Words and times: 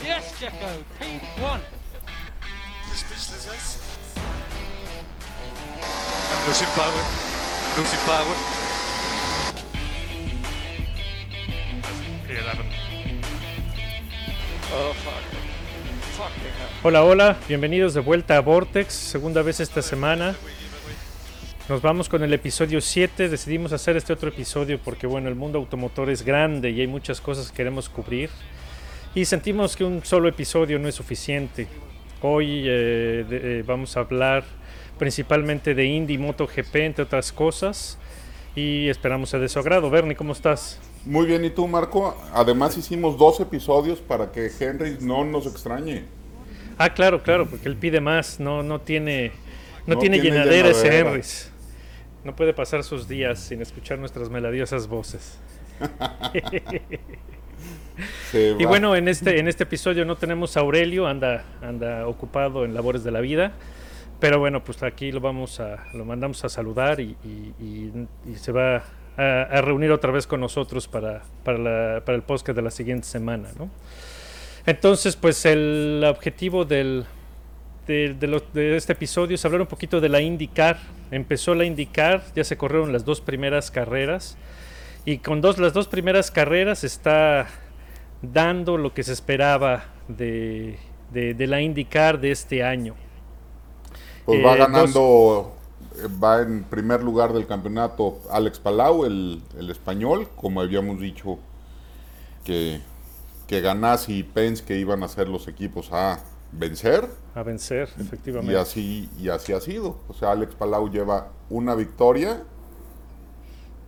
Yes, 0.00 0.32
Checo, 0.38 0.54
P1. 1.00 1.60
Speechless, 2.94 3.80
I'm 6.30 6.46
losing 6.46 6.68
power. 6.68 7.02
Losing 7.76 7.98
power. 8.06 8.36
P11. 12.28 12.64
Oh, 14.72 14.92
fuck. 15.02 15.38
Hola, 16.84 17.02
hola, 17.02 17.36
bienvenidos 17.48 17.94
de 17.94 18.00
vuelta 18.00 18.36
a 18.36 18.40
Vortex, 18.40 18.92
segunda 18.92 19.42
vez 19.42 19.58
esta 19.58 19.82
semana. 19.82 20.36
Nos 21.68 21.82
vamos 21.82 22.08
con 22.08 22.22
el 22.22 22.32
episodio 22.32 22.80
7, 22.80 23.28
decidimos 23.28 23.72
hacer 23.72 23.96
este 23.96 24.12
otro 24.12 24.28
episodio 24.28 24.78
porque 24.78 25.08
bueno, 25.08 25.28
el 25.28 25.34
mundo 25.34 25.58
automotor 25.58 26.08
es 26.08 26.22
grande 26.22 26.70
y 26.70 26.80
hay 26.80 26.86
muchas 26.86 27.20
cosas 27.20 27.50
que 27.50 27.56
queremos 27.56 27.88
cubrir 27.88 28.30
y 29.18 29.24
sentimos 29.24 29.76
que 29.76 29.82
un 29.84 30.04
solo 30.04 30.28
episodio 30.28 30.78
no 30.78 30.86
es 30.86 30.94
suficiente. 30.94 31.66
Hoy 32.22 32.62
eh, 32.66 33.24
de- 33.28 33.58
eh, 33.60 33.62
vamos 33.66 33.96
a 33.96 34.00
hablar 34.00 34.44
principalmente 34.96 35.74
de 35.74 35.84
Indy 35.86 36.18
MotoGP, 36.18 36.76
entre 36.76 37.02
otras 37.04 37.32
cosas, 37.32 37.98
y 38.54 38.88
esperamos 38.88 39.30
sea 39.30 39.40
de 39.40 39.48
su 39.48 39.58
agrado. 39.58 39.90
Bernie, 39.90 40.14
¿cómo 40.16 40.32
estás? 40.32 40.80
Muy 41.04 41.26
bien, 41.26 41.44
¿y 41.44 41.50
tú, 41.50 41.66
Marco? 41.66 42.16
Además 42.32 42.76
hicimos 42.76 43.18
dos 43.18 43.40
episodios 43.40 43.98
para 44.00 44.30
que 44.30 44.50
Henry 44.60 44.98
no 45.00 45.24
nos 45.24 45.46
extrañe. 45.46 46.04
Ah, 46.76 46.94
claro, 46.94 47.20
claro, 47.22 47.46
porque 47.48 47.68
él 47.68 47.76
pide 47.76 48.00
más, 48.00 48.38
no, 48.38 48.62
no 48.62 48.80
tiene, 48.80 49.32
no, 49.86 49.94
No 49.94 50.00
tiene, 50.00 50.20
tiene 50.20 50.38
llenadera 50.38 50.68
ese. 50.68 50.96
Henrys. 50.96 51.50
No 52.22 52.36
puede 52.36 52.52
pasar 52.54 52.84
sus 52.84 53.08
días 53.08 53.40
sin 53.40 53.62
escuchar 53.62 53.98
nuestras 53.98 54.28
melodiosas 54.30 54.86
voces. 54.86 55.38
Y 58.58 58.64
bueno, 58.66 58.94
en 58.96 59.08
este, 59.08 59.38
en 59.38 59.48
este 59.48 59.64
episodio 59.64 60.04
no 60.04 60.16
tenemos 60.16 60.56
a 60.56 60.60
Aurelio, 60.60 61.06
anda, 61.06 61.44
anda 61.62 62.06
ocupado 62.06 62.64
en 62.64 62.74
labores 62.74 63.04
de 63.04 63.10
la 63.10 63.20
vida. 63.20 63.52
Pero 64.20 64.38
bueno, 64.40 64.64
pues 64.64 64.82
aquí 64.82 65.12
lo 65.12 65.20
vamos 65.20 65.60
a, 65.60 65.84
lo 65.94 66.04
mandamos 66.04 66.44
a 66.44 66.48
saludar 66.48 66.98
y, 67.00 67.16
y- 67.24 67.54
y- 67.64 68.08
y 68.32 68.34
se 68.36 68.50
va 68.50 68.82
a, 69.16 69.42
a 69.42 69.60
reunir 69.62 69.92
otra 69.92 70.10
vez 70.10 70.26
con 70.26 70.40
nosotros 70.40 70.88
para, 70.88 71.22
para, 71.44 71.58
la- 71.58 72.02
para 72.04 72.16
el 72.16 72.22
podcast 72.22 72.56
de 72.56 72.62
la 72.62 72.70
siguiente 72.72 73.06
semana, 73.06 73.48
¿no? 73.58 73.70
Entonces, 74.66 75.14
pues 75.16 75.46
el 75.46 76.04
objetivo 76.06 76.64
del, 76.64 77.04
de, 77.86 78.14
de 78.14 78.26
lo- 78.26 78.42
de 78.52 78.76
este 78.76 78.92
episodio 78.92 79.36
es 79.36 79.44
hablar 79.44 79.60
un 79.60 79.66
poquito 79.68 80.00
de 80.00 80.08
la 80.08 80.20
IndyCar. 80.20 80.78
Empezó 81.10 81.54
la 81.54 81.64
IndyCar, 81.64 82.22
ya 82.34 82.42
se 82.44 82.56
corrieron 82.56 82.92
las 82.92 83.04
dos 83.04 83.20
primeras 83.20 83.70
carreras 83.70 84.36
y 85.04 85.18
con 85.18 85.40
dos, 85.40 85.58
las 85.58 85.72
dos 85.72 85.86
primeras 85.88 86.30
carreras 86.32 86.82
está 86.84 87.46
dando 88.22 88.76
lo 88.78 88.94
que 88.94 89.02
se 89.02 89.12
esperaba 89.12 89.84
de, 90.08 90.78
de- 91.12 91.34
de 91.34 91.46
la 91.46 91.60
IndyCar 91.60 92.20
de 92.20 92.30
este 92.32 92.62
año. 92.64 92.94
Pues 94.24 94.44
va 94.44 94.54
eh, 94.54 94.58
ganando, 94.58 95.56
eh, 95.96 96.08
va 96.22 96.42
en 96.42 96.64
primer 96.64 97.02
lugar 97.02 97.32
del 97.32 97.46
campeonato 97.46 98.20
Alex 98.30 98.58
Palau, 98.60 99.04
el, 99.06 99.42
el 99.58 99.70
español, 99.70 100.28
como 100.36 100.60
habíamos 100.60 101.00
dicho 101.00 101.38
que, 102.44 102.80
que 103.46 103.60
Ganassi 103.60 104.18
y 104.18 104.22
Penske 104.22 104.78
iban 104.78 105.02
a 105.02 105.08
ser 105.08 105.28
los 105.28 105.48
equipos 105.48 105.90
a 105.92 106.20
vencer. 106.52 107.08
A 107.34 107.42
vencer, 107.42 107.88
Y 107.96 108.02
efectivamente. 108.02 108.56
así, 108.56 109.08
y 109.18 109.28
así 109.28 109.52
ha 109.52 109.60
sido. 109.60 109.98
O 110.08 110.14
sea, 110.14 110.32
Alex 110.32 110.54
Palau 110.54 110.88
lleva 110.90 111.32
una 111.50 111.74
victoria 111.74 112.44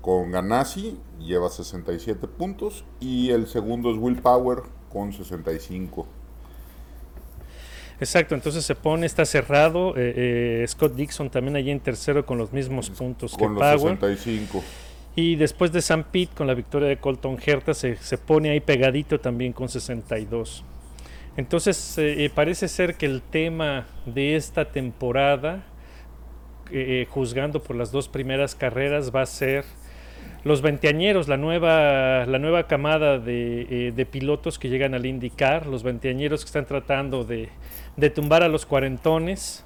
con 0.00 0.30
Ganassi, 0.30 0.98
lleva 1.18 1.48
67 1.50 2.26
puntos. 2.28 2.84
Y 3.00 3.30
el 3.30 3.46
segundo 3.46 3.90
es 3.90 3.98
Will 3.98 4.20
Power 4.20 4.62
con 4.90 5.12
65. 5.12 6.06
Exacto, 8.00 8.34
entonces 8.34 8.64
se 8.64 8.74
pone, 8.74 9.04
está 9.06 9.24
cerrado. 9.26 9.94
eh, 9.96 10.62
eh, 10.62 10.64
Scott 10.66 10.94
Dixon 10.94 11.28
también 11.30 11.56
allí 11.56 11.70
en 11.70 11.80
tercero 11.80 12.24
con 12.24 12.38
los 12.38 12.52
mismos 12.52 12.88
puntos 12.90 13.32
Con 13.36 13.54
que 13.54 13.60
los 13.60 13.76
Power. 13.80 13.94
65. 14.00 14.64
Y 15.16 15.36
después 15.36 15.70
de 15.72 15.82
San 15.82 16.04
Pete 16.04 16.32
con 16.34 16.46
la 16.46 16.54
victoria 16.54 16.88
de 16.88 16.96
Colton 16.98 17.36
Herta 17.44 17.74
se, 17.74 17.96
se 17.96 18.16
pone 18.16 18.50
ahí 18.50 18.60
pegadito 18.60 19.20
también 19.20 19.52
con 19.52 19.68
62. 19.68 20.64
Entonces 21.36 21.98
eh, 21.98 22.30
parece 22.34 22.68
ser 22.68 22.96
que 22.96 23.06
el 23.06 23.20
tema 23.20 23.86
de 24.06 24.36
esta 24.36 24.70
temporada, 24.72 25.64
juzgando 27.10 27.62
por 27.62 27.76
las 27.76 27.90
dos 27.92 28.08
primeras 28.08 28.54
carreras, 28.54 29.14
va 29.14 29.22
a 29.22 29.26
ser 29.26 29.64
los 30.44 30.62
veinteañeros, 30.62 31.28
la 31.28 31.36
nueva, 31.36 32.24
la 32.26 32.38
nueva 32.38 32.66
camada 32.66 33.18
de, 33.18 33.88
eh, 33.88 33.92
de 33.92 34.06
pilotos 34.06 34.58
que 34.58 34.68
llegan 34.68 34.94
al 34.94 35.04
IndyCar, 35.04 35.66
los 35.66 35.82
veinteañeros 35.82 36.42
que 36.42 36.46
están 36.46 36.66
tratando 36.66 37.24
de, 37.24 37.48
de 37.96 38.10
tumbar 38.10 38.42
a 38.42 38.48
los 38.48 38.64
cuarentones 38.66 39.64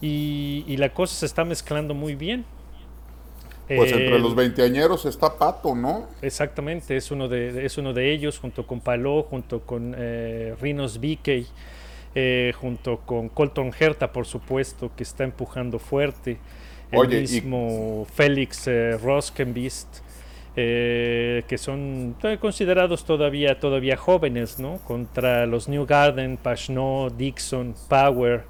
y, 0.00 0.64
y 0.66 0.76
la 0.76 0.90
cosa 0.90 1.14
se 1.14 1.26
está 1.26 1.44
mezclando 1.44 1.94
muy 1.94 2.14
bien. 2.14 2.44
Pues 3.66 3.92
entre 3.92 4.16
El- 4.16 4.22
los 4.22 4.34
veinteañeros 4.34 5.04
está 5.04 5.36
Pato, 5.36 5.74
¿no? 5.74 6.06
Exactamente, 6.22 6.96
es 6.96 7.10
uno 7.10 7.28
de, 7.28 7.66
es 7.66 7.76
uno 7.76 7.92
de 7.92 8.10
ellos, 8.12 8.38
junto 8.38 8.66
con 8.66 8.80
Paló, 8.80 9.24
junto 9.24 9.60
con 9.60 9.94
eh, 9.98 10.54
Rinos 10.58 10.98
Vickey, 10.98 11.46
eh, 12.14 12.54
junto 12.58 13.00
con 13.00 13.28
Colton 13.28 13.70
Herta, 13.78 14.10
por 14.10 14.24
supuesto, 14.24 14.90
que 14.96 15.02
está 15.02 15.24
empujando 15.24 15.78
fuerte. 15.78 16.38
El 16.90 16.98
Oye, 17.00 17.18
y- 17.18 17.20
mismo 17.20 18.06
Félix 18.14 18.66
eh, 18.66 18.96
Roskenbist, 19.02 19.88
eh, 20.56 21.44
que 21.46 21.58
son 21.58 22.16
eh, 22.22 22.38
considerados 22.40 23.04
todavía, 23.04 23.60
todavía 23.60 23.96
jóvenes, 23.96 24.58
¿no? 24.58 24.78
Contra 24.78 25.46
los 25.46 25.68
New 25.68 25.86
Garden, 25.86 26.36
Pashno, 26.36 27.08
Dixon, 27.16 27.74
Power 27.88 28.44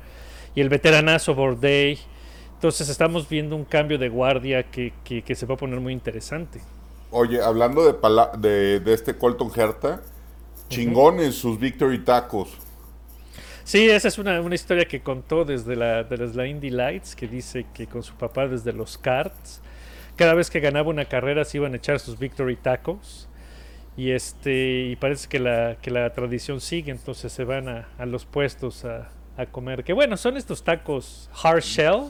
y 0.54 0.60
el 0.60 0.69
veteranazo 0.69 1.34
Bourdais. 1.34 2.00
Entonces 2.54 2.88
estamos 2.88 3.28
viendo 3.28 3.54
un 3.56 3.65
cambio 3.65 3.98
de 3.98 4.09
guardia 4.09 4.62
que, 4.65 4.93
que- 5.04 5.22
que 5.22 5.34
se 5.34 5.47
va 5.47 5.54
a 5.54 5.59
poner 5.59 5.81
muy 5.81 5.93
interesante. 5.93 6.60
Oye, 7.10 7.41
hablando 7.43 7.84
de, 7.84 7.94
de, 8.38 8.81
de 8.81 8.93
este 8.94 9.16
Colton 9.16 9.50
Herta, 9.54 10.00
chingones 10.69 11.34
sus 11.37 11.59
Victory 11.59 12.00
Tacos. 12.04 12.56
Sí, 13.68 13.90
esa 13.90 14.08
es 14.08 14.16
una, 14.16 14.40
una 14.40 14.54
historia 14.54 14.86
que 14.86 15.02
contó 15.02 15.44
desde 15.44 15.76
la, 15.76 16.02
desde 16.02 16.34
la 16.34 16.46
Indy 16.46 16.70
Lights, 16.70 17.14
que 17.14 17.28
dice 17.28 17.66
que 17.74 17.86
con 17.86 18.02
su 18.02 18.14
papá 18.14 18.48
desde 18.48 18.72
los 18.72 18.96
karts, 18.96 19.60
cada 20.16 20.32
vez 20.32 20.48
que 20.48 20.58
ganaba 20.58 20.88
una 20.88 21.04
carrera 21.04 21.44
se 21.44 21.58
iban 21.58 21.74
a 21.74 21.76
echar 21.76 22.00
sus 22.00 22.18
victory 22.18 22.56
tacos. 22.56 23.28
Y 23.94 24.12
este 24.12 24.86
y 24.86 24.96
parece 24.96 25.28
que 25.28 25.38
la, 25.38 25.76
que 25.82 25.90
la 25.90 26.08
tradición 26.14 26.62
sigue, 26.62 26.90
entonces 26.90 27.30
se 27.30 27.44
van 27.44 27.68
a, 27.68 27.88
a 27.98 28.06
los 28.06 28.24
puestos 28.24 28.86
a, 28.86 29.10
a 29.36 29.44
comer. 29.44 29.84
Que 29.84 29.92
bueno, 29.92 30.16
son 30.16 30.38
estos 30.38 30.64
tacos 30.64 31.28
hard 31.42 31.60
shell. 31.60 32.04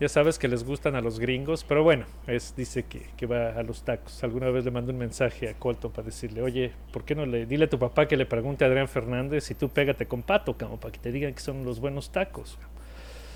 Ya 0.00 0.08
sabes 0.08 0.40
que 0.40 0.48
les 0.48 0.64
gustan 0.64 0.96
a 0.96 1.00
los 1.00 1.20
gringos, 1.20 1.64
pero 1.64 1.84
bueno, 1.84 2.04
es, 2.26 2.54
dice 2.56 2.82
que, 2.82 3.06
que 3.16 3.26
va 3.26 3.50
a 3.50 3.62
los 3.62 3.84
tacos. 3.84 4.24
Alguna 4.24 4.50
vez 4.50 4.64
le 4.64 4.72
mandé 4.72 4.92
un 4.92 4.98
mensaje 4.98 5.48
a 5.48 5.54
Colton 5.54 5.92
para 5.92 6.06
decirle, 6.06 6.42
oye, 6.42 6.72
¿por 6.92 7.04
qué 7.04 7.14
no 7.14 7.26
le 7.26 7.46
dile 7.46 7.66
a 7.66 7.70
tu 7.70 7.78
papá 7.78 8.08
que 8.08 8.16
le 8.16 8.26
pregunte 8.26 8.64
a 8.64 8.68
Adrián 8.68 8.88
Fernández 8.88 9.44
si 9.44 9.54
tú 9.54 9.68
pégate 9.68 10.06
con 10.06 10.22
pato, 10.22 10.56
como 10.58 10.80
para 10.80 10.90
que 10.90 10.98
te 10.98 11.12
digan 11.12 11.32
que 11.32 11.40
son 11.40 11.64
los 11.64 11.78
buenos 11.78 12.10
tacos? 12.10 12.58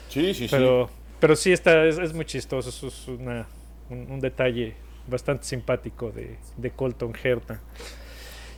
Sí, 0.08 0.34
sí, 0.34 0.48
Pero, 0.50 0.90
pero 1.20 1.36
sí 1.36 1.52
está, 1.52 1.86
es, 1.86 1.96
es 1.98 2.12
muy 2.12 2.24
chistoso, 2.24 2.70
eso 2.70 2.88
es 2.88 3.06
una, 3.06 3.46
un, 3.88 4.10
un 4.10 4.20
detalle 4.20 4.74
bastante 5.06 5.44
simpático 5.44 6.10
de, 6.10 6.38
de 6.56 6.70
Colton 6.70 7.12
Herta. 7.22 7.60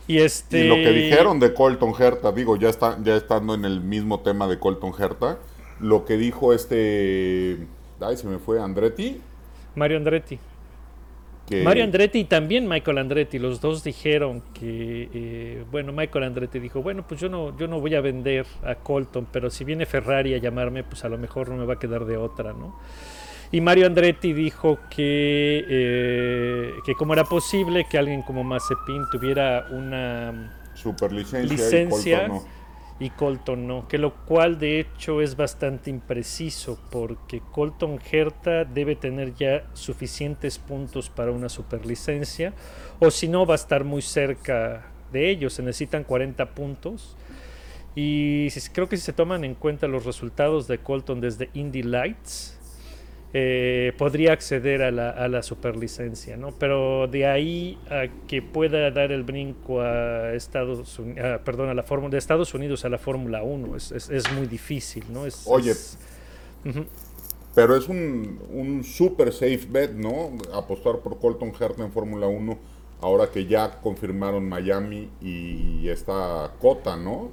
Y 0.07 0.13
sí. 0.13 0.19
este 0.19 0.65
Y 0.65 0.67
lo 0.67 0.75
que 0.75 0.91
dijeron 0.91 1.39
de 1.39 1.53
Colton 1.53 1.93
Herta, 1.99 2.31
digo, 2.31 2.57
ya, 2.57 2.69
está, 2.69 2.97
ya 3.03 3.15
estando 3.15 3.53
en 3.53 3.63
el 3.63 3.79
mismo 3.81 4.21
tema 4.21 4.47
de 4.47 4.57
Colton 4.57 4.91
Herta, 4.99 5.37
lo 5.79 6.03
que 6.03 6.17
dijo 6.17 6.53
este... 6.53 7.59
Ay, 8.01 8.17
se 8.17 8.27
me 8.27 8.39
fue 8.39 8.61
Andretti. 8.61 9.21
Mario 9.75 9.97
Andretti. 9.97 10.39
Que, 11.47 11.63
Mario 11.63 11.83
Andretti 11.83 12.19
y 12.19 12.23
también 12.25 12.67
Michael 12.67 12.97
Andretti, 12.99 13.39
los 13.39 13.59
dos 13.61 13.83
dijeron 13.83 14.41
que, 14.53 15.09
eh, 15.13 15.65
bueno, 15.71 15.91
Michael 15.91 16.25
Andretti 16.25 16.59
dijo, 16.59 16.81
bueno, 16.81 17.05
pues 17.07 17.19
yo 17.19 17.29
no, 17.29 17.57
yo 17.57 17.67
no 17.67 17.79
voy 17.79 17.95
a 17.95 18.01
vender 18.01 18.45
a 18.63 18.75
Colton, 18.75 19.27
pero 19.31 19.49
si 19.49 19.63
viene 19.63 19.85
Ferrari 19.85 20.33
a 20.33 20.37
llamarme, 20.37 20.83
pues 20.83 21.03
a 21.03 21.09
lo 21.09 21.17
mejor 21.17 21.49
no 21.49 21.57
me 21.57 21.65
va 21.65 21.73
a 21.73 21.79
quedar 21.79 22.05
de 22.05 22.17
otra, 22.17 22.53
¿no? 22.53 22.79
Y 23.51 23.59
Mario 23.59 23.85
Andretti 23.85 24.31
dijo 24.31 24.79
que, 24.89 25.65
eh, 25.67 26.73
que 26.85 26.95
como 26.95 27.13
era 27.13 27.25
posible 27.25 27.85
que 27.89 27.97
alguien 27.97 28.21
como 28.21 28.45
Mazepin 28.45 29.09
tuviera 29.11 29.67
una 29.71 30.57
y 30.83 31.47
licencia 31.47 32.27
Colton 32.27 32.45
no. 32.45 32.60
Y 33.01 33.09
Colton 33.09 33.65
no, 33.65 33.87
que 33.87 33.97
lo 33.97 34.13
cual 34.25 34.59
de 34.59 34.79
hecho 34.79 35.21
es 35.21 35.35
bastante 35.35 35.89
impreciso 35.89 36.77
porque 36.91 37.41
Colton 37.51 37.99
Herta 38.11 38.63
debe 38.63 38.95
tener 38.95 39.33
ya 39.33 39.67
suficientes 39.73 40.59
puntos 40.59 41.09
para 41.09 41.31
una 41.31 41.49
superlicencia 41.49 42.53
o 42.99 43.09
si 43.09 43.27
no 43.27 43.47
va 43.47 43.55
a 43.55 43.57
estar 43.57 43.83
muy 43.83 44.03
cerca 44.03 44.85
de 45.11 45.31
ellos, 45.31 45.53
se 45.53 45.63
necesitan 45.63 46.03
40 46.03 46.51
puntos. 46.51 47.17
Y 47.95 48.49
creo 48.71 48.87
que 48.87 48.97
si 48.97 49.03
se 49.03 49.13
toman 49.13 49.43
en 49.43 49.55
cuenta 49.55 49.87
los 49.87 50.05
resultados 50.05 50.67
de 50.67 50.77
Colton 50.77 51.21
desde 51.21 51.49
Indy 51.53 51.81
Lights 51.81 52.60
eh, 53.33 53.93
podría 53.97 54.33
acceder 54.33 54.81
a 54.81 54.91
la, 54.91 55.09
a 55.09 55.27
la 55.29 55.41
superlicencia, 55.41 56.35
¿no? 56.35 56.51
Pero 56.51 57.07
de 57.07 57.25
ahí 57.25 57.77
a 57.89 58.07
que 58.27 58.41
pueda 58.41 58.91
dar 58.91 59.11
el 59.13 59.23
brinco 59.23 59.81
a 59.81 60.33
Estados 60.33 60.99
Unidos, 60.99 61.39
perdón, 61.45 61.69
a 61.69 61.73
la 61.73 61.83
fórmula 61.83 62.11
de 62.11 62.17
Estados 62.17 62.53
Unidos 62.53 62.83
a 62.83 62.89
la 62.89 62.97
Fórmula 62.97 63.41
1 63.41 63.77
es, 63.77 63.91
es, 63.93 64.09
es 64.09 64.31
muy 64.33 64.47
difícil, 64.47 65.05
¿no? 65.09 65.25
Es, 65.25 65.43
Oye, 65.45 65.71
es-. 65.71 65.97
Pero 67.55 67.75
es 67.75 67.87
un, 67.87 68.39
un 68.51 68.83
super 68.83 69.31
safe 69.31 69.65
bet, 69.69 69.91
¿no? 69.91 70.31
Apostar 70.53 70.99
por 70.99 71.19
Colton 71.19 71.53
Herta 71.57 71.83
en 71.83 71.91
Fórmula 71.91 72.27
1, 72.27 72.57
ahora 73.01 73.29
que 73.29 73.45
ya 73.45 73.79
confirmaron 73.81 74.47
Miami 74.47 75.09
y 75.21 75.87
esta 75.87 76.51
cota, 76.59 76.97
¿no? 76.97 77.29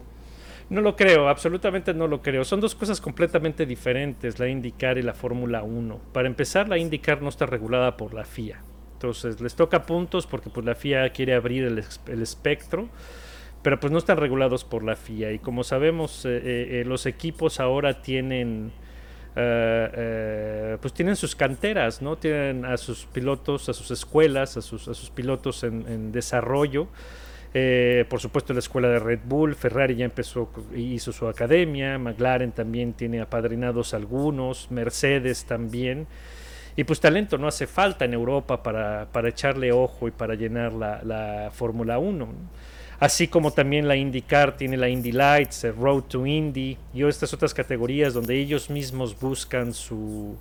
No 0.68 0.82
lo 0.82 0.96
creo, 0.96 1.28
absolutamente 1.28 1.94
no 1.94 2.06
lo 2.08 2.20
creo. 2.20 2.44
Son 2.44 2.60
dos 2.60 2.74
cosas 2.74 3.00
completamente 3.00 3.64
diferentes, 3.64 4.38
la 4.38 4.48
IndyCar 4.48 4.98
y 4.98 5.02
la 5.02 5.14
Fórmula 5.14 5.62
1. 5.62 6.00
Para 6.12 6.28
empezar, 6.28 6.68
la 6.68 6.76
IndyCar 6.76 7.22
no 7.22 7.30
está 7.30 7.46
regulada 7.46 7.96
por 7.96 8.12
la 8.12 8.24
FIA. 8.24 8.62
Entonces, 8.92 9.40
les 9.40 9.54
toca 9.54 9.86
puntos 9.86 10.26
porque 10.26 10.50
pues, 10.50 10.66
la 10.66 10.74
FIA 10.74 11.08
quiere 11.10 11.34
abrir 11.34 11.64
el, 11.64 11.82
el 12.08 12.22
espectro, 12.22 12.90
pero 13.62 13.80
pues 13.80 13.90
no 13.92 13.98
están 13.98 14.18
regulados 14.18 14.64
por 14.64 14.82
la 14.84 14.94
FIA. 14.94 15.32
Y 15.32 15.38
como 15.38 15.64
sabemos, 15.64 16.26
eh, 16.26 16.36
eh, 16.36 16.80
eh, 16.80 16.84
los 16.84 17.06
equipos 17.06 17.60
ahora 17.60 18.02
tienen... 18.02 18.72
eh, 19.36 19.90
eh, 19.94 20.78
pues 20.82 20.92
tienen 20.92 21.16
sus 21.16 21.34
canteras, 21.34 22.02
¿no? 22.02 22.16
Tienen 22.18 22.66
a 22.66 22.76
sus 22.76 23.06
pilotos, 23.06 23.68
a 23.70 23.72
sus 23.72 23.90
escuelas, 23.90 24.56
a 24.58 24.62
sus, 24.62 24.86
a 24.88 24.94
sus 24.94 25.10
pilotos 25.10 25.64
en 25.64 26.12
desarrollo. 26.12 26.88
Eh, 27.54 28.04
por 28.08 28.20
supuesto 28.20 28.52
la 28.52 28.58
escuela 28.58 28.88
de 28.88 28.98
Red 28.98 29.20
Bull, 29.24 29.54
Ferrari 29.54 29.96
ya 29.96 30.04
empezó, 30.04 30.50
hizo 30.76 31.12
su 31.12 31.26
academia, 31.26 31.98
McLaren 31.98 32.52
también 32.52 32.92
tiene 32.92 33.20
apadrinados 33.20 33.94
algunos, 33.94 34.70
Mercedes 34.70 35.44
también. 35.44 36.06
Y 36.76 36.84
pues 36.84 37.00
talento 37.00 37.38
no 37.38 37.48
hace 37.48 37.66
falta 37.66 38.04
en 38.04 38.14
Europa 38.14 38.62
para, 38.62 39.08
para 39.10 39.28
echarle 39.30 39.72
ojo 39.72 40.06
y 40.06 40.10
para 40.10 40.34
llenar 40.34 40.72
la, 40.72 41.02
la 41.02 41.50
Fórmula 41.52 41.98
1. 41.98 42.26
¿no? 42.26 42.32
Así 43.00 43.28
como 43.28 43.52
también 43.52 43.86
la 43.86 43.94
IndyCar 43.94 44.56
tiene 44.56 44.76
la 44.76 44.88
Indy 44.88 45.12
Lights, 45.12 45.62
el 45.64 45.76
Road 45.76 46.02
to 46.04 46.26
Indy 46.26 46.76
y 46.92 47.04
estas 47.04 47.32
otras 47.32 47.54
categorías 47.54 48.12
donde 48.12 48.36
ellos 48.36 48.70
mismos 48.70 49.18
buscan 49.18 49.72
su, 49.72 50.36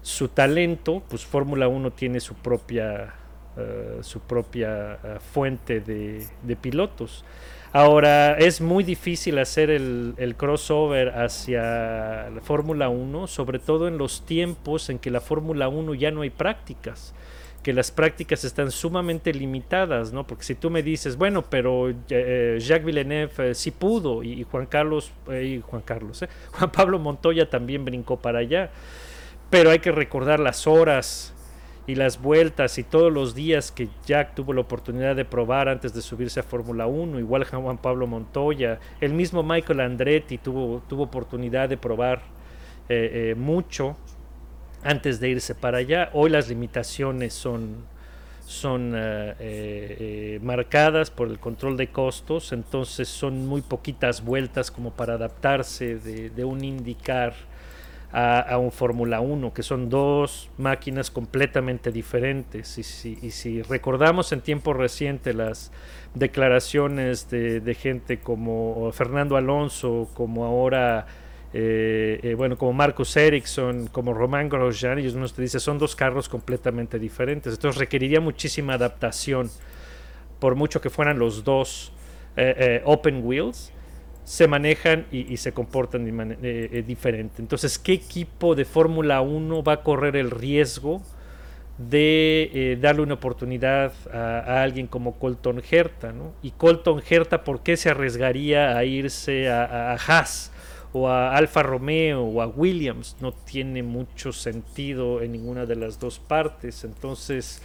su 0.00 0.28
talento, 0.28 1.02
pues 1.10 1.26
Fórmula 1.26 1.68
1 1.68 1.90
tiene 1.90 2.20
su 2.20 2.34
propia, 2.34 3.12
eh, 3.54 3.98
su 4.00 4.20
propia 4.20 4.94
eh, 4.94 5.18
fuente 5.20 5.80
de, 5.80 6.56
pilotos. 6.56 7.22
Ahora, 7.70 8.38
es 8.38 8.62
muy 8.62 8.82
difícil 8.82 9.38
hacer 9.38 9.68
el, 9.68 10.34
crossover 10.38 11.10
hacia 11.10 12.30
la 12.30 12.40
Fórmula 12.42 12.88
1, 12.88 13.26
sobre 13.26 13.58
todo 13.58 13.88
en 13.88 13.98
los 13.98 14.24
tiempos 14.24 14.88
en 14.88 14.98
que 14.98 15.10
la 15.10 15.20
Fórmula 15.20 15.68
1 15.68 15.94
ya 15.94 16.10
no 16.10 16.22
hay 16.22 16.30
prácticas, 16.30 17.14
que 17.62 17.74
las 17.74 17.90
prácticas 17.90 18.42
están 18.44 18.70
sumamente 18.70 19.34
limitadas, 19.34 20.14
¿no? 20.14 20.26
Porque 20.26 20.44
si 20.44 20.54
tú 20.54 20.70
me 20.70 20.82
dices, 20.82 21.18
bueno, 21.18 21.42
pero 21.42 21.92
eh, 22.08 22.56
Jacques 22.58 22.86
Villeneuve 22.86 23.54
sí 23.54 23.70
pudo 23.70 24.22
y, 24.22 24.44
Juan 24.44 24.64
Carlos, 24.64 25.12
y 25.30 25.60
Juan 25.60 25.82
Carlos, 25.82 26.24
Juan 26.52 26.72
Pablo 26.72 26.98
Montoya 26.98 27.50
también 27.50 27.84
brincó 27.84 28.16
para 28.16 28.38
allá, 28.38 28.70
pero 29.50 29.70
hay 29.70 29.80
que 29.80 29.92
recordar 29.92 30.40
las 30.40 30.66
horas 30.66 31.31
y 31.86 31.96
las 31.96 32.20
vueltas 32.20 32.78
y 32.78 32.84
todos 32.84 33.12
los 33.12 33.34
días 33.34 33.72
que 33.72 33.88
Jack 34.06 34.34
tuvo 34.34 34.52
la 34.52 34.60
oportunidad 34.60 35.16
de 35.16 35.24
probar 35.24 35.68
antes 35.68 35.92
de 35.92 36.00
subirse 36.00 36.40
a 36.40 36.42
Fórmula 36.42 36.86
1, 36.86 37.18
igual 37.18 37.44
Juan 37.44 37.78
Pablo 37.78 38.06
Montoya, 38.06 38.78
el 39.00 39.12
mismo 39.12 39.42
Michael 39.42 39.80
Andretti 39.80 40.38
tuvo, 40.38 40.82
tuvo 40.88 41.04
oportunidad 41.04 41.68
de 41.68 41.76
probar 41.76 42.22
eh, 42.88 43.30
eh, 43.30 43.34
mucho 43.34 43.96
antes 44.84 45.18
de 45.18 45.30
irse 45.30 45.54
para 45.54 45.78
allá. 45.78 46.10
Hoy 46.12 46.30
las 46.30 46.48
limitaciones 46.48 47.34
son, 47.34 47.84
son 48.46 48.92
eh, 48.94 50.38
marcadas 50.40 51.10
por 51.10 51.28
el 51.28 51.40
control 51.40 51.76
de 51.76 51.88
costos, 51.88 52.52
entonces 52.52 53.08
son 53.08 53.46
muy 53.46 53.60
poquitas 53.60 54.24
vueltas 54.24 54.70
como 54.70 54.92
para 54.92 55.14
adaptarse 55.14 55.96
de, 55.96 56.30
de 56.30 56.44
un 56.44 56.62
indicar 56.64 57.34
a, 58.12 58.58
un 58.58 58.70
Fórmula 58.72 59.20
1, 59.20 59.54
que 59.54 59.62
son 59.62 59.88
dos 59.88 60.50
máquinas 60.58 61.10
completamente 61.10 61.90
diferentes. 61.90 62.76
Y 62.78 62.82
si, 63.30 63.62
recordamos 63.62 64.32
en 64.32 64.42
tiempo 64.42 64.74
reciente 64.74 65.32
las 65.32 65.72
declaraciones 66.14 67.30
de, 67.30 67.74
gente 67.74 68.20
como 68.20 68.92
Fernando 68.92 69.36
Alonso, 69.36 70.10
como 70.12 70.44
ahora, 70.44 71.06
eh, 71.54 72.20
eh, 72.22 72.34
bueno, 72.34 72.58
como 72.58 72.74
Marcus 72.74 73.16
Ericsson, 73.16 73.86
como 73.86 74.12
Román 74.12 74.50
Grosjean, 74.50 74.98
ellos 74.98 75.14
nos 75.14 75.34
dicen 75.34 75.60
son 75.60 75.78
dos 75.78 75.96
carros 75.96 76.28
completamente 76.28 76.98
diferentes. 76.98 77.54
Entonces 77.54 77.80
requeriría 77.80 78.20
muchísima 78.20 78.74
adaptación, 78.74 79.50
por 80.38 80.54
mucho 80.54 80.82
que 80.82 80.90
fueran 80.90 81.18
los 81.18 81.44
dos 81.44 81.94
eh, 82.36 82.82
open 82.84 83.24
wheels 83.24 83.72
se 84.24 84.46
manejan 84.46 85.06
y, 85.10 85.36
se 85.36 85.52
comportan 85.52 86.06
eh, 86.42 86.68
eh, 86.72 86.84
diferente. 86.86 87.42
Entonces, 87.42 87.78
¿qué 87.78 87.92
equipo 87.92 88.54
de 88.54 88.64
Fórmula 88.64 89.20
1 89.20 89.62
va 89.62 89.74
a 89.74 89.82
correr 89.82 90.16
el 90.16 90.30
riesgo 90.30 91.02
de 91.76 92.50
eh, 92.54 92.78
darle 92.80 93.02
una 93.02 93.14
oportunidad 93.14 93.92
a, 94.12 94.62
alguien 94.62 94.86
como 94.86 95.18
Colton 95.18 95.62
Herta? 95.68 96.14
Y 96.40 96.52
Colton 96.52 97.02
Herta, 97.08 97.42
¿por 97.42 97.62
qué 97.62 97.76
se 97.76 97.90
arriesgaría 97.90 98.76
a 98.76 98.84
irse 98.84 99.50
a 99.50 99.94
Haas 99.94 100.52
o 100.92 101.08
a 101.08 101.34
Alfa 101.36 101.64
Romeo 101.64 102.22
o 102.22 102.40
a 102.42 102.46
Williams? 102.46 103.16
No 103.20 103.32
tiene 103.32 103.82
mucho 103.82 104.32
sentido 104.32 105.20
en 105.20 105.32
ninguna 105.32 105.66
de 105.66 105.74
las 105.74 105.98
dos 105.98 106.20
partes. 106.20 106.84
Entonces, 106.84 107.60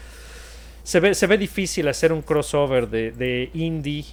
se 0.81 0.99
ve, 0.99 1.13
se 1.13 1.27
ve 1.27 1.37
difícil 1.37 1.87
hacer 1.87 2.11
un 2.11 2.23
crossover 2.23 2.89
de, 2.89 3.11
de 3.11 3.51
Indy 3.53 4.05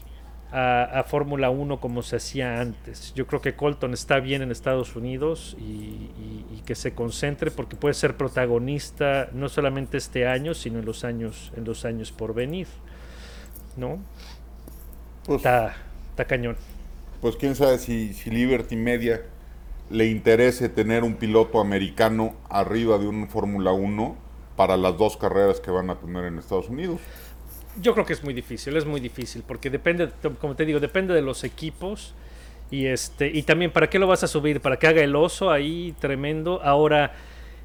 a, 0.55 0.85
a 1.01 1.05
Fórmula 1.05 1.51
1 1.51 1.81
como 1.81 2.03
se 2.03 2.17
hacía 2.17 2.61
antes. 2.61 3.13
Yo 3.15 3.27
creo 3.27 3.41
que 3.43 3.55
Colton 3.57 3.93
está 3.93 4.21
bien 4.21 4.41
en 4.43 4.51
Estados 4.53 4.95
Unidos 4.97 5.57
y, 5.59 5.63
y- 5.63 6.47
y 6.59 6.63
que 6.65 6.75
se 6.75 6.95
concentre 6.95 7.51
porque 7.51 7.77
puede 7.77 7.95
ser 7.95 8.17
protagonista 8.17 9.29
no 9.33 9.49
solamente 9.49 9.97
este 9.99 10.27
año, 10.27 10.55
sino 10.55 10.79
en 10.79 10.85
los 10.87 11.05
años, 11.05 11.53
en 11.57 11.65
los 11.65 11.85
años 11.85 12.13
por 12.13 12.35
venir. 12.35 12.69
¿No? 13.77 13.99
Pues, 15.27 15.39
Está, 15.39 15.75
está 16.11 16.25
cañón. 16.27 16.57
pues 17.21 17.37
quién 17.37 17.55
sabe 17.57 17.79
si, 17.79 18.13
si 18.15 18.31
Liberty 18.31 18.77
Media 18.77 19.23
le 19.91 20.07
interese 20.07 20.69
tener 20.69 21.03
un 21.05 21.15
piloto 21.17 21.61
americano 21.61 22.35
arriba 22.49 22.99
de 22.99 23.07
un 23.09 23.29
Fórmula 23.29 23.73
1 23.73 24.17
para 24.57 24.77
las 24.77 24.97
dos 24.97 25.17
carreras 25.17 25.61
que 25.61 25.71
van 25.71 25.91
a 25.91 25.97
tener 25.97 26.25
en 26.25 26.39
Estados 26.39 26.69
Unidos. 26.69 27.01
Yo 27.81 27.93
creo 27.95 28.07
que 28.07 28.13
es 28.13 28.23
muy 28.23 28.35
difícil, 28.35 28.77
es 28.77 28.85
muy 28.87 29.01
difícil, 29.01 29.43
porque 29.47 29.69
depende, 29.71 30.09
como 30.41 30.55
te 30.55 30.65
digo, 30.65 30.81
depende 30.81 31.15
de 31.15 31.23
los 31.23 31.43
equipos. 31.45 32.15
Y 32.71 32.87
este, 32.87 33.29
y 33.29 33.43
también, 33.43 33.71
¿para 33.73 33.91
qué 33.91 33.99
lo 33.99 34.07
vas 34.07 34.23
a 34.25 34.29
subir? 34.29 34.61
¿Para 34.61 34.79
que 34.79 34.87
haga 34.87 35.03
el 35.03 35.15
oso 35.17 35.51
ahí 35.51 35.95
tremendo? 36.01 36.61
Ahora, 36.63 37.13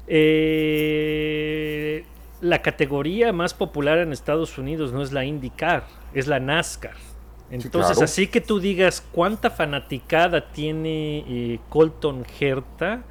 eh, 0.06 2.04
la 2.40 2.62
categoría 2.62 3.32
más 3.32 3.54
popular 3.54 3.98
en 3.98 4.12
Estados 4.12 4.56
Unidos 4.58 4.92
no 4.92 5.02
es 5.02 5.12
la 5.12 5.24
IndyCar, 5.24 5.84
es 6.14 6.26
la 6.26 6.40
NASCAR. 6.40 6.94
Entonces, 7.50 7.96
claro. 7.96 8.04
así 8.04 8.28
que 8.28 8.40
tú 8.40 8.60
digas 8.60 9.02
cuánta 9.12 9.50
fanaticada 9.50 10.52
tiene 10.52 11.24
eh, 11.26 11.60
Colton 11.68 12.24
Herta, 12.38 13.02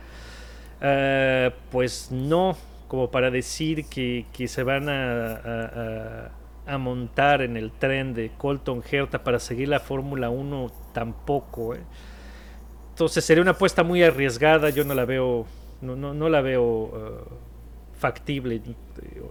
eh, 0.82 1.52
pues 1.72 2.10
no, 2.12 2.58
como 2.88 3.12
para 3.12 3.30
decir 3.32 3.86
que, 3.86 4.26
que 4.32 4.48
se 4.48 4.64
van 4.64 4.88
a, 4.90 5.34
a- 5.34 5.66
a- 6.26 6.32
a 6.74 6.78
montar 6.78 7.42
en 7.42 7.58
el 7.58 7.72
tren 7.72 8.14
de 8.14 8.32
Colton 8.38 8.84
Herta 8.90 9.24
para 9.24 9.40
seguir 9.40 9.68
la 9.70 9.80
Fórmula 9.80 10.30
1 10.30 10.72
tampoco. 10.94 11.76
¿eh? 11.76 11.82
Entonces 12.92 13.24
sería 13.24 13.42
una 13.42 13.52
apuesta 13.52 13.84
muy 13.84 14.04
arriesgada, 14.04 14.70
yo 14.70 14.84
no 14.84 14.94
la 14.94 15.06
veo, 15.06 15.46
no, 15.82 15.96
no, 15.96 16.14
no 16.14 16.30
la 16.30 16.42
veo 16.42 16.92
eh, 16.96 17.34
factible 17.98 18.62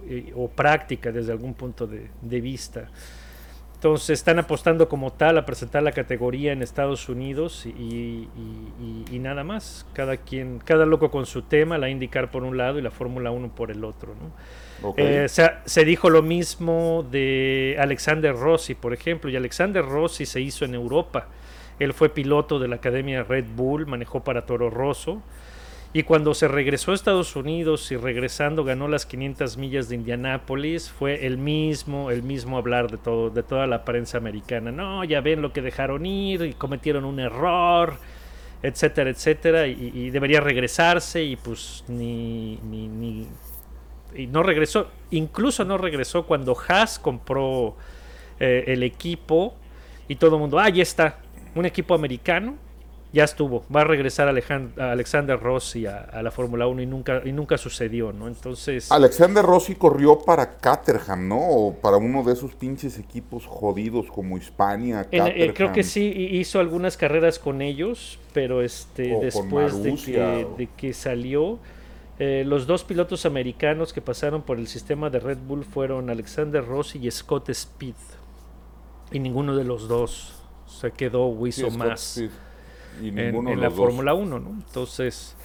eh, 0.07 0.33
o 0.35 0.47
práctica 0.49 1.11
desde 1.11 1.31
algún 1.31 1.53
punto 1.53 1.85
de, 1.87 2.09
de 2.21 2.41
vista. 2.41 2.89
Entonces 3.75 4.09
están 4.19 4.39
apostando 4.39 4.89
como 4.89 5.13
tal 5.13 5.37
a 5.37 5.45
presentar 5.45 5.83
la 5.83 5.93
categoría 5.93 6.51
en 6.51 6.61
Estados 6.61 7.07
Unidos 7.07 7.65
y, 7.65 7.69
y- 7.69 8.27
y- 8.81 9.15
y 9.15 9.19
nada 9.19 9.45
más. 9.45 9.85
Cada 9.93 10.17
quien, 10.17 10.59
cada 10.59 10.85
loco 10.85 11.09
con 11.09 11.25
su 11.25 11.43
tema, 11.43 11.77
la 11.77 11.89
indicar 11.89 12.29
por 12.29 12.43
un 12.43 12.57
lado 12.57 12.77
y 12.77 12.81
la 12.81 12.91
Fórmula 12.91 13.31
1 13.31 13.55
por 13.55 13.71
el 13.71 13.85
otro. 13.85 14.15
¿no? 14.15 14.33
Eh, 14.97 15.27
se, 15.29 15.49
se 15.65 15.85
dijo 15.85 16.09
lo 16.09 16.21
mismo 16.21 17.05
de 17.09 17.77
Alexander 17.79 18.35
Rossi, 18.35 18.75
por 18.75 18.93
ejemplo, 18.93 19.29
y 19.29 19.35
Alexander 19.35 19.85
Rossi 19.85 20.25
se 20.25 20.41
hizo 20.41 20.65
en 20.65 20.75
Europa. 20.75 21.27
Él 21.79 21.93
fue 21.93 22.09
piloto 22.09 22.59
de 22.59 22.67
la 22.67 22.75
Academia 22.77 23.23
Red 23.23 23.45
Bull, 23.55 23.85
manejó 23.87 24.23
para 24.23 24.45
Toro 24.45 24.69
Rosso. 24.69 25.21
Y 25.91 26.03
cuando 26.03 26.35
se 26.35 26.47
regresó 26.47 26.91
a 26.91 26.95
Estados 26.95 27.35
Unidos 27.35 27.91
y 27.91 27.97
regresando 27.97 28.63
ganó 28.63 28.87
las 28.87 29.05
500 29.07 29.57
millas 29.57 29.89
de 29.89 29.95
Indianápolis, 29.95 30.89
fue 30.91 31.25
el 31.25 31.37
mismo, 31.39 32.11
el 32.11 32.21
mismo 32.21 32.57
hablar 32.57 32.91
de 32.91 32.97
todo, 32.99 33.31
de 33.31 33.41
toda 33.43 33.65
la 33.67 33.85
prensa 33.85 34.17
americana. 34.19 34.71
No, 34.71 35.03
ya 35.03 35.21
ven 35.21 35.41
lo 35.41 35.51
que 35.51 35.61
dejaron 35.63 36.05
ir 36.05 36.43
y 36.43 36.53
cometieron 36.53 37.05
un 37.05 37.19
error. 37.19 37.99
etcétera, 38.61 39.09
etcétera, 39.09 39.67
y, 39.67 39.91
y 39.93 40.09
debería 40.11 40.41
regresarse 40.41 41.23
y 41.23 41.35
pues 41.37 41.83
ni, 41.87 42.57
ni, 42.63 42.87
ni- 42.89 43.27
y 44.15 44.27
no 44.27 44.43
regresó, 44.43 44.87
incluso 45.11 45.65
no 45.65 45.77
regresó 45.77 46.25
cuando 46.25 46.55
Haas 46.67 46.99
compró 46.99 47.75
eh, 48.39 48.65
el 48.67 48.83
equipo 48.83 49.53
y 50.07 50.15
todo 50.15 50.35
el 50.35 50.41
mundo, 50.41 50.59
ah, 50.59 50.69
ya 50.69 50.83
está, 50.83 51.19
un 51.55 51.65
equipo 51.65 51.93
americano, 51.93 52.55
ya 53.11 53.23
estuvo, 53.23 53.63
va 53.75 53.81
a 53.81 53.83
regresar 53.85 54.27
Alejan- 54.27 54.69
a 54.79 54.91
Alexander 54.91 55.39
Rossi 55.39 55.87
a, 55.87 55.97
a 56.01 56.21
la 56.21 56.29
Fórmula 56.29 56.67
1 56.67 56.83
y 56.83 56.85
nunca, 56.85 57.21
y 57.25 57.31
nunca 57.31 57.57
sucedió, 57.57 58.13
¿no? 58.13 58.27
Entonces... 58.27 58.91
Alexander 58.91 59.43
Rossi 59.43 59.73
corrió 59.73 60.19
para 60.19 60.57
Caterham, 60.57 61.27
¿no? 61.27 61.39
O 61.39 61.73
para 61.73 61.97
uno 61.97 62.23
de 62.23 62.33
esos 62.33 62.53
pinches 62.53 62.99
equipos 62.99 63.47
jodidos 63.47 64.05
como 64.11 64.37
Hispania, 64.37 65.07
En- 65.11 65.25
eh, 65.25 65.53
creo 65.55 65.71
que 65.71 65.81
sí 65.83 66.13
hi- 66.15 66.37
hizo 66.39 66.59
algunas 66.59 66.97
carreras 66.97 67.39
con 67.39 67.63
ellos, 67.63 68.19
pero 68.31 68.61
este 68.61 69.15
O 69.15 69.21
después 69.21 69.81
de 69.81 69.95
que, 69.95 70.45
o- 70.45 70.55
de 70.55 70.67
que 70.77 70.93
salió, 70.93 71.57
eh, 72.19 72.43
los 72.45 72.67
dos 72.67 72.83
pilotos 72.83 73.25
americanos 73.25 73.93
que 73.93 74.01
pasaron 74.01 74.41
por 74.41 74.59
el 74.59 74.67
sistema 74.67 75.09
de 75.09 75.19
Red 75.19 75.37
Bull 75.37 75.63
fueron 75.63 76.09
Alexander 76.09 76.65
Rossi 76.65 76.99
y 76.99 77.09
Scott 77.09 77.49
Speed. 77.49 77.95
Y 79.11 79.19
ninguno 79.19 79.55
de 79.55 79.63
los 79.63 79.87
dos 79.87 80.43
se 80.67 80.91
quedó 80.91 81.27
o 81.27 81.51
Sí, 81.51 81.65
más. 81.77 82.21
Y 83.01 83.07
en, 83.07 83.61
la. 83.61 83.71
Fórmula 83.71 84.13
1, 84.13 84.39
¿no? 84.39 84.49
Entonces, 84.49 85.35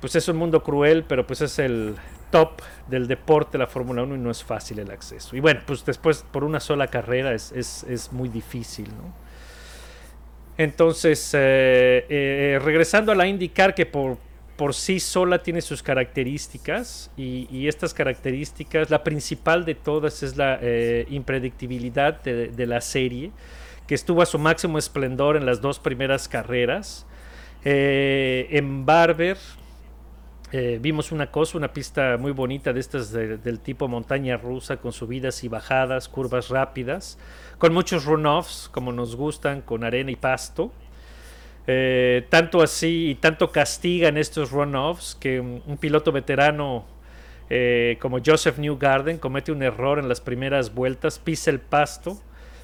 pues 0.00 0.14
es 0.16 0.28
un 0.28 0.36
mundo 0.36 0.62
cruel, 0.62 1.04
pero 1.04 1.26
pues 1.26 1.40
es 1.40 1.58
el 1.58 1.96
top 2.30 2.60
del 2.88 3.08
deporte 3.08 3.56
la 3.56 3.66
Fórmula 3.66 4.02
1 4.02 4.16
y 4.16 4.18
no 4.18 4.30
es 4.30 4.44
fácil 4.44 4.78
el 4.80 4.90
acceso. 4.90 5.34
Y 5.34 5.40
bueno, 5.40 5.60
pues 5.66 5.84
después 5.84 6.24
por 6.30 6.44
una 6.44 6.60
sola 6.60 6.88
carrera 6.88 7.32
es, 7.32 7.52
es, 7.52 7.84
es 7.84 8.12
muy 8.12 8.28
difícil, 8.28 8.88
¿no? 8.88 9.14
Entonces, 10.58 11.32
eh, 11.34 12.04
eh, 12.08 12.58
regresando 12.62 13.12
a 13.12 13.14
la 13.14 13.26
IndyCar, 13.26 13.74
que 13.74 13.86
por, 13.86 14.18
por 14.58 14.74
sí 14.74 14.98
sola 14.98 15.40
tiene 15.40 15.62
sus 15.62 15.84
características, 15.84 17.12
y, 17.16 17.68
estas 17.68 17.94
características, 17.94 18.90
la 18.90 19.04
principal 19.04 19.64
de 19.64 19.76
todas 19.76 20.24
es 20.24 20.36
la 20.36 20.58
eh, 20.60 21.06
impredictibilidad 21.10 22.20
de, 22.22 22.66
la 22.66 22.80
serie, 22.80 23.30
que 23.86 23.94
estuvo 23.94 24.20
a 24.20 24.26
su 24.26 24.36
máximo 24.36 24.76
esplendor 24.76 25.36
en 25.36 25.46
las 25.46 25.60
dos 25.60 25.78
primeras 25.78 26.26
carreras. 26.26 27.06
Eh, 27.64 28.48
en 28.50 28.84
Barber 28.84 29.38
eh, 30.50 30.78
vimos 30.82 31.12
una 31.12 31.30
cosa, 31.30 31.56
una 31.56 31.72
pista 31.72 32.16
muy 32.18 32.32
bonita 32.32 32.72
de 32.72 32.80
estas 32.80 33.12
de- 33.12 33.38
del 33.38 33.60
tipo 33.60 33.86
montaña 33.86 34.36
rusa, 34.38 34.78
con 34.78 34.92
subidas 34.92 35.44
y 35.44 35.48
bajadas, 35.48 36.08
curvas 36.08 36.48
rápidas, 36.48 37.16
con 37.58 37.72
muchos 37.72 38.06
runoffs, 38.06 38.68
como 38.72 38.90
nos 38.90 39.14
gustan, 39.14 39.62
con 39.62 39.84
arena 39.84 40.10
y 40.10 40.16
pasto. 40.16 40.72
Eh, 41.70 42.24
tanto 42.30 42.62
así 42.62 43.10
y 43.10 43.14
tanto 43.16 43.52
castigan 43.52 44.16
estos 44.16 44.50
runoffs 44.52 45.14
que 45.20 45.38
un, 45.38 45.62
un 45.66 45.76
piloto 45.76 46.12
veterano 46.12 46.86
eh, 47.50 47.98
como 48.00 48.18
Joseph 48.24 48.56
Newgarden 48.58 49.18
comete 49.18 49.52
un 49.52 49.62
error 49.62 49.98
en 49.98 50.08
las 50.08 50.20
primeras 50.22 50.74
vueltas, 50.74 51.18
pisa 51.18 51.50
el 51.50 51.60
pasto, 51.60 52.18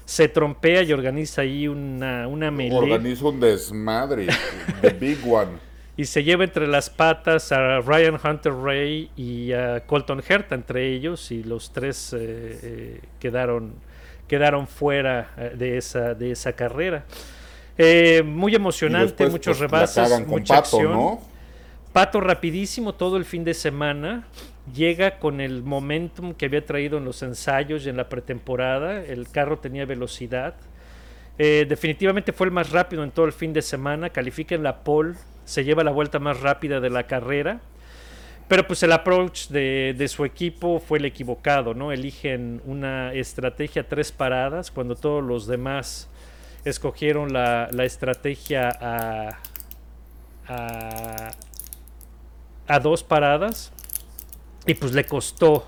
se 0.05 0.27
trompea 0.27 0.83
y 0.83 0.93
organiza 0.93 1.41
ahí 1.41 1.67
una, 1.67 2.27
una 2.27 2.51
melee 2.51 2.77
Organiza 2.77 3.25
un 3.25 3.39
desmadre. 3.39 4.27
The 4.81 4.89
Big 4.91 5.19
One. 5.27 5.51
y 5.97 6.05
se 6.05 6.23
lleva 6.23 6.43
entre 6.43 6.67
las 6.67 6.89
patas 6.89 7.51
a 7.51 7.79
Ryan 7.81 8.19
Hunter 8.23 8.53
Ray 8.53 9.09
y 9.15 9.53
a 9.53 9.81
Colton 9.85 10.21
Herta 10.27 10.55
entre 10.55 10.91
ellos 10.93 11.31
y 11.31 11.43
los 11.43 11.71
tres 11.71 12.13
eh, 12.13 12.59
eh, 12.63 13.01
quedaron 13.19 13.73
quedaron 14.27 14.67
fuera 14.67 15.31
eh, 15.37 15.53
de 15.55 15.77
esa 15.77 16.13
de 16.13 16.31
esa 16.31 16.53
carrera 16.53 17.05
Eh, 17.77 18.23
muy 18.25 18.55
emocionante 18.55 19.07
después, 19.07 19.31
muchos 19.31 19.57
pues, 19.57 19.71
rebases 19.71 20.27
mucha 20.27 20.55
Pato, 20.55 20.77
acción 20.77 20.93
¿no? 20.93 21.21
Pato 21.91 22.21
rapidísimo 22.21 22.93
todo 22.93 23.17
el 23.17 23.25
fin 23.25 23.43
de 23.43 23.53
semana 23.53 24.27
llega 24.73 25.19
con 25.19 25.41
el 25.41 25.61
momentum 25.61 26.33
que 26.33 26.45
había 26.45 26.65
traído 26.65 26.97
en 26.97 27.05
los 27.05 27.21
ensayos 27.21 27.85
y 27.85 27.89
en 27.89 27.97
la 27.97 28.07
pretemporada 28.09 29.03
el 29.03 29.29
carro 29.29 29.59
tenía 29.59 29.85
velocidad 29.85 30.55
eh, 31.37 31.65
definitivamente 31.67 32.31
fue 32.31 32.47
el 32.47 32.51
más 32.51 32.71
rápido 32.71 33.03
en 33.03 33.11
todo 33.11 33.25
el 33.25 33.33
fin 33.33 33.53
de 33.53 33.61
semana. 33.61 34.09
Califica 34.09 34.55
en 34.55 34.63
la 34.63 34.83
pole, 34.83 35.15
se 35.43 35.63
lleva 35.63 35.83
la 35.83 35.91
vuelta 35.91 36.19
más 36.19 36.39
rápida 36.39 36.79
de 36.79 36.89
la 36.89 37.07
carrera. 37.07 37.59
Pero 38.47 38.67
pues 38.67 38.83
el 38.83 38.91
approach 38.91 39.47
de, 39.47 39.95
de 39.97 40.07
su 40.07 40.23
equipo 40.23 40.79
fue 40.79 40.99
el 40.99 41.05
equivocado, 41.05 41.73
¿no? 41.73 41.91
Eligen 41.91 42.61
una 42.65 43.11
estrategia 43.13 43.87
tres 43.87 44.11
paradas 44.11 44.69
cuando 44.69 44.95
todos 44.95 45.23
los 45.23 45.47
demás 45.47 46.07
escogieron 46.65 47.31
la, 47.31 47.69
la 47.71 47.85
estrategia 47.85 48.69
a, 48.69 49.39
a, 50.47 51.31
a 52.67 52.79
dos 52.79 53.03
paradas. 53.03 53.71
Y 54.67 54.73
pues 54.73 54.93
le 54.93 55.05
costó 55.05 55.67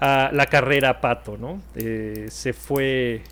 a 0.00 0.30
la 0.32 0.46
carrera 0.46 0.90
a 0.90 1.00
Pato, 1.00 1.36
¿no? 1.36 1.60
Eh, 1.74 2.26
se 2.30 2.52
fue 2.52 3.22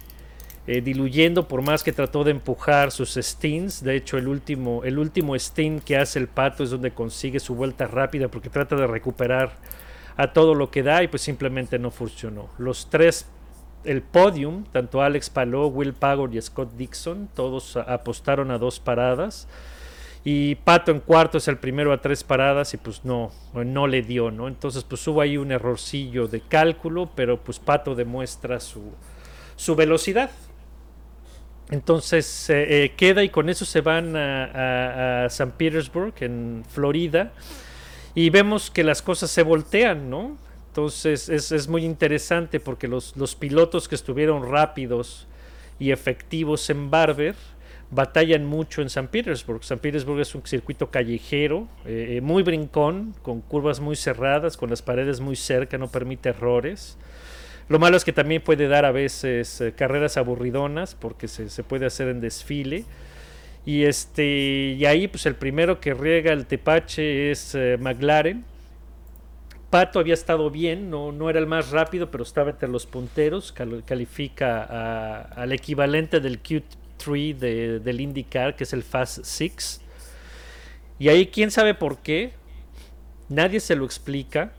eh, 0.66 0.80
diluyendo 0.80 1.48
por 1.48 1.62
más 1.62 1.82
que 1.82 1.92
trató 1.92 2.24
de 2.24 2.32
empujar 2.32 2.90
sus 2.90 3.14
stints. 3.14 3.82
De 3.82 3.96
hecho, 3.96 4.18
el 4.18 4.28
último, 4.28 4.82
el 4.84 4.98
último 4.98 5.36
stint 5.36 5.84
que 5.84 5.96
hace 5.96 6.18
el 6.18 6.28
pato 6.28 6.64
es 6.64 6.70
donde 6.70 6.92
consigue 6.92 7.40
su 7.40 7.54
vuelta 7.54 7.86
rápida 7.86 8.28
porque 8.28 8.48
trata 8.48 8.76
de 8.76 8.86
recuperar 8.86 9.52
a 10.16 10.32
todo 10.32 10.54
lo 10.54 10.70
que 10.70 10.82
da 10.82 11.02
y 11.02 11.08
pues 11.08 11.22
simplemente 11.22 11.78
no 11.78 11.90
funcionó. 11.90 12.48
Los 12.58 12.90
tres, 12.90 13.26
el 13.84 14.02
podium, 14.02 14.64
tanto 14.64 15.02
Alex 15.02 15.30
Palou, 15.30 15.68
Will 15.68 15.94
Pagor 15.94 16.34
y 16.34 16.40
Scott 16.40 16.72
Dixon, 16.76 17.28
todos 17.34 17.76
apostaron 17.76 18.50
a 18.50 18.58
dos 18.58 18.80
paradas. 18.80 19.48
Y 20.24 20.54
Pato 20.54 20.92
en 20.92 21.00
cuarto 21.00 21.38
es 21.38 21.48
el 21.48 21.58
primero 21.58 21.92
a 21.92 22.00
tres 22.00 22.22
paradas 22.22 22.74
y 22.74 22.76
pues 22.76 23.04
no, 23.04 23.32
no 23.54 23.88
le 23.88 24.02
dio, 24.02 24.30
¿no? 24.30 24.46
Entonces 24.46 24.84
pues 24.84 25.06
hubo 25.08 25.20
ahí 25.20 25.36
un 25.36 25.50
errorcillo 25.50 26.28
de 26.28 26.40
cálculo, 26.40 27.10
pero 27.16 27.42
pues 27.42 27.58
Pato 27.58 27.96
demuestra 27.96 28.60
su, 28.60 28.92
su 29.56 29.74
velocidad. 29.74 30.30
Entonces 31.70 32.50
eh, 32.50 32.84
eh, 32.84 32.92
queda 32.96 33.24
y 33.24 33.30
con 33.30 33.48
eso 33.48 33.64
se 33.64 33.80
van 33.80 34.14
a, 34.14 34.44
a, 34.44 35.24
a 35.24 35.30
San 35.30 35.52
Petersburg, 35.52 36.14
en 36.20 36.64
Florida, 36.68 37.32
y 38.14 38.30
vemos 38.30 38.70
que 38.70 38.84
las 38.84 39.02
cosas 39.02 39.30
se 39.30 39.42
voltean, 39.42 40.08
¿no? 40.08 40.36
Entonces 40.72 41.28
es, 41.28 41.52
es 41.52 41.68
muy 41.68 41.84
interesante 41.84 42.58
porque 42.58 42.88
los, 42.88 43.14
los 43.14 43.34
pilotos 43.34 43.88
que 43.88 43.94
estuvieron 43.94 44.50
rápidos 44.50 45.26
y 45.78 45.90
efectivos 45.90 46.70
en 46.70 46.90
Barber 46.90 47.34
batallan 47.90 48.46
mucho 48.46 48.80
en 48.80 48.88
San 48.88 49.08
Petersburg. 49.08 49.62
San 49.64 49.80
Petersburg 49.80 50.20
es 50.20 50.34
un 50.34 50.46
circuito 50.46 50.90
callejero, 50.90 51.68
eh, 51.84 52.14
eh, 52.16 52.20
muy 52.22 52.42
brincón, 52.42 53.14
con 53.20 53.42
curvas 53.42 53.80
muy 53.80 53.96
cerradas, 53.96 54.56
con 54.56 54.70
las 54.70 54.80
paredes 54.80 55.20
muy 55.20 55.36
cerca, 55.36 55.76
no 55.76 55.88
permite 55.88 56.30
errores. 56.30 56.96
Lo 57.68 57.78
malo 57.78 57.98
es 57.98 58.04
que 58.06 58.14
también 58.14 58.40
puede 58.40 58.66
dar 58.66 58.86
a 58.86 58.92
veces 58.92 59.60
eh, 59.60 59.74
carreras 59.76 60.16
aburridonas 60.16 60.94
porque 60.94 61.28
se, 61.28 61.50
se 61.50 61.62
puede 61.64 61.84
hacer 61.84 62.08
en 62.08 62.22
desfile. 62.22 62.86
Y 63.66 63.84
este 63.84 64.74
y 64.78 64.86
ahí 64.86 65.06
pues 65.06 65.26
el 65.26 65.34
primero 65.34 65.80
que 65.80 65.92
riega 65.92 66.32
el 66.32 66.46
tepache 66.46 67.30
es 67.30 67.54
McLaren. 67.78 68.51
Pato 69.72 69.98
había 69.98 70.12
estado 70.12 70.50
bien, 70.50 70.90
no, 70.90 71.12
no 71.12 71.30
era 71.30 71.38
el 71.38 71.46
más 71.46 71.70
rápido, 71.70 72.10
pero 72.10 72.24
estaba 72.24 72.50
entre 72.50 72.68
los 72.68 72.84
punteros. 72.84 73.52
cal- 73.52 73.82
califica 73.86 75.22
al 75.22 75.50
equivalente 75.52 76.20
del 76.20 76.42
Q3 76.42 77.38
de- 77.38 77.80
del 77.80 78.00
IndyCar, 78.02 78.54
que 78.54 78.64
es 78.64 78.74
el 78.74 78.82
Fast 78.82 79.20
6. 79.24 79.80
Y 80.98 81.08
ahí 81.08 81.28
quién 81.28 81.50
sabe 81.50 81.72
por 81.74 82.00
qué, 82.00 82.34
nadie 83.30 83.60
se 83.60 83.74
lo 83.74 83.86
explica. 83.86 84.52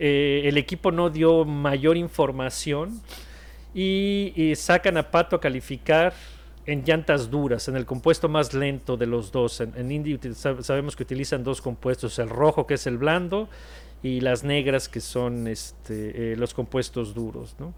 Eh, 0.00 0.42
el 0.46 0.58
equipo 0.58 0.90
no 0.90 1.10
dio 1.10 1.44
mayor 1.44 1.96
información 1.96 3.00
y, 3.72 4.52
sacan 4.56 4.96
a 4.96 5.12
Pato 5.12 5.36
a 5.36 5.40
calificar 5.40 6.12
en 6.66 6.82
llantas 6.84 7.30
duras, 7.30 7.68
en 7.68 7.76
el 7.76 7.86
compuesto 7.86 8.28
más 8.28 8.52
lento 8.52 8.96
de 8.96 9.06
los 9.06 9.30
dos. 9.30 9.60
En, 9.60 9.74
en 9.76 9.92
Indy 9.92 10.18
sabemos 10.60 10.96
que 10.96 11.04
utilizan 11.04 11.44
dos 11.44 11.62
compuestos, 11.62 12.18
el 12.18 12.28
rojo 12.28 12.66
que 12.66 12.74
es 12.74 12.88
el 12.88 12.98
blando 12.98 13.48
y 14.02 14.20
las 14.20 14.44
negras 14.44 14.88
que 14.88 15.00
son 15.00 15.46
este, 15.46 16.32
eh, 16.32 16.36
los 16.36 16.54
compuestos 16.54 17.14
duros. 17.14 17.56
¿no? 17.58 17.74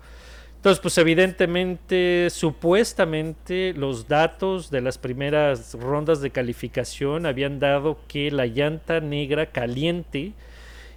Entonces, 0.63 0.81
pues 0.81 0.97
evidentemente, 0.99 2.29
supuestamente 2.31 3.75
los 3.75 4.07
datos 4.07 4.71
de 4.71 4.81
las 4.81 4.97
primeras 4.97 5.75
rondas 5.75 6.21
de 6.21 6.31
calificación 6.31 7.27
habían 7.27 7.59
dado 7.59 7.99
que 8.07 8.31
la 8.31 8.47
llanta 8.47 9.01
negra 9.01 9.47
caliente 9.47 10.35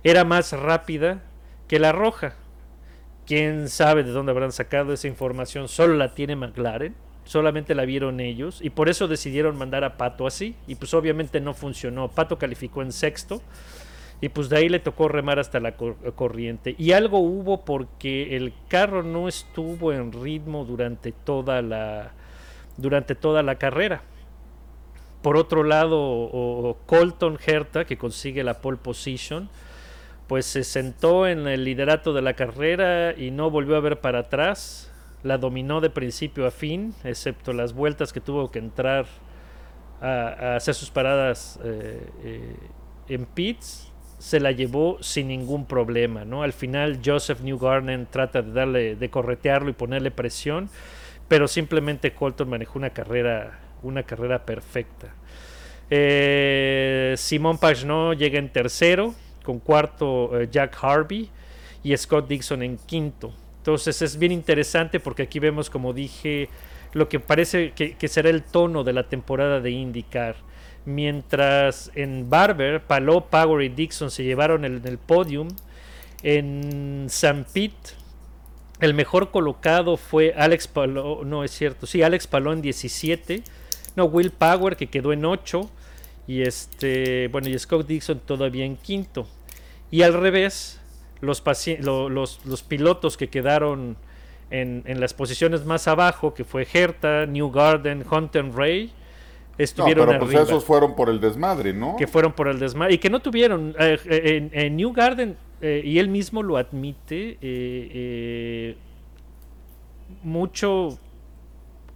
era 0.04 0.24
más 0.24 0.52
rápida 0.52 1.24
que 1.68 1.80
la 1.80 1.92
roja. 1.92 2.36
Quién 3.26 3.68
sabe 3.68 4.04
de 4.04 4.12
dónde 4.12 4.34
habrán 4.34 4.52
sacado 4.52 4.94
esa 4.94 5.08
información, 5.08 5.68
solo 5.68 5.96
la 5.96 6.14
tiene 6.14 6.36
McLaren, 6.36 6.94
solamente 7.24 7.74
la 7.74 7.86
vieron 7.86 8.20
ellos 8.20 8.60
y 8.62 8.70
por 8.70 8.88
eso 8.88 9.08
decidieron 9.08 9.58
mandar 9.58 9.84
a 9.84 9.98
Pato 9.98 10.28
así 10.28 10.56
y 10.68 10.76
pues 10.76 10.94
obviamente 10.94 11.42
no 11.42 11.56
funcionó. 11.56 12.08
Pato 12.08 12.38
calificó 12.38 12.84
en 12.84 12.92
sexto 12.92 13.42
y 14.22 14.30
pues 14.30 14.50
de 14.50 14.58
ahí 14.58 14.70
le 14.70 14.80
tocó 14.80 15.08
remar 15.08 15.40
hasta 15.40 15.60
la 15.60 15.76
cor- 15.76 15.98
corriente. 16.16 16.76
Y 16.78 16.94
algo 16.94 17.20
hubo 17.20 17.66
porque 17.66 18.36
el 18.36 18.54
carro 18.70 19.04
no 19.04 19.28
estuvo 19.28 19.92
en 19.94 20.12
ritmo 20.12 20.66
durante 20.66 21.12
toda 21.12 21.62
la 21.62 22.14
durante 22.78 23.16
toda 23.16 23.42
la 23.44 23.56
carrera. 23.56 24.02
por 25.22 25.38
otro 25.38 25.64
lado, 25.64 26.00
o- 26.00 26.78
Colton 26.86 27.40
Herta, 27.44 27.86
que 27.86 27.98
consigue 27.98 28.44
la 28.44 28.62
pole 28.62 28.78
position, 28.78 29.50
pues 30.28 30.46
se 30.46 30.64
sentó 30.64 31.28
en 31.28 31.48
el 31.48 31.64
liderato 31.64 32.14
de 32.14 32.22
la 32.22 32.34
carrera 32.36 33.14
y 33.18 33.32
no 33.32 33.50
volvió 33.50 33.76
a 33.76 33.80
ver 33.80 34.02
para 34.02 34.20
atrás. 34.20 34.92
La 35.24 35.38
dominó 35.40 35.82
de 35.82 35.90
principio 35.90 36.46
a 36.46 36.52
fin, 36.52 36.94
excepto 37.04 37.54
las 37.54 37.74
vueltas 37.74 38.14
que 38.14 38.22
tuvo 38.22 38.52
que 38.52 38.60
entrar 38.60 39.08
a, 40.00 40.28
a 40.28 40.56
hacer 40.58 40.76
sus 40.76 40.92
paradas 40.92 41.60
eh, 41.64 42.08
eh, 42.24 42.56
en 43.10 43.26
pits. 43.26 43.92
Se 44.20 44.40
la 44.40 44.52
llevó 44.52 44.98
sin 45.02 45.28
ningún 45.28 45.66
problema, 45.66 46.26
¿no? 46.26 46.44
Al 46.44 46.54
final 46.54 47.02
Joseph 47.04 47.42
Newgarden 47.42 48.08
trata 48.10 48.42
de 48.42 48.52
darle, 48.52 48.96
de 48.96 49.10
corretearlo 49.10 49.70
y 49.70 49.74
ponerle 49.74 50.12
presión, 50.12 50.70
pero 51.28 51.48
simplemente 51.48 52.14
Colton 52.14 52.50
manejó 52.50 52.80
una 52.80 52.92
carrera, 52.92 53.60
una 53.84 54.04
carrera 54.04 54.46
perfecta. 54.46 55.14
Eh, 55.90 57.14
Simón 57.18 57.58
Pagenaud 57.58 58.16
llega 58.16 58.40
en 58.40 58.50
tercero, 58.50 59.14
con 59.44 59.60
cuarto 59.60 60.40
eh, 60.40 60.50
Jack 60.52 60.78
Harvey 60.82 61.30
y 61.84 61.96
Scott 61.96 62.28
Dixon 62.28 62.64
en 62.64 62.78
quinto. 62.78 63.34
Entonces 63.58 64.02
es 64.02 64.18
bien 64.18 64.32
interesante 64.32 65.00
porque 65.00 65.24
aquí 65.24 65.40
vemos, 65.40 65.70
como 65.70 65.94
dije, 65.94 66.50
lo 66.94 67.10
que 67.10 67.20
parece 67.20 67.72
que, 67.72 68.08
será 68.08 68.30
el 68.30 68.44
tono 68.44 68.84
de 68.84 68.94
la 68.94 69.04
temporada 69.04 69.60
de 69.60 69.72
IndyCar. 69.72 70.36
Mientras 70.86 71.92
en 71.96 72.30
Barber, 72.30 72.82
Palou, 72.82 73.28
Power 73.28 73.64
y 73.64 73.70
Dixon 73.70 74.12
se 74.12 74.24
llevaron 74.24 74.66
el, 74.66 74.98
podium, 75.00 75.48
en 76.22 77.08
San 77.10 77.46
Pete 77.52 78.06
el 78.82 78.94
mejor 78.94 79.32
colocado 79.32 79.98
fue 79.98 80.34
Alex 80.38 80.68
Palou, 80.68 81.24
no 81.24 81.44
es 81.44 81.52
cierto, 81.52 81.88
sí, 81.88 82.02
Alex 82.02 82.28
Palou 82.28 82.54
en 82.54 82.62
17, 82.62 83.42
no, 83.96 84.06
Will 84.06 84.32
Power 84.32 84.76
que 84.76 84.88
quedó 84.88 85.14
en 85.14 85.26
8 85.26 85.70
y 86.28 86.42
este, 86.42 87.30
bueno, 87.30 87.50
y 87.50 87.58
Scott 87.58 87.88
Dixon 87.88 88.20
todavía 88.20 88.66
en 88.66 88.78
quinto. 88.78 89.28
Y 89.92 90.02
al 90.02 90.14
revés, 90.14 90.82
los, 91.22 91.42
pilotos 92.68 93.16
que 93.16 93.30
quedaron 93.30 93.96
en, 94.50 94.84
en 94.86 95.00
las 95.00 95.14
posiciones 95.14 95.66
más 95.66 95.88
abajo, 95.88 96.34
que 96.34 96.44
fue 96.44 96.68
Herta, 96.72 97.26
New 97.28 97.52
Garden, 97.52 98.04
Hunter 98.10 98.52
Ray, 98.52 98.92
No, 99.58 99.64
estuvieron 99.64 100.08
pero 100.08 100.20
pues 100.20 100.36
esos 100.36 100.64
fueron 100.66 100.96
por 100.96 101.10
el 101.10 101.20
desmadre, 101.20 101.74
¿no? 101.74 101.96
que 101.98 102.08
fueron 102.08 102.34
por 102.34 102.48
el 102.48 102.60
desmadre. 102.60 102.96
Y 102.96 102.98
que 102.98 103.10
no 103.10 103.22
tuvieron 103.22 103.76
eh, 103.80 103.98
eh, 104.06 104.22
en, 104.38 104.50
en 104.54 104.76
New 104.76 104.92
Garden 104.92 105.38
eh, 105.62 105.82
y 105.84 106.00
él 106.00 106.10
mismo 106.10 106.44
lo 106.44 106.58
admite 106.58 107.38
eh, 107.42 108.76
mucho 110.22 111.00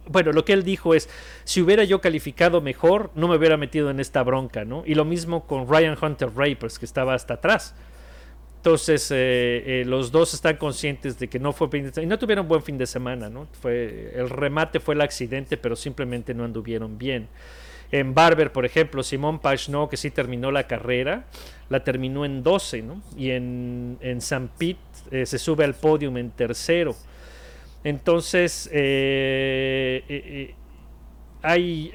bueno 0.06 0.32
lo 0.32 0.44
que 0.46 0.54
él 0.54 0.64
dijo 0.64 0.94
es 0.94 1.10
si 1.44 1.60
hubiera 1.60 1.84
yo 1.84 2.00
calificado 2.00 2.62
mejor 2.62 3.10
no 3.14 3.28
me 3.28 3.36
hubiera 3.36 3.58
metido 3.58 3.90
en 3.90 4.00
esta 4.00 4.22
bronca 4.22 4.64
no 4.64 4.82
y 4.86 4.94
lo 4.94 5.04
mismo 5.04 5.46
con 5.46 5.68
Ryan 5.68 5.96
Hunter 6.00 6.30
Rapers 6.34 6.78
que 6.78 6.86
estaba 6.86 7.12
hasta 7.14 7.34
atrás 7.34 7.74
entonces 8.60 9.10
eh, 9.10 9.80
eh, 9.80 9.84
los 9.86 10.12
dos 10.12 10.34
están 10.34 10.56
conscientes 10.58 11.18
de 11.18 11.28
que 11.28 11.38
no 11.38 11.52
fue 11.54 11.68
fin 11.70 11.90
de- 11.90 12.02
y 12.02 12.06
no 12.06 12.18
tuvieron 12.18 12.46
buen 12.46 12.62
fin 12.62 12.76
de 12.76 12.86
semana 12.86 13.30
no 13.30 13.46
fue 13.62 14.12
el 14.14 14.28
remate 14.28 14.80
fue 14.80 14.94
el 14.94 15.00
accidente 15.00 15.56
pero 15.56 15.74
simplemente 15.76 16.34
no 16.34 16.44
anduvieron 16.44 16.98
bien 16.98 17.26
en 17.92 18.14
Barber, 18.14 18.52
por 18.52 18.64
ejemplo, 18.64 19.02
Simón 19.02 19.40
Pagenaud, 19.40 19.88
que 19.88 19.96
sí 19.96 20.12
terminó 20.12 20.52
la 20.52 20.68
carrera, 20.68 21.24
la 21.70 21.82
terminó 21.82 22.24
en 22.24 22.44
12, 22.44 22.82
¿no? 22.82 23.02
Y 23.16 23.30
en, 23.30 23.98
en 24.00 24.20
San 24.20 24.46
Pete 24.46 24.78
eh, 25.10 25.26
se 25.26 25.40
sube 25.40 25.64
al 25.64 25.74
podium 25.74 26.16
en 26.16 26.30
tercero. 26.30 26.94
Entonces, 27.82 28.70
eh, 28.72 30.54
hay, 31.42 31.90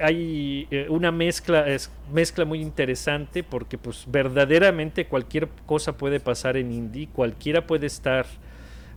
eh, 0.71 0.87
una 0.89 1.11
mezcla, 1.11 1.65
mezcla 2.11 2.45
muy 2.45 2.61
interesante 2.61 3.43
porque 3.43 3.77
pues 3.77 4.05
verdaderamente 4.07 5.05
cualquier 5.05 5.47
cosa 5.65 5.97
puede 5.97 6.19
pasar 6.19 6.57
en 6.57 6.71
Indy, 6.71 7.07
cualquiera 7.07 7.65
puede 7.67 7.87
estar 7.87 8.25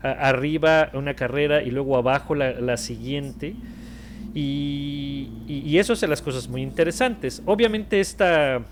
a- 0.03 0.29
arriba 0.29 0.91
una 0.95 1.15
carrera 1.15 1.63
y 1.63 1.71
luego 1.71 1.97
abajo 1.97 2.35
la, 2.35 2.77
siguiente. 2.77 3.55
Y 4.35 5.77
eso 5.79 5.95
hace 5.95 6.07
las 6.07 6.23
cosas 6.23 6.49
muy 6.49 6.63
interesantes. 6.63 7.43
Obviamente 7.45 7.99
esta 7.99 8.63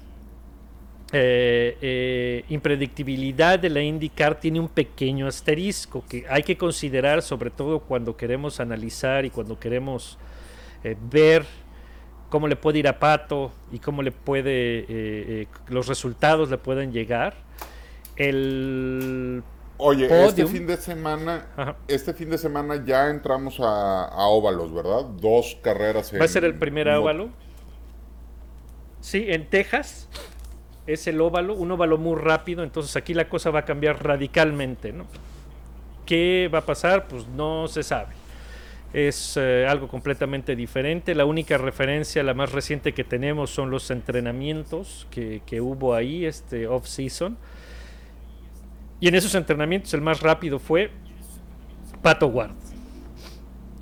eh, 1.12 1.78
eh, 1.80 2.44
impredictibilidad 2.48 3.60
de 3.60 3.70
la 3.70 3.80
IndyCar 3.80 4.40
tiene 4.40 4.58
un 4.58 4.68
pequeño 4.68 5.28
asterisco 5.28 6.02
que 6.08 6.24
hay 6.28 6.42
que 6.42 6.56
considerar 6.56 7.22
sobre 7.22 7.50
todo 7.50 7.78
cuando 7.78 8.16
queremos 8.16 8.58
analizar 8.58 9.24
y 9.24 9.30
cuando 9.30 9.56
queremos 9.56 10.18
eh, 10.82 10.96
ver 11.08 11.44
cómo 12.28 12.48
le 12.48 12.56
puede 12.56 12.78
ir 12.80 12.88
a 12.88 12.98
Pato 12.98 13.52
y 13.72 13.78
cómo 13.78 14.02
le 14.02 14.12
puede 14.12 14.80
eh, 14.80 14.86
eh, 14.88 15.46
los 15.68 15.86
resultados 15.86 16.50
le 16.50 16.58
pueden 16.58 16.92
llegar. 16.92 17.34
El 18.16 19.42
Oye, 19.78 20.08
este 20.24 20.46
fin 20.46 20.66
de 20.66 20.78
semana, 20.78 21.46
Ajá. 21.54 21.76
este 21.86 22.14
fin 22.14 22.30
de 22.30 22.38
semana 22.38 22.82
ya 22.84 23.10
entramos 23.10 23.60
a, 23.60 24.04
a 24.06 24.26
óvalos, 24.28 24.72
¿verdad? 24.72 25.04
Dos 25.20 25.58
carreras 25.62 26.12
en 26.12 26.20
Va 26.20 26.24
a 26.24 26.28
ser 26.28 26.44
el 26.44 26.54
primer 26.54 26.88
óvalo. 26.88 27.28
Sí, 29.00 29.26
en 29.28 29.48
Texas 29.50 30.08
es 30.86 31.06
el 31.06 31.20
óvalo, 31.20 31.54
un 31.54 31.70
óvalo 31.70 31.98
muy 31.98 32.18
rápido, 32.18 32.62
entonces 32.62 32.96
aquí 32.96 33.12
la 33.12 33.28
cosa 33.28 33.50
va 33.50 33.60
a 33.60 33.64
cambiar 33.64 34.02
radicalmente, 34.02 34.92
¿no? 34.92 35.04
¿Qué 36.06 36.48
va 36.52 36.60
a 36.60 36.66
pasar? 36.66 37.06
Pues 37.08 37.26
no 37.28 37.68
se 37.68 37.82
sabe. 37.82 38.14
Es 38.96 39.36
eh, 39.36 39.66
algo 39.68 39.88
completamente 39.88 40.56
diferente. 40.56 41.14
La 41.14 41.26
única 41.26 41.58
referencia, 41.58 42.22
la 42.22 42.32
más 42.32 42.52
reciente 42.52 42.94
que 42.94 43.04
tenemos, 43.04 43.50
son 43.50 43.68
los 43.70 43.90
entrenamientos 43.90 45.06
que, 45.10 45.42
que 45.44 45.60
hubo 45.60 45.92
ahí, 45.92 46.24
este 46.24 46.66
off-season. 46.66 47.36
Y 48.98 49.08
en 49.08 49.14
esos 49.14 49.34
entrenamientos 49.34 49.92
el 49.92 50.00
más 50.00 50.22
rápido 50.22 50.58
fue 50.58 50.90
Pato 52.00 52.28
Ward. 52.28 52.52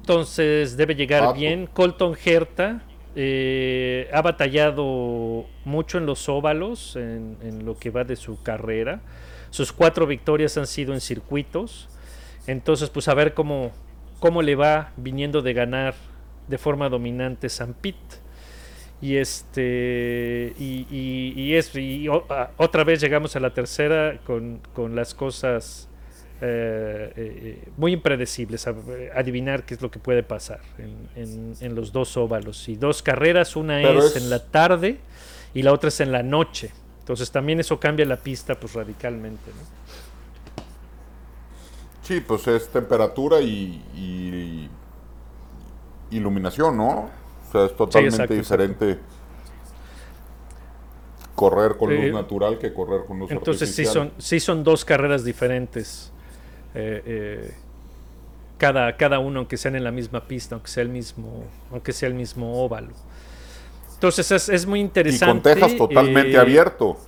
Entonces 0.00 0.77
debe 0.77 0.96
llegar 0.96 1.20
Pato. 1.20 1.35
bien. 1.35 1.68
Colton 1.72 2.16
Herta 2.24 2.83
eh, 3.14 4.11
ha 4.12 4.20
batallado 4.20 5.46
mucho 5.64 5.98
en 5.98 6.07
los 6.07 6.29
óvalos 6.29 6.96
en, 6.96 7.37
en 7.40 7.64
lo 7.64 7.79
que 7.79 7.90
va 7.90 8.03
de 8.03 8.16
su 8.16 8.42
carrera. 8.42 9.00
Sus 9.50 9.72
cuatro 9.72 10.09
victorias 10.09 10.59
han 10.59 10.66
sido 10.66 10.92
en 10.92 11.00
circuitos. 11.00 11.88
Entonces, 12.48 12.90
pues 12.90 13.07
a 13.07 13.14
ver 13.14 13.33
cómo, 13.33 13.70
cómo 14.24 14.40
le 14.40 14.54
va 14.56 14.90
viniendo 14.96 15.42
de 15.42 15.52
ganar 15.52 15.94
de 16.48 16.56
forma 16.56 16.88
dominante 16.88 17.50
San 17.50 17.74
Pete. 17.74 18.16
Y 19.02 19.16
este 19.16 20.54
y, 20.58 20.87
y- 20.90 21.34
y 21.37 21.54
es 21.56 21.74
y 21.74 22.08
o- 22.08 22.24
a- 22.30 22.52
otra 22.56 22.84
vez 22.84 23.02
llegamos 23.02 23.37
a 23.37 23.40
la 23.40 23.52
tercera 23.52 24.18
con, 24.24 24.60
con 24.72 24.96
las 24.96 25.12
cosas 25.12 25.88
eh, 26.40 27.12
eh, 27.16 27.64
muy 27.76 27.92
impredecibles, 27.92 28.66
a- 28.66 28.74
adivinar 29.14 29.64
qué 29.66 29.74
es 29.74 29.82
lo 29.82 29.90
que 29.90 29.98
puede 29.98 30.22
pasar 30.22 30.60
en, 30.78 30.96
en- 31.22 31.54
en 31.60 31.74
los 31.74 31.92
dos 31.92 32.16
óvalos. 32.16 32.66
Y 32.70 32.76
dos 32.76 33.02
carreras, 33.02 33.56
una 33.56 33.82
es, 33.82 33.87
es- 34.16 34.16
en 34.16 34.30
la 34.30 34.38
tarde 34.42 35.00
y 35.52 35.60
la 35.60 35.72
otra 35.74 35.88
es 35.88 36.00
en 36.00 36.12
la 36.12 36.22
noche. 36.22 36.70
Entonces 37.00 37.30
también 37.30 37.60
eso 37.60 37.78
cambia 37.78 38.06
la 38.06 38.16
pista 38.16 38.54
pues 38.58 38.72
radicalmente. 38.72 39.50
¿no? 39.50 39.84
Sí, 42.05 42.21
pues 42.21 42.47
es 42.47 42.69
temperatura 42.69 43.40
y, 43.40 43.83
y 43.97 44.69
iluminación, 46.17 46.77
¿no? 46.77 46.88
O 46.88 47.53
sea, 47.53 47.64
es 47.64 47.77
totalmente 47.77 48.35
exacto, 48.35 48.35
diferente 48.35 49.01
correr 51.35 51.77
con 51.77 51.95
luz 51.95 52.05
Eh, 52.05 52.12
natural 52.12 52.59
que 52.59 52.73
correr 52.73 53.05
con 53.07 53.19
luz 53.19 53.31
Entonces 53.31 53.75
sí 53.75 53.85
son, 53.87 54.12
sí 54.19 54.38
son 54.40 54.62
dos 54.62 54.85
carreras 54.85 55.25
diferentes. 55.25 56.12
eh, 56.75 57.03
eh, 57.07 57.55
cada, 58.59 58.97
cada 58.97 59.19
uno, 59.19 59.40
aunque 59.40 59.57
sean 59.57 59.75
en 59.77 59.83
la 59.85 59.90
misma 59.90 60.27
pista, 60.27 60.55
aunque 60.55 60.69
sea 60.71 60.83
el 60.85 60.88
mismo, 60.88 61.45
aunque 61.73 61.93
sea 61.93 62.09
el 62.09 62.14
mismo 62.14 62.62
óvalo. 62.64 62.93
Entonces 63.95 64.31
es, 64.31 64.49
es 64.49 64.67
muy 64.67 64.79
y 64.79 64.83
interesante. 64.83 65.27
con 65.27 65.43
Texas 65.43 65.77
totalmente 65.77 66.38
abierto. 66.38 66.99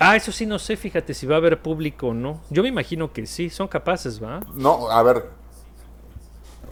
Ah, 0.00 0.16
eso 0.16 0.30
sí 0.32 0.46
no 0.46 0.58
sé, 0.58 0.76
fíjate 0.76 1.12
si 1.14 1.26
va 1.26 1.36
a 1.36 1.38
haber 1.38 1.60
público 1.60 2.08
o 2.08 2.14
no. 2.14 2.40
Yo 2.50 2.62
me 2.62 2.68
imagino 2.68 3.12
que 3.12 3.26
sí, 3.26 3.50
son 3.50 3.68
capaces, 3.68 4.22
¿va? 4.22 4.40
No, 4.54 4.90
a 4.90 5.02
ver. 5.02 5.24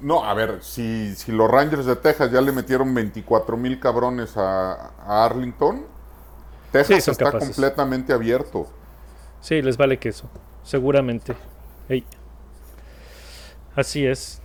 No, 0.01 0.25
a 0.25 0.35
ver, 0.35 0.62
si, 0.62 1.15
si 1.17 1.33
los 1.33 1.51
Rangers 1.51 1.87
de 1.87 1.97
Texas 1.97 2.31
ya 2.31 2.41
le 2.41 2.53
metieron 2.53 2.93
24 2.95 3.57
mil 3.57 3.81
cabrones 3.81 4.37
a, 4.37 4.73
a 4.99 5.25
Arlington, 5.25 5.87
Texas 6.71 7.05
Sí, 7.05 7.11
está 7.11 7.25
capaces. 7.27 7.49
completamente 7.49 8.12
abierto. 8.12 8.69
Sí, 9.41 9.62
les 9.62 9.77
vale 9.77 9.99
queso, 9.99 10.29
seguramente. 10.62 11.37
Ey. 11.89 12.05
Así 13.75 14.07
es. 14.07 14.41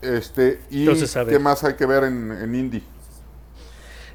Este, 0.00 0.60
y 0.70 0.80
Entonces. 0.80 1.16
¿qué 1.28 1.38
más 1.38 1.64
hay 1.64 1.74
que 1.74 1.86
ver 1.86 2.04
en, 2.04 2.30
en 2.30 2.54
Indy? 2.54 2.82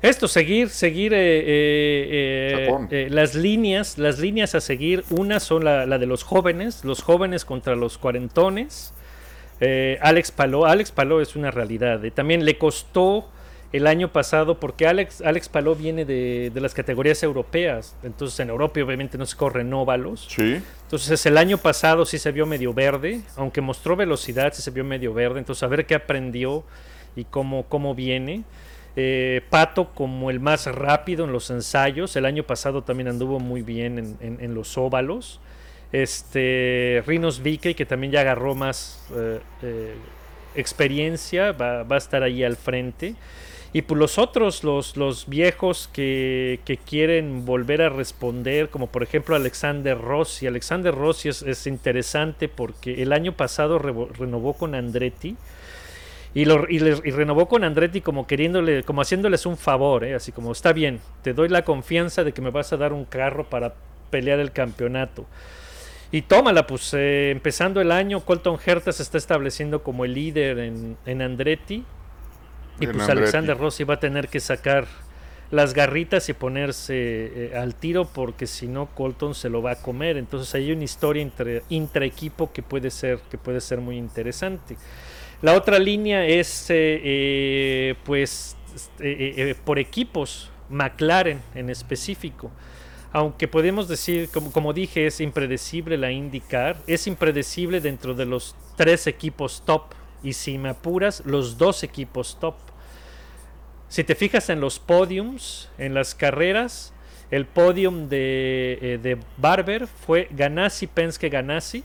Esto, 0.03 0.27
seguir, 0.27 0.67
seguir 0.69 1.13
eh, 1.13 1.17
eh, 1.17 2.67
eh, 2.67 2.87
eh, 2.91 3.07
las 3.09 3.35
líneas, 3.35 3.97
las 3.97 4.19
líneas 4.19 4.53
a 4.53 4.59
seguir. 4.59 5.05
Una 5.09 5.39
son 5.39 5.63
la, 5.63 5.85
la 5.85 5.97
de 5.97 6.05
los 6.05 6.23
jóvenes, 6.23 6.83
los 6.83 7.01
jóvenes 7.01 7.45
contra 7.45 7.77
los 7.77 7.97
cuarentones. 7.97 8.93
Eh, 9.61 9.97
Alex 10.01 10.31
Paló, 10.31 10.65
Alex 10.65 10.91
Paló 10.91 11.21
es 11.21 11.37
una 11.37 11.51
realidad. 11.51 12.03
eh. 12.03 12.11
También 12.11 12.43
le 12.43 12.57
costó 12.57 13.29
el 13.71 13.87
año 13.87 14.11
pasado 14.11 14.59
porque 14.59 14.87
Alex, 14.87 15.21
Alex 15.21 15.47
Paló 15.47 15.73
viene 15.73 16.03
de, 16.03 16.51
de 16.53 16.59
las 16.59 16.73
categorías 16.73 17.23
europeas. 17.23 17.95
Entonces 18.03 18.37
en 18.41 18.49
Europa 18.49 18.81
obviamente 18.83 19.17
no 19.17 19.25
se 19.25 19.37
corren 19.37 19.73
óvalos. 19.73 20.27
Sí. 20.29 20.61
Entonces 20.83 21.25
el 21.25 21.37
año 21.37 21.57
pasado 21.57 22.05
sí 22.05 22.19
se 22.19 22.33
vio 22.33 22.45
medio 22.45 22.73
verde, 22.73 23.21
aunque 23.37 23.61
mostró 23.61 23.95
velocidad, 23.95 24.51
sí 24.53 24.61
se 24.61 24.69
vio 24.69 24.83
medio 24.83 25.13
verde. 25.13 25.39
Entonces 25.39 25.63
a 25.63 25.67
ver 25.67 25.85
qué 25.85 25.95
aprendió 25.95 26.65
y 27.15 27.23
cómo, 27.23 27.63
cómo 27.69 27.95
viene. 27.95 28.43
Eh, 28.95 29.41
Pato 29.49 29.89
como 29.93 30.29
el 30.29 30.39
más 30.39 30.67
rápido 30.67 31.25
en 31.25 31.31
los 31.31 31.49
ensayos. 31.49 32.15
El 32.15 32.25
año 32.25 32.43
pasado 32.43 32.83
también 32.83 33.07
anduvo 33.07 33.39
muy 33.39 33.61
bien 33.61 34.17
en, 34.19 34.53
los 34.53 34.77
óvalos. 34.77 35.39
Este 35.91 37.03
Rinos 37.05 37.41
Vique, 37.41 37.75
que 37.75 37.85
también 37.85 38.11
ya 38.11 38.21
agarró 38.21 38.55
más 38.55 39.05
eh, 39.15 39.39
eh, 39.61 39.95
experiencia, 40.55 41.51
va, 41.51 41.81
a 41.81 41.97
estar 41.97 42.23
ahí 42.23 42.43
al 42.43 42.55
frente. 42.55 43.15
Y 43.75 43.81
pues 43.81 43.97
los 43.97 44.19
otros, 44.19 44.63
los, 44.63 45.25
viejos 45.27 45.89
que, 45.91 46.59
quieren 46.87 47.43
volver 47.43 47.81
a 47.81 47.89
responder, 47.89 48.69
como 48.69 48.85
por 48.85 49.01
ejemplo 49.01 49.35
Alexander 49.35 49.97
Rossi. 49.97 50.45
Alexander 50.45 50.93
Rossi 50.93 51.29
es, 51.29 51.41
es 51.41 51.65
interesante 51.65 52.47
porque 52.47 53.01
el 53.01 53.11
año 53.11 53.31
pasado 53.31 53.79
renovó 53.79 54.53
con 54.53 54.75
Andretti. 54.75 55.35
Y, 56.35 56.45
lo, 56.45 56.67
y, 56.67 56.79
le- 56.79 57.01
y 57.03 57.11
renovó 57.11 57.47
con 57.47 57.63
Andretti 57.63 58.01
como 58.01 58.25
queriéndole, 58.25 58.83
como 58.83 59.01
haciéndoles 59.01 59.45
un 59.45 59.57
favor, 59.57 60.03
¿eh? 60.03 60.15
así 60.15 60.31
como 60.31 60.51
está 60.51 60.73
bien, 60.73 60.99
te 61.21 61.33
doy 61.33 61.49
la 61.49 61.63
confianza 61.63 62.23
de 62.23 62.33
que 62.33 62.41
me 62.41 62.49
vas 62.49 62.73
a 62.73 62.77
dar 62.77 62.91
un 62.93 63.05
carro 63.05 63.49
para 63.49 63.75
pelear 64.09 64.39
el 64.39 64.51
campeonato. 64.51 65.27
Y 66.11 66.23
tómala, 66.23 66.67
pues 66.67 66.93
eh, 66.93 67.31
empezando 67.31 67.81
el 67.81 67.91
año, 67.91 68.21
Colton 68.25 68.59
Herta 68.65 68.91
se 68.91 69.03
está 69.03 69.17
estableciendo 69.17 69.83
como 69.83 70.05
el 70.05 70.13
líder 70.13 70.59
en, 70.59 70.97
en 71.05 71.21
Andretti. 71.21 71.85
Y 72.79 72.85
En 72.85 72.91
pues 72.91 73.09
Andretti. 73.09 73.09
Alexander 73.09 73.57
Rossi 73.57 73.83
va 73.83 73.95
a 73.95 73.99
tener 73.99 74.29
que 74.29 74.39
sacar 74.39 74.87
las 75.51 75.73
garritas 75.73 76.29
y 76.29 76.33
ponerse 76.33 76.95
eh, 76.95 77.57
al 77.57 77.75
tiro 77.75 78.11
porque 78.13 78.47
si 78.47 78.67
no 78.67 78.87
Colton 78.95 79.35
se 79.35 79.49
lo 79.49 79.61
va 79.61 79.71
a 79.71 79.81
comer. 79.81 80.17
Entonces 80.17 80.53
hay 80.55 80.71
una 80.71 80.83
historia 80.83 81.21
entre 81.21 81.65
intraequipo 81.69 82.51
que 82.51 82.63
puede 82.63 82.89
ser 82.91 83.19
que 83.29 83.37
puede 83.37 83.61
ser 83.61 83.79
muy 83.81 83.97
interesante. 83.97 84.77
La 85.43 85.55
otra 85.55 85.77
línea 85.77 86.25
es 86.25 86.69
eh, 86.69 87.01
eh, 87.03 87.95
pues 88.05 88.55
este, 88.73 89.51
eh, 89.51 89.55
por 89.55 89.77
equipos, 89.77 90.49
McLaren 90.69 91.41
en 91.53 91.69
específico. 91.69 92.49
Aunque 93.11 93.49
podemos 93.49 93.89
decir, 93.89 94.29
como, 94.29 94.71
dije, 94.71 95.05
es 95.05 95.19
impredecible 95.19 95.97
la 95.97 96.11
IndyCar, 96.11 96.77
es 96.87 97.07
impredecible 97.07 97.81
dentro 97.81 98.13
de 98.13 98.25
los 98.25 98.55
tres 98.77 99.05
equipos 99.05 99.63
top 99.65 99.93
y 100.23 100.31
si 100.31 100.57
me 100.57 100.69
apuras, 100.69 101.21
los 101.25 101.57
dos 101.57 101.83
equipos 101.83 102.37
top. 102.39 102.55
Si 103.89 104.05
te 104.05 104.15
fijas 104.15 104.49
en 104.49 104.61
los 104.61 104.79
podiums, 104.79 105.69
en 105.77 105.93
las 105.93 106.15
carreras, 106.15 106.93
el 107.31 107.47
podium 107.47 108.07
de, 108.07 108.97
de 109.03 109.17
Barber 109.35 109.87
fue 109.87 110.29
Ganassi, 110.31 110.87
Penske, 110.87 111.27
Ganassi. 111.27 111.83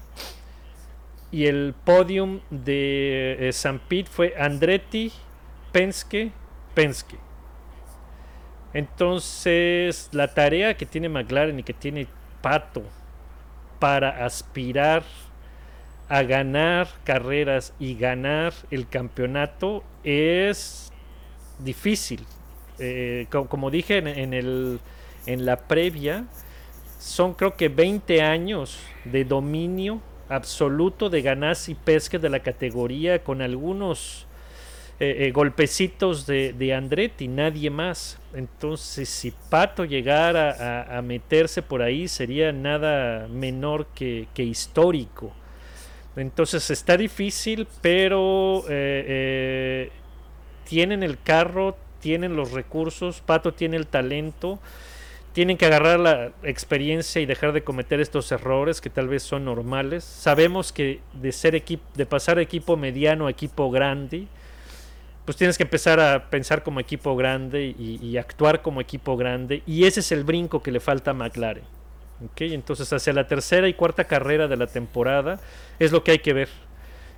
Y 1.30 1.46
el 1.46 1.74
podium 1.84 2.40
de 2.50 3.48
eh, 3.48 3.52
San 3.52 3.78
Pete 3.80 4.10
fue 4.10 4.34
Andretti, 4.38 5.12
Penske, 5.72 6.32
Penske. 6.74 7.18
Entonces, 8.74 10.08
la 10.12 10.34
tarea 10.34 10.76
que 10.76 10.86
tiene 10.86 11.08
McLaren 11.08 11.58
y 11.58 11.62
que 11.62 11.72
tiene 11.74 12.06
Pato 12.42 12.82
para 13.78 14.24
aspirar 14.24 15.02
a 16.08 16.22
ganar 16.22 16.88
carreras 17.04 17.74
y 17.78 17.94
ganar 17.94 18.52
el 18.70 18.88
campeonato 18.88 19.82
es 20.04 20.92
difícil. 21.58 22.24
Eh, 22.78 23.26
co- 23.30 23.48
como 23.48 23.70
dije 23.70 23.98
en 23.98 24.34
el, 24.34 24.80
en 25.26 25.44
la 25.46 25.56
previa, 25.56 26.24
son 26.98 27.34
creo 27.34 27.56
que 27.56 27.68
20 27.68 28.22
años 28.22 28.78
de 29.04 29.24
dominio 29.24 30.00
absoluto 30.28 31.10
de 31.10 31.22
Ganassi 31.22 31.74
Pesque 31.74 32.18
de 32.18 32.28
la 32.28 32.40
categoría 32.40 33.22
con 33.22 33.42
algunos 33.42 34.26
eh, 35.00 35.28
eh, 35.28 35.30
golpecitos 35.30 36.26
de, 36.26 36.52
de 36.52 36.74
Andretti, 36.74 37.28
nadie 37.28 37.70
más. 37.70 38.18
Entonces, 38.34 39.08
si 39.08 39.30
Pato 39.30 39.84
llegara 39.84 40.98
a, 40.98 41.00
meterse 41.02 41.62
por 41.62 41.82
ahí, 41.82 42.08
sería 42.08 42.50
nada 42.50 43.28
menor 43.28 43.86
que, 43.94 44.26
histórico. 44.36 45.32
Entonces 46.16 46.68
está 46.70 46.96
difícil, 46.96 47.68
pero 47.80 48.64
eh, 48.68 49.90
tienen 50.68 51.04
el 51.04 51.16
carro, 51.22 51.76
tienen 52.00 52.34
los 52.34 52.50
recursos, 52.50 53.20
Pato 53.20 53.54
tiene 53.54 53.76
el 53.76 53.86
talento, 53.86 54.58
tienen 55.32 55.56
que 55.56 55.66
agarrar 55.66 56.00
la 56.00 56.32
experiencia 56.42 57.20
y 57.20 57.26
dejar 57.26 57.52
de 57.52 57.62
cometer 57.62 58.00
estos 58.00 58.30
errores 58.32 58.80
que 58.80 58.90
tal 58.90 59.08
vez 59.08 59.22
son 59.22 59.44
normales. 59.44 60.04
Sabemos 60.04 60.72
que 60.72 61.00
de 61.12 61.32
ser 61.32 61.54
equipo, 61.54 61.84
de 61.94 62.06
pasar 62.06 62.36
de 62.36 62.42
equipo 62.42 62.76
mediano 62.76 63.26
a 63.26 63.30
equipo 63.30 63.70
grande, 63.70 64.26
pues 65.24 65.36
tienes 65.36 65.56
que 65.56 65.64
empezar 65.64 66.00
a 66.00 66.30
pensar 66.30 66.62
como 66.62 66.80
equipo 66.80 67.14
grande 67.14 67.74
y, 67.78 67.98
y 68.02 68.16
actuar 68.16 68.62
como 68.62 68.80
equipo 68.80 69.16
grande, 69.16 69.62
y 69.66 69.84
ese 69.84 70.00
es 70.00 70.10
el 70.12 70.24
brinco 70.24 70.62
que 70.62 70.72
le 70.72 70.80
falta 70.80 71.10
a 71.10 71.14
McLaren. 71.14 71.64
¿ok? 72.24 72.40
Entonces, 72.40 72.92
hacia 72.92 73.12
la 73.12 73.26
tercera 73.26 73.68
y 73.68 73.74
cuarta 73.74 74.04
carrera 74.04 74.48
de 74.48 74.56
la 74.56 74.66
temporada 74.66 75.40
es 75.78 75.92
lo 75.92 76.02
que 76.04 76.12
hay 76.12 76.18
que 76.18 76.32
ver. 76.32 76.48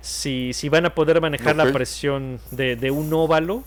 Si, 0.01 0.53
si 0.53 0.67
van 0.69 0.85
a 0.85 0.95
poder 0.95 1.21
manejar 1.21 1.55
la 1.55 1.71
presión 1.71 2.39
de, 2.49 2.75
de 2.75 2.89
un 2.91 3.13
óvalo 3.13 3.63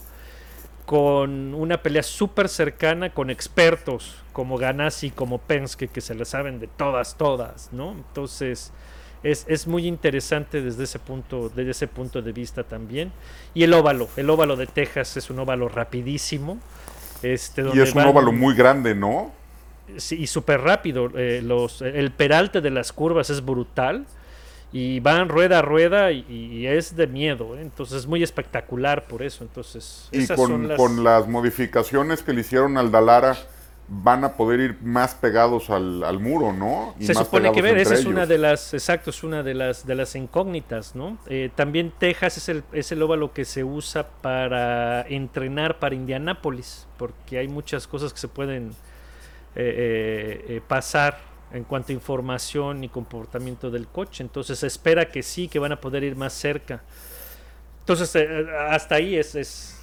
con 0.86 1.54
una 1.54 1.82
pelea 1.82 2.02
súper 2.02 2.48
cercana 2.48 3.10
con 3.10 3.30
expertos 3.30 4.16
como 4.32 4.58
Ganassi, 4.58 5.10
como 5.10 5.38
Penske, 5.38 5.88
que 5.88 6.00
se 6.00 6.14
le 6.14 6.24
saben 6.24 6.60
de 6.60 6.66
todas, 6.66 7.16
todas, 7.16 7.70
¿no? 7.72 7.92
Entonces, 7.92 8.72
es, 9.22 9.46
es 9.48 9.66
muy 9.66 9.86
interesante 9.86 10.60
desde 10.60 10.84
ese 10.84 10.98
punto, 10.98 11.48
desde 11.48 11.70
ese 11.70 11.86
punto 11.88 12.20
de 12.20 12.32
vista 12.32 12.64
también. 12.64 13.12
Y 13.54 13.62
el 13.62 13.72
óvalo, 13.72 14.08
el 14.16 14.28
óvalo 14.28 14.56
de 14.56 14.66
Texas 14.66 15.16
es 15.16 15.30
un 15.30 15.38
óvalo 15.38 15.68
rapidísimo. 15.68 16.58
Este, 17.22 17.64
Y 17.72 17.80
es 17.80 17.94
un 17.94 18.02
óvalo 18.02 18.32
muy 18.32 18.54
grande, 18.54 18.94
¿no? 18.94 19.32
Sí, 19.96 20.16
y 20.20 20.26
súper 20.26 20.60
rápido. 20.60 21.10
eh, 21.14 21.40
los, 21.42 21.80
el 21.80 22.10
peralte 22.10 22.60
de 22.60 22.70
las 22.70 22.92
curvas 22.92 23.30
es 23.30 23.44
brutal. 23.44 24.04
Y 24.74 24.98
van 24.98 25.28
rueda 25.28 25.60
a 25.60 25.62
rueda 25.62 26.10
y, 26.10 26.26
y 26.28 26.66
es 26.66 26.96
de 26.96 27.06
miedo. 27.06 27.56
¿eh? 27.56 27.62
Entonces 27.62 27.98
es 27.98 28.06
muy 28.06 28.24
espectacular 28.24 29.04
por 29.06 29.22
eso. 29.22 29.44
Entonces, 29.44 30.08
Y 30.10 30.24
esas 30.24 30.36
con, 30.36 30.48
son 30.50 30.68
las... 30.68 30.76
con 30.76 31.04
las 31.04 31.28
modificaciones 31.28 32.22
que 32.24 32.32
le 32.32 32.40
hicieron 32.40 32.76
al 32.76 32.90
Dalara, 32.90 33.36
van 33.86 34.24
a 34.24 34.32
poder 34.32 34.60
ir 34.60 34.78
más 34.82 35.14
pegados 35.14 35.70
al, 35.70 36.02
al 36.02 36.18
muro, 36.18 36.52
¿no? 36.52 36.94
Y 36.98 37.04
se 37.04 37.14
más 37.14 37.26
supone 37.26 37.52
que 37.52 37.62
ver, 37.62 37.76
esa 37.78 37.94
es 37.94 38.06
una 38.06 38.26
de 38.26 38.38
las, 38.38 38.74
exacto, 38.74 39.10
es 39.10 39.22
una 39.22 39.42
de 39.42 39.54
las 39.54 39.86
de 39.86 39.94
las 39.94 40.16
incógnitas, 40.16 40.96
¿no? 40.96 41.18
Eh, 41.28 41.50
también 41.54 41.92
Texas 41.98 42.38
es 42.38 42.48
el, 42.48 42.64
es 42.72 42.90
el 42.92 43.02
óvalo 43.02 43.32
que 43.32 43.44
se 43.44 43.62
usa 43.62 44.08
para 44.22 45.02
entrenar 45.02 45.78
para 45.78 45.94
Indianápolis, 45.94 46.86
porque 46.96 47.38
hay 47.38 47.46
muchas 47.46 47.86
cosas 47.86 48.12
que 48.12 48.18
se 48.18 48.28
pueden 48.28 48.70
eh, 48.70 48.74
eh, 49.56 50.44
eh, 50.48 50.60
pasar 50.66 51.18
en 51.54 51.64
cuanto 51.64 51.92
a 51.92 51.94
información 51.94 52.84
y 52.84 52.88
comportamiento 52.88 53.70
del 53.70 53.86
coche. 53.86 54.22
Entonces 54.22 54.58
se 54.58 54.66
espera 54.66 55.10
que 55.10 55.22
sí, 55.22 55.48
que 55.48 55.58
van 55.58 55.72
a 55.72 55.80
poder 55.80 56.04
ir 56.04 56.16
más 56.16 56.32
cerca. 56.34 56.82
Entonces 57.80 58.14
eh, 58.16 58.46
hasta 58.68 58.96
ahí 58.96 59.16
es, 59.16 59.34
es 59.34 59.80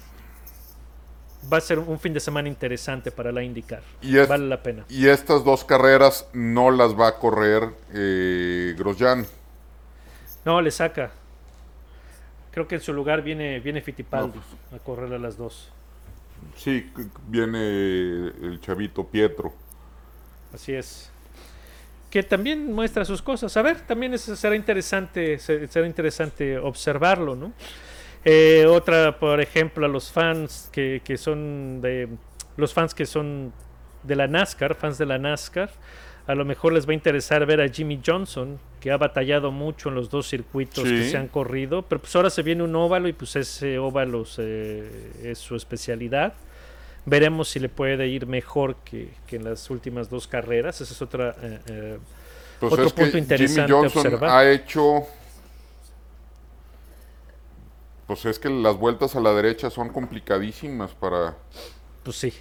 va 1.52 1.56
a 1.56 1.60
ser 1.60 1.78
un 1.78 1.98
fin 1.98 2.12
de 2.14 2.20
semana 2.20 2.48
interesante 2.48 3.10
para 3.10 3.32
la 3.32 3.42
IndyCar. 3.42 3.82
Y 4.00 4.18
es- 4.18 4.28
vale 4.28 4.46
la 4.46 4.62
pena. 4.62 4.84
Y 4.88 5.08
estas 5.08 5.44
dos 5.44 5.64
carreras 5.64 6.28
no 6.32 6.70
las 6.70 6.94
va 6.98 7.08
a 7.08 7.18
correr 7.18 7.70
eh, 7.92 8.74
Grosjean. 8.78 9.26
No, 10.44 10.60
le 10.60 10.70
saca. 10.70 11.10
Creo 12.52 12.68
que 12.68 12.74
en 12.74 12.80
su 12.82 12.92
lugar 12.92 13.22
viene, 13.22 13.60
viene 13.60 13.80
Fittipaldi 13.80 14.38
No, 14.70 14.76
a 14.76 14.78
correr 14.80 15.12
a 15.14 15.18
las 15.18 15.36
dos. 15.38 15.70
Sí, 16.56 16.92
viene 17.28 17.58
el 18.28 18.60
chavito 18.60 19.06
Pietro. 19.06 19.54
Así 20.52 20.74
es. 20.74 21.11
Que 22.12 22.22
también 22.22 22.72
muestra 22.72 23.04
sus 23.06 23.22
cosas. 23.22 23.56
A 23.56 23.62
ver, 23.62 23.80
también 23.80 24.16
será 24.18 24.54
interesante, 24.54 25.38
se- 25.38 25.66
será 25.66 25.86
interesante 25.86 26.58
observarlo, 26.58 27.34
¿no? 27.34 27.52
Eh, 28.24 28.66
otra, 28.68 29.18
por 29.18 29.40
ejemplo, 29.40 29.86
a 29.86 29.88
los 29.88 30.12
fans 30.12 30.68
que, 30.72 31.00
que 31.04 31.16
son 31.16 31.80
de 31.80 32.08
los 32.56 32.74
fans 32.74 32.94
que 32.94 33.06
son 33.06 33.52
de 34.02 34.14
la 34.14 34.28
NASCAR, 34.28 34.74
fans 34.74 34.98
de 34.98 35.06
la 35.06 35.18
NASCAR, 35.18 35.70
a 36.26 36.34
lo 36.34 36.44
mejor 36.44 36.72
les 36.74 36.86
va 36.86 36.90
a 36.90 36.94
interesar 36.94 37.44
ver 37.46 37.60
a 37.62 37.68
Jimmy 37.68 38.00
Johnson, 38.06 38.60
que 38.78 38.90
ha 38.92 38.96
batallado 38.98 39.50
mucho 39.50 39.88
en 39.88 39.94
los 39.96 40.10
dos 40.10 40.28
circuitos 40.28 40.84
que 40.84 41.10
se 41.10 41.16
han 41.16 41.28
corrido, 41.28 41.82
pero 41.82 42.00
pues 42.00 42.14
ahora 42.14 42.28
se 42.30 42.42
viene 42.42 42.62
un 42.62 42.76
óvalo 42.76 43.08
y 43.08 43.12
pues 43.14 43.34
ese 43.36 43.78
óvalo 43.78 44.24
se- 44.26 44.90
es 45.24 45.38
su 45.38 45.56
especialidad. 45.56 46.34
Veremos 47.04 47.48
si 47.48 47.58
le 47.58 47.68
puede 47.68 48.06
ir 48.06 48.26
mejor 48.26 48.76
que, 48.84 49.12
que 49.26 49.36
en 49.36 49.44
las 49.44 49.68
últimas 49.70 50.08
dos 50.08 50.26
carreras. 50.28 50.80
Esa 50.80 50.92
es 50.94 51.02
otra 51.02 51.34
eh, 51.42 51.60
eh, 51.66 51.98
Pues 52.60 52.72
Otro 52.72 52.86
es 52.86 52.92
que 52.92 53.02
punto 53.02 53.18
interesante 53.18 53.62
Jimmy 53.72 53.82
Johnson 53.82 54.06
observar. 54.06 54.30
ha 54.30 54.50
hecho 54.50 55.06
Pues 58.06 58.24
es 58.24 58.38
que 58.38 58.48
las 58.50 58.76
vueltas 58.76 59.16
a 59.16 59.20
la 59.20 59.32
derecha 59.32 59.70
son 59.70 59.88
complicadísimas 59.88 60.92
para, 60.92 61.36
Pues 62.02 62.16
sí. 62.16 62.32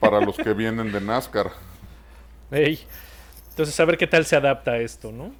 para 0.00 0.20
los 0.20 0.36
que 0.36 0.52
vienen 0.52 0.90
de 0.92 1.00
NASCAR. 1.00 1.52
Ey. 2.50 2.80
Entonces, 3.50 3.78
a 3.78 3.84
ver 3.84 3.96
qué 3.98 4.06
tal 4.06 4.24
se 4.26 4.36
adapta 4.36 4.72
a 4.72 4.78
esto, 4.78 5.12
¿no? 5.12 5.32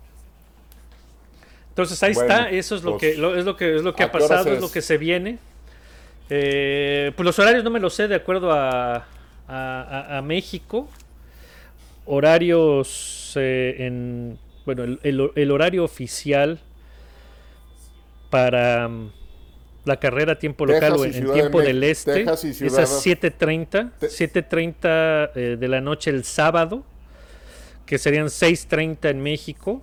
Entonces 1.70 2.02
ahí 2.02 2.12
Bueno, 2.14 2.28
está, 2.32 2.50
eso 2.50 2.76
es 2.76 2.82
lo 2.82 2.98
pues, 2.98 3.12
que 3.14 3.18
lo- 3.18 3.36
es 3.36 3.44
lo 3.44 3.56
que 3.56 3.76
es 3.76 3.82
lo 3.82 3.94
que 3.94 4.02
¿a 4.02 4.06
ha 4.06 4.12
pasado, 4.12 4.52
es? 4.52 4.60
lo 4.60 4.70
que 4.70 4.82
se 4.82 4.98
viene. 4.98 5.38
Eh, 6.30 7.12
pues 7.16 7.24
los 7.24 7.38
horarios 7.38 7.64
no 7.64 7.70
me 7.70 7.80
los 7.80 7.92
sé 7.94 8.06
de 8.08 8.14
acuerdo 8.14 8.52
a, 8.52 8.96
a- 8.96 9.04
a- 9.48 10.18
a 10.18 10.22
México. 10.22 10.88
Horarios 12.06 13.32
eh, 13.36 13.76
en 13.80 14.38
bueno 14.64 14.84
el, 14.84 15.00
el- 15.02 15.30
el 15.34 15.50
horario 15.50 15.84
oficial 15.84 16.58
para 18.30 18.88
mm, 18.88 19.10
la 19.84 19.96
carrera 19.98 20.32
a 20.32 20.38
tiempo 20.38 20.66
Texas 20.66 20.90
local 20.90 21.00
o 21.00 21.04
en, 21.04 21.10
en 21.10 21.12
Ciudad 21.22 21.34
de 21.34 21.40
tiempo 21.40 21.60
del 21.60 21.82
este 21.84 22.12
es 22.66 22.78
a 22.78 22.80
de- 22.82 22.86
7.30 22.86 23.90
Te- 23.98 24.06
7.30 24.08 25.30
eh, 25.34 25.56
de 25.58 25.68
la 25.68 25.80
noche 25.80 26.10
el 26.10 26.24
sábado 26.24 26.84
que 27.86 27.98
serían 27.98 28.26
6.30 28.26 29.10
en 29.10 29.20
México. 29.22 29.82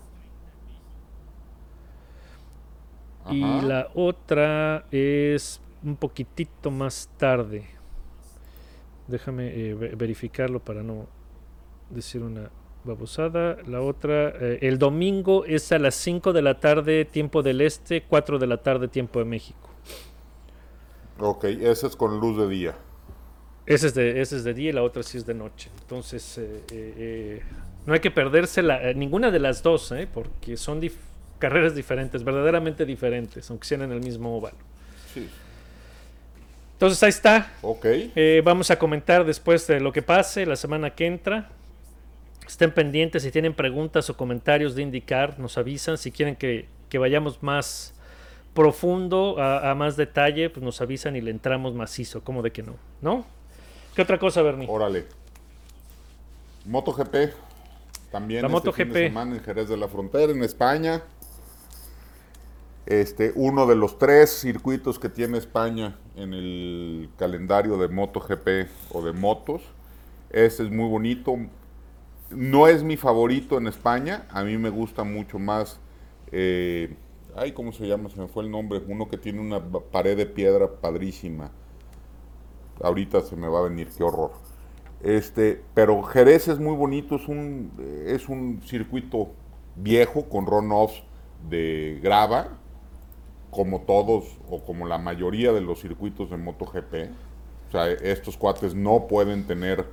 Y 3.30 3.42
la 3.68 3.90
otra 3.96 4.86
es 4.92 5.60
un 5.84 5.96
poquitito 5.96 6.72
más 6.72 7.10
tarde 7.18 7.66
déjame 9.08 9.48
eh, 9.56 9.74
ve- 9.74 9.96
verificarlo 9.96 10.60
para 10.60 10.84
no 10.84 11.08
decir 11.90 12.22
una 12.22 12.50
babosada 12.84 13.58
la 13.68 13.82
otra 13.82 14.30
eh, 14.30 14.60
el 14.62 14.78
domingo 14.78 15.46
es 15.46 15.72
a 15.72 15.80
las 15.80 15.96
5 15.96 16.34
de 16.34 16.42
la 16.42 16.60
tarde 16.60 17.06
tiempo 17.06 17.42
del 17.44 17.62
este 17.62 18.04
4 18.04 18.40
de 18.40 18.48
la 18.48 18.58
tarde 18.58 18.88
tiempo 18.88 19.20
de 19.20 19.26
México 19.26 19.70
Ok, 21.20 21.46
ese 21.46 21.88
es 21.88 21.96
con 21.96 22.20
luz 22.20 22.38
de 22.38 22.48
día. 22.48 22.76
Ese 23.66 23.88
es 23.88 23.96
de, 23.96 24.22
ese 24.22 24.36
es 24.36 24.44
de 24.44 24.54
día 24.54 24.70
y 24.70 24.74
la 24.74 24.84
otra 24.84 25.02
sí 25.02 25.18
es 25.18 25.26
de 25.26 25.34
noche. 25.34 25.72
Entonces, 25.82 26.36
eh, 26.38 27.42
no 27.88 27.94
hay 27.94 28.00
que 28.02 28.12
perderse 28.12 28.62
la, 28.62 28.94
ninguna 28.94 29.32
de 29.32 29.40
las 29.40 29.64
dos, 29.64 29.92
porque 30.14 30.56
son 30.58 30.80
dif- 30.80 30.94
carreras 31.40 31.74
diferentes, 31.74 32.24
verdaderamente 32.24 32.86
diferentes, 32.86 33.50
aunque 33.50 33.66
sean 33.68 33.82
en 33.82 33.92
el 33.94 34.00
mismo 34.00 34.38
óvalo. 34.38 34.58
Sí. 35.12 35.28
Entonces, 36.78 37.02
ahí 37.02 37.10
está. 37.10 37.52
Ok. 37.64 37.86
Eh, 37.86 38.42
vamos 38.46 38.70
a 38.70 38.78
comentar 38.78 39.26
después 39.26 39.66
de 39.66 39.80
lo 39.80 39.92
que 39.92 40.04
pase 40.04 40.46
la 40.46 40.56
semana 40.56 40.92
que 40.94 41.08
entra. 41.08 41.50
Estén 42.46 42.72
pendientes 42.72 43.24
si 43.24 43.32
tienen 43.32 43.54
preguntas 43.54 44.10
o 44.10 44.16
comentarios 44.16 44.76
de 44.76 44.84
indicar, 44.84 45.40
nos 45.40 45.58
avisan. 45.58 45.98
Si 45.98 46.12
quieren 46.12 46.36
que, 46.36 46.68
que 46.90 46.98
vayamos 47.00 47.42
más 47.42 47.94
profundo, 48.54 49.36
a, 49.40 49.72
a 49.72 49.76
más 49.76 49.98
detalle, 49.98 50.50
pues 50.50 50.64
nos 50.64 50.80
avisan 50.80 51.16
y 51.16 51.22
le 51.22 51.32
entramos 51.32 51.74
macizo. 51.74 52.24
¿Cómo 52.24 52.42
de 52.44 52.52
que 52.52 52.64
no? 52.64 52.76
¿No? 53.02 53.26
¿Qué 53.96 54.04
otra 54.04 54.20
cosa, 54.20 54.42
Bernie? 54.44 54.68
Órale. 54.70 55.06
MotoGP. 56.66 57.16
También 58.12 58.42
La 58.42 58.48
este 58.48 58.54
MotoGP. 58.54 58.76
fin 58.78 58.94
de 58.94 59.08
semana 59.08 59.36
en 59.36 59.44
Jerez 59.44 59.68
de 59.68 59.78
la 59.78 59.88
Frontera, 59.88 60.32
en 60.32 60.44
España. 60.44 61.02
Este, 62.88 63.34
uno 63.36 63.68
de 63.68 63.76
los 63.76 64.00
tres 64.00 64.30
circuitos 64.30 64.98
que 64.98 65.10
tiene 65.10 65.38
España 65.38 66.00
en 66.16 66.34
el 66.34 67.10
calendario 67.18 67.78
de 67.78 67.90
MotoGP 67.90 68.70
o 68.94 69.02
de 69.02 69.12
motos. 69.12 69.62
Este 70.30 70.64
es 70.64 70.72
muy 70.72 70.88
bonito. 70.90 71.36
No 72.30 72.68
es 72.68 72.84
mi 72.84 72.96
favorito 72.96 73.58
en 73.58 73.68
España. 73.68 74.26
A 74.32 74.46
mí 74.46 74.58
me 74.58 74.70
gusta 74.70 75.04
mucho 75.04 75.38
más. 75.38 75.82
eh, 76.32 76.96
ay, 77.36 77.52
¿cómo 77.52 77.74
se 77.74 77.86
llama? 77.88 78.10
Se 78.10 78.20
me 78.22 78.30
fue 78.30 78.46
el 78.46 78.52
nombre. 78.52 78.82
Uno 78.88 79.10
que 79.10 79.18
tiene 79.18 79.42
una 79.42 79.62
pared 79.62 80.16
de 80.16 80.26
piedra 80.26 80.72
padrísima. 80.80 81.52
Ahorita 82.82 83.20
se 83.20 83.36
me 83.36 83.50
va 83.50 83.60
a 83.60 83.64
venir, 83.64 83.90
qué 83.98 84.04
horror. 84.04 84.32
Este, 85.04 85.62
pero 85.74 86.02
Jerez 86.04 86.48
es 86.48 86.58
muy 86.60 86.76
bonito, 86.76 87.18
es 87.18 87.28
un, 87.28 87.72
es 88.06 88.30
un 88.30 88.62
circuito 88.64 89.32
viejo 89.76 90.30
con 90.30 90.46
runoffs 90.46 91.04
de 91.50 92.00
grava, 92.02 92.58
como 93.58 93.82
todos 93.82 94.38
o 94.52 94.64
como 94.64 94.86
la 94.86 95.00
mayoría 95.00 95.52
de 95.52 95.62
los 95.62 95.82
circuitos 95.82 96.30
de 96.30 96.38
MotoGP. 96.38 96.94
O 97.68 97.72
sea, 97.72 97.88
estos 97.90 98.38
cuates 98.38 98.76
no 98.76 99.08
pueden 99.08 99.48
tener 99.48 99.84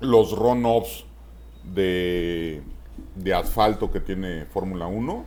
los 0.00 0.36
runoffs 0.36 1.06
de, 1.64 2.62
de 3.14 3.34
asfalto 3.34 3.90
que 3.90 4.00
tiene 4.00 4.44
Fórmula 4.44 4.86
1. 4.86 5.24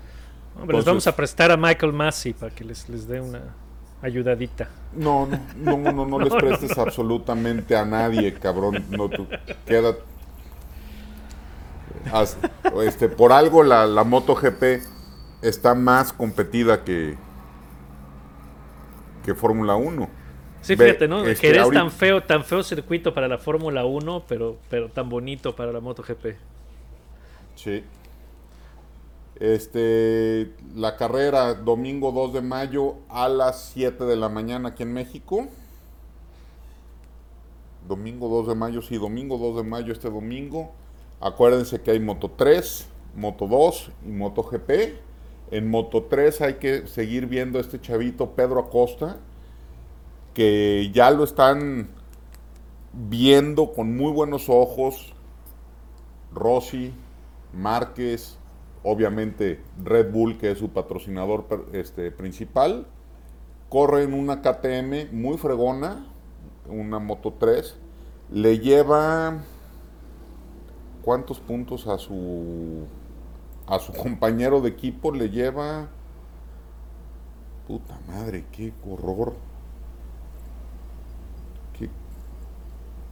Hombre, 0.62 0.78
les 0.78 0.86
vamos 0.86 1.08
a 1.08 1.16
prestar 1.16 1.50
a 1.50 1.58
Michael 1.58 1.94
Massey 1.94 2.34
para 2.34 2.54
que 2.54 2.64
les, 2.64 2.88
les 2.90 3.08
dé 3.08 3.20
una 3.20 3.56
ayudadita. 4.04 4.70
No, 4.94 5.26
no, 5.26 5.78
no, 5.78 5.92
no, 5.92 6.06
no 6.06 6.20
les 6.20 6.34
prestes 6.40 6.78
absolutamente 6.78 7.76
a 7.76 7.86
nadie, 7.86 8.36
cabrón. 8.36 8.86
No, 8.92 9.10
tú, 9.10 9.26
queda. 9.66 9.96
Haz- 12.14 12.38
este, 12.84 13.10
por 13.10 13.32
algo 13.32 13.64
la, 13.64 13.88
la 13.88 14.04
MotoGP 14.04 14.84
está 15.42 15.74
más 15.74 16.14
competida 16.14 16.84
que, 16.84 17.18
que 19.28 19.36
Fórmula 19.36 19.76
1. 19.76 20.08
Sí, 20.62 20.78
fíjate, 20.78 21.06
¿no? 21.10 21.26
este, 21.26 21.48
Jerez 21.48 21.64
ahorita- 21.64 21.82
tan 21.82 21.92
feo, 21.92 22.24
tan 22.24 22.46
feo 22.46 22.64
circuito 22.64 23.14
para 23.14 23.28
la 23.28 23.38
Fórmula 23.38 23.84
1, 23.86 24.24
pero, 24.26 24.56
pero 24.70 24.88
tan 24.88 25.10
bonito 25.10 25.54
para 25.54 25.74
la 25.74 25.82
MotoGP. 25.82 26.38
Sí. 27.56 27.84
Este, 29.36 30.54
la 30.76 30.96
carrera 30.96 31.56
domingo 31.56 32.14
2 32.14 32.34
de 32.34 32.42
mayo 32.42 32.96
a 33.10 33.28
las 33.28 33.72
7 33.74 34.06
de 34.06 34.16
la 34.16 34.30
mañana 34.30 34.70
aquí 34.70 34.84
en 34.84 34.94
México. 34.94 35.48
Domingo 37.86 38.30
2 38.30 38.48
de 38.48 38.56
mayo, 38.56 38.82
sí, 38.82 38.96
domingo 38.98 39.38
2 39.38 39.58
de 39.58 39.64
mayo 39.64 39.92
este 39.92 40.10
domingo. 40.10 40.72
Acuérdense 41.20 41.82
que 41.82 41.92
hay 41.92 42.00
Moto 42.00 42.32
3, 42.32 42.88
Moto 43.14 43.46
2 43.46 43.92
y 44.06 44.10
Moto 44.10 44.44
GP. 44.44 44.96
En 45.50 45.70
Moto 45.70 46.04
3 46.04 46.42
hay 46.42 46.54
que 46.56 46.88
seguir 46.88 47.28
viendo 47.28 47.58
a 47.58 47.62
este 47.62 47.80
chavito 47.80 48.32
Pedro 48.32 48.60
Acosta, 48.60 49.18
que 50.34 50.92
ya 50.94 51.10
lo 51.12 51.24
están 51.24 51.90
viendo 52.94 53.72
con 53.72 53.96
muy 53.96 54.12
buenos 54.12 54.50
ojos. 54.50 55.14
Rossi, 56.34 56.94
Márquez, 57.54 58.38
obviamente 58.84 59.62
Red 59.84 60.12
Bull, 60.12 60.38
que 60.38 60.52
es 60.52 60.60
su 60.60 60.70
patrocinador 60.70 61.46
este, 61.72 62.12
principal. 62.12 62.86
Corre 63.70 64.04
en 64.04 64.14
una 64.14 64.42
KTM 64.42 65.14
muy 65.14 65.38
fregona, 65.38 66.06
una 66.70 67.00
Moto 67.00 67.34
3. 67.40 67.76
Le 68.32 68.60
lleva 68.60 69.40
cuántos 71.04 71.40
puntos 71.40 71.88
a 71.88 71.98
su 71.98 72.86
a 73.68 73.80
su 73.80 73.94
compañero 73.94 74.62
de 74.62 74.70
equipo 74.70 75.12
le 75.12 75.30
lleva 75.30 75.90
puta 77.68 78.00
madre, 78.08 78.46
qué 78.52 78.74
horror. 78.90 79.36
Qué- 81.78 81.90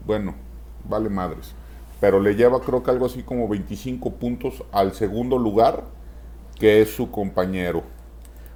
bueno, 0.05 0.35
vale 0.87 1.09
madres. 1.09 1.53
Pero 1.99 2.19
le 2.19 2.35
lleva 2.35 2.61
creo 2.61 2.83
que 2.83 2.91
algo 2.91 3.05
así 3.05 3.23
como 3.23 3.47
25 3.47 4.11
puntos 4.15 4.63
al 4.71 4.93
segundo 4.93 5.37
lugar, 5.37 5.83
que 6.59 6.81
es 6.81 6.91
su 6.93 7.11
compañero. 7.11 7.83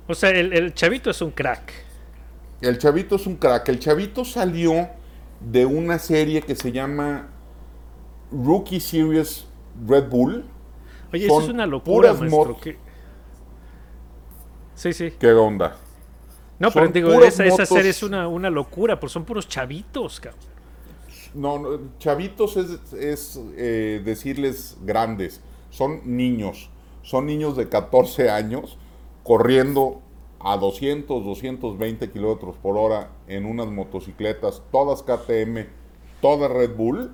O 0.08 0.16
sea, 0.16 0.30
el, 0.32 0.54
el 0.54 0.74
chavito 0.74 1.10
es 1.10 1.22
un 1.22 1.32
crack. 1.32 1.74
El 2.62 2.78
chavito 2.78 3.16
es 3.16 3.28
un 3.28 3.36
crack. 3.36 3.68
El 3.70 3.80
chavito 3.80 4.26
salió 4.26 4.90
de 5.40 5.66
una 5.66 6.00
serie 6.00 6.42
que 6.42 6.56
se 6.56 6.72
llama 6.72 7.28
Rookie 8.32 8.80
Series 8.80 9.46
Red 9.88 10.10
Bull. 10.10 10.46
Oye, 11.14 11.26
eso 11.26 11.42
es 11.42 11.50
una 11.50 11.66
locura, 11.66 12.14
maestro. 12.14 12.58
que- 12.60 12.78
Sí, 14.76 14.94
sí. 14.94 15.12
¿Qué 15.20 15.32
onda? 15.32 15.76
No, 16.60 16.72
pero 16.72 16.86
son 16.86 16.94
digo, 16.94 17.14
puras 17.14 17.34
esa, 17.34 17.46
esa 17.46 17.66
serie 17.66 17.92
es 17.92 18.04
una, 18.04 18.28
una 18.28 18.50
locura, 18.50 19.00
porque 19.00 19.14
son 19.14 19.26
puros 19.26 19.48
chavitos, 19.48 20.20
cabrón. 20.20 20.42
No, 21.34 21.60
no, 21.60 21.80
chavitos 22.00 22.58
es, 22.58 22.94
es, 22.94 23.40
eh, 23.56 24.02
decirles 24.04 24.78
grandes. 24.82 25.42
Son 25.70 26.02
niños. 26.18 26.70
Son 27.04 27.26
niños 27.26 27.56
de 27.56 27.70
14 27.70 28.30
años 28.30 28.78
corriendo 29.24 30.02
a 30.40 30.58
200, 30.58 31.24
220 31.24 32.10
kilómetros 32.12 32.56
por 32.58 32.78
hora 32.78 33.10
en 33.28 33.46
unas 33.46 33.68
motocicletas, 33.68 34.62
todas 34.72 35.04
KTM, 35.04 35.68
todas 36.22 36.50
Red 36.52 36.76
Bull. 36.76 37.12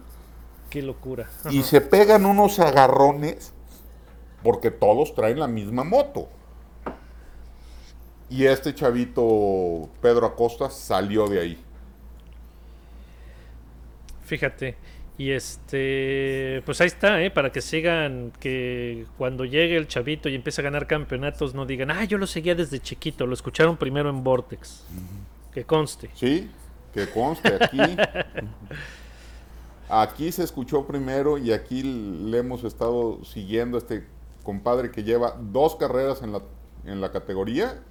Qué 0.69 0.81
locura. 0.81 1.29
y 1.51 1.63
se 1.63 1.79
pegan 1.81 2.25
unos 2.25 2.59
agarrones 2.59 3.53
porque 4.45 4.69
todos 4.69 5.15
traen 5.15 5.39
la 5.39 5.47
misma 5.47 5.83
moto. 5.83 6.29
Y 8.29 8.45
este 8.45 8.75
chavito 8.75 9.89
Pedro 10.03 10.27
Acosta 10.27 10.69
salió 10.69 11.27
de 11.27 11.39
ahí. 11.39 11.57
Fíjate. 14.23 14.77
Y 15.17 15.31
este, 15.31 16.61
pues 16.63 16.79
ahí 16.79 16.87
está, 16.87 17.23
¿eh? 17.23 17.31
para 17.31 17.51
que 17.51 17.61
sigan, 17.61 18.33
que 18.39 19.07
cuando 19.17 19.45
llegue 19.45 19.77
el 19.77 19.87
chavito 19.87 20.29
y 20.29 20.35
empiece 20.35 20.61
a 20.61 20.63
ganar 20.63 20.85
campeonatos, 20.85 21.55
no 21.55 21.65
digan, 21.65 21.89
ah, 21.89 22.03
yo 22.03 22.19
lo 22.19 22.27
seguía 22.27 22.53
desde 22.53 22.79
chiquito, 22.79 23.25
lo 23.25 23.33
escucharon 23.33 23.77
primero 23.77 24.11
en 24.11 24.23
Vortex. 24.23 24.85
Que 25.51 25.63
conste. 25.63 26.11
Sí, 26.13 26.51
que 26.93 27.07
conste 27.07 27.57
aquí. 27.59 27.79
aquí 29.89 30.31
se 30.31 30.43
escuchó 30.43 30.85
primero 30.85 31.39
y 31.39 31.51
aquí 31.51 31.81
le 31.81 32.37
hemos 32.37 32.63
estado 32.63 33.23
siguiendo 33.23 33.79
este 33.79 34.13
compadre 34.45 34.91
que 34.91 35.03
lleva 35.03 35.35
dos 35.37 35.75
carreras 35.75 36.21
en 36.21 36.31
la, 36.31 36.41
en 36.85 37.01
la 37.01 37.11
categoría. 37.11 37.81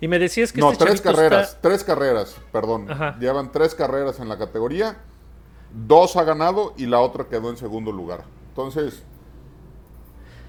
Y 0.00 0.08
me 0.08 0.18
decías 0.18 0.52
que 0.52 0.60
no, 0.60 0.72
este 0.72 0.84
tres 0.86 1.00
carreras, 1.02 1.48
está- 1.50 1.60
tres 1.60 1.84
carreras, 1.84 2.36
perdón. 2.52 2.90
Ajá. 2.90 3.18
Llevan 3.18 3.52
tres 3.52 3.74
carreras 3.74 4.20
en 4.20 4.28
la 4.28 4.38
categoría. 4.38 4.98
Dos 5.74 6.16
ha 6.16 6.24
ganado 6.24 6.72
y 6.76 6.86
la 6.86 7.00
otra 7.00 7.28
quedó 7.28 7.50
en 7.50 7.56
segundo 7.56 7.92
lugar. 7.92 8.24
Entonces, 8.50 9.02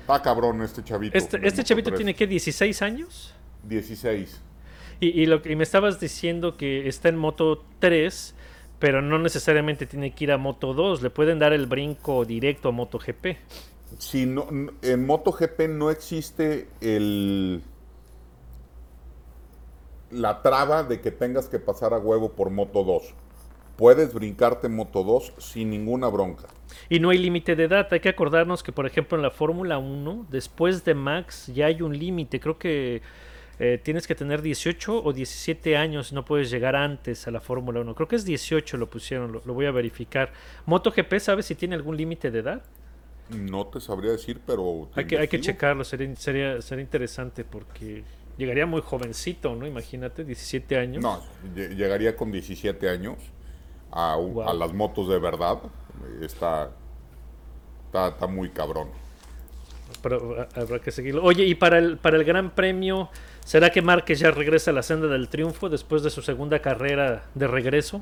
está 0.02 0.22
cabrón 0.22 0.62
este 0.62 0.84
chavito. 0.84 1.18
Este, 1.18 1.46
este 1.46 1.64
chavito 1.64 1.92
Moto3. 1.92 1.96
tiene 1.96 2.16
que 2.16 2.28
16 2.28 2.82
años. 2.82 3.34
16. 3.64 4.42
Y, 5.00 5.22
y 5.22 5.26
lo 5.28 5.42
y 5.46 5.56
me 5.56 5.64
estabas 5.64 6.00
diciendo 6.00 6.58
que 6.58 6.88
está 6.88 7.10
en 7.10 7.18
Moto 7.18 7.64
3, 7.80 8.36
pero 8.80 9.02
no 9.02 9.18
necesariamente 9.20 9.86
tiene 9.86 10.14
que 10.14 10.26
ir 10.26 10.32
a 10.32 10.38
Moto 10.38 10.74
2. 10.74 11.02
Le 11.02 11.10
pueden 11.10 11.40
dar 11.40 11.54
el 11.54 11.68
brinco 11.68 12.26
directo 12.26 12.70
a 12.70 12.72
Moto 12.72 13.00
GP. 13.00 13.38
Si 13.98 14.26
no, 14.26 14.48
en 14.82 15.06
MotoGP 15.06 15.62
no 15.70 15.90
existe 15.90 16.68
el 16.82 17.64
la 20.12 20.42
traba 20.42 20.84
de 20.84 21.02
que 21.02 21.12
tengas 21.12 21.48
que 21.48 21.60
pasar 21.60 21.94
a 21.94 21.98
huevo 21.98 22.32
por 22.32 22.50
Moto 22.50 22.84
2. 22.84 23.14
Puedes 23.76 24.14
brincarte 24.14 24.70
Moto 24.70 25.04
2 25.04 25.34
sin 25.38 25.70
ninguna 25.70 26.08
bronca. 26.08 26.48
Y 26.90 27.00
no 27.00 27.10
hay 27.10 27.18
límite 27.18 27.56
de 27.56 27.66
edad. 27.66 27.88
Hay 27.92 28.00
que 28.00 28.10
acordarnos 28.10 28.64
que, 28.64 28.72
por 28.72 28.86
ejemplo, 28.86 29.18
en 29.18 29.22
la 29.22 29.32
Fórmula 29.32 29.78
1, 29.78 30.28
después 30.30 30.84
de 30.84 30.96
Max 30.96 31.52
ya 31.54 31.68
hay 31.68 31.82
un 31.82 31.98
límite. 31.98 32.40
Creo 32.40 32.58
que 32.58 33.02
eh, 33.60 33.80
tienes 33.84 34.08
que 34.08 34.16
tener 34.16 34.42
18 34.42 35.04
o 35.04 35.14
17 35.14 35.78
años. 35.78 36.12
No 36.12 36.26
puedes 36.26 36.50
llegar 36.50 36.76
antes 36.76 37.28
a 37.28 37.32
la 37.32 37.40
Fórmula 37.40 37.82
1. 37.82 37.94
Creo 37.94 38.08
que 38.08 38.16
es 38.16 38.26
18 38.26 38.78
lo 38.78 38.90
pusieron. 38.90 39.32
Lo, 39.32 39.42
lo 39.46 39.54
voy 39.54 39.68
a 39.68 39.72
verificar. 39.72 40.34
MotoGP, 40.66 41.20
¿sabes 41.20 41.46
si 41.46 41.56
tiene 41.56 41.76
algún 41.76 41.98
límite 41.98 42.32
de 42.32 42.40
edad? 42.40 42.64
No 43.30 43.68
te 43.68 43.82
sabría 43.82 44.12
decir, 44.12 44.40
pero... 44.46 44.90
Hay 44.96 45.06
que, 45.06 45.18
hay 45.18 45.28
que 45.28 45.42
checarlo. 45.42 45.84
Sería, 45.84 46.16
sería, 46.16 46.62
sería 46.62 46.84
interesante 46.84 47.44
porque 47.44 48.04
llegaría 48.38 48.66
muy 48.66 48.82
jovencito, 48.82 49.54
¿no? 49.56 49.68
Imagínate, 49.68 50.24
17 50.24 50.78
años. 50.78 51.04
No, 51.04 51.22
lle- 51.56 51.76
llegaría 51.76 52.16
con 52.16 52.32
17 52.32 52.90
años 52.90 53.18
a, 53.92 54.16
Wow. 54.16 54.50
a 54.50 54.54
las 54.54 54.74
motos 54.74 55.10
de 55.10 55.20
verdad. 55.20 55.60
Está, 56.22 56.72
está, 57.88 58.08
está 58.10 58.28
muy 58.28 58.50
cabrón. 58.52 58.90
Pero 60.02 60.42
ah, 60.42 60.48
habrá 60.56 60.80
que 60.80 60.92
seguirlo. 60.92 61.24
Oye, 61.24 61.44
y 61.46 61.56
para 61.56 61.80
el, 61.80 61.98
para 61.98 62.16
el 62.18 62.24
Gran 62.24 62.52
Premio, 62.52 63.10
¿será 63.44 63.72
que 63.72 63.82
Márquez 63.82 64.20
ya 64.20 64.32
regresa 64.32 64.72
a 64.72 64.74
la 64.74 64.84
senda 64.84 65.08
del 65.08 65.28
triunfo 65.28 65.68
después 65.70 66.02
de 66.04 66.10
su 66.12 66.22
segunda 66.22 66.60
carrera 66.60 67.26
de 67.36 67.48
regreso? 67.48 68.02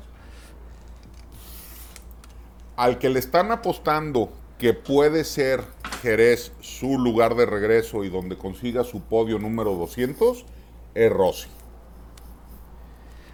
Al 2.76 2.98
que 2.98 3.08
le 3.08 3.18
están 3.18 3.50
apostando 3.50 4.30
que 4.58 4.72
puede 4.74 5.24
ser 5.24 5.62
Jerez 6.02 6.52
su 6.60 6.98
lugar 6.98 7.34
de 7.34 7.46
regreso 7.46 8.04
y 8.04 8.08
donde 8.08 8.36
consiga 8.38 8.84
su 8.84 9.02
podio 9.02 9.38
número 9.38 9.72
200, 9.74 10.44
es 10.94 11.12
Rossi. 11.12 11.48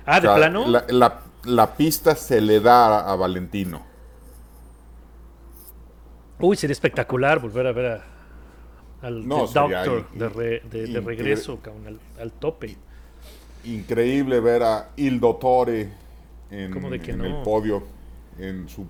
Ah, 0.04 0.20
de 0.20 0.26
O 0.28 0.30
sea, 0.32 0.36
plano. 0.36 0.66
La, 0.68 0.84
la- 0.88 1.20
la 1.44 1.74
pista 1.76 2.14
se 2.14 2.40
le 2.40 2.60
da 2.60 3.00
a, 3.00 3.12
a 3.12 3.16
Valentino. 3.16 3.82
Uy, 6.40 6.56
sería 6.56 6.72
espectacular 6.72 7.38
volver 7.40 7.66
a 7.66 7.72
ver 7.72 7.86
a, 7.86 8.04
al 9.06 9.26
No, 9.26 9.46
Doctor 9.46 10.06
in- 10.12 10.18
de, 10.18 10.28
re- 10.28 10.62
de- 10.70 11.00
regreso, 11.00 11.58
cabrón, 11.60 11.86
al, 11.86 12.00
al 12.20 12.32
tope. 12.32 12.76
Increíble 13.64 14.40
ver 14.40 14.62
a 14.64 14.88
Il 14.96 15.20
Dottore 15.20 15.88
en, 16.50 16.72
el 17.24 17.42
podio, 17.44 17.84
en 18.38 18.68
su 18.68 18.86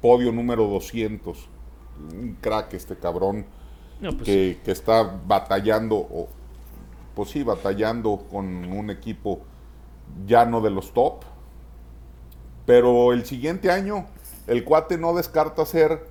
podio 0.00 0.32
número 0.32 0.66
200. 0.66 1.48
Un 2.12 2.36
crack 2.40 2.74
este 2.74 2.96
cabrón. 2.96 3.46
No, 4.00 4.12
pues, 4.12 4.24
que, 4.24 4.58
que 4.64 4.70
está 4.70 5.02
batallando, 5.26 5.96
o, 5.96 6.28
pues 7.14 7.30
sí, 7.30 7.42
batallando 7.42 8.24
con 8.30 8.64
un 8.64 8.90
equipo 8.90 9.40
ya 10.26 10.44
no 10.44 10.60
de 10.60 10.70
los 10.70 10.92
top. 10.92 11.24
Pero 12.64 13.12
el 13.12 13.24
siguiente 13.24 13.70
año, 13.70 14.06
el 14.46 14.64
cuate 14.64 14.98
no 14.98 15.14
descarta 15.14 15.64
ser 15.64 16.06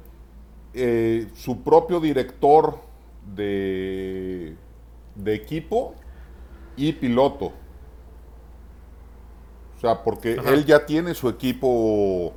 eh, 0.73 1.27
su 1.35 1.61
propio 1.63 1.99
director 1.99 2.79
de, 3.35 4.55
de 5.15 5.33
equipo 5.33 5.93
y 6.75 6.93
piloto. 6.93 7.53
O 9.77 9.79
sea, 9.79 10.03
porque 10.03 10.37
Ajá. 10.39 10.49
él 10.51 10.65
ya 10.65 10.85
tiene 10.85 11.13
su 11.13 11.29
equipo 11.29 12.33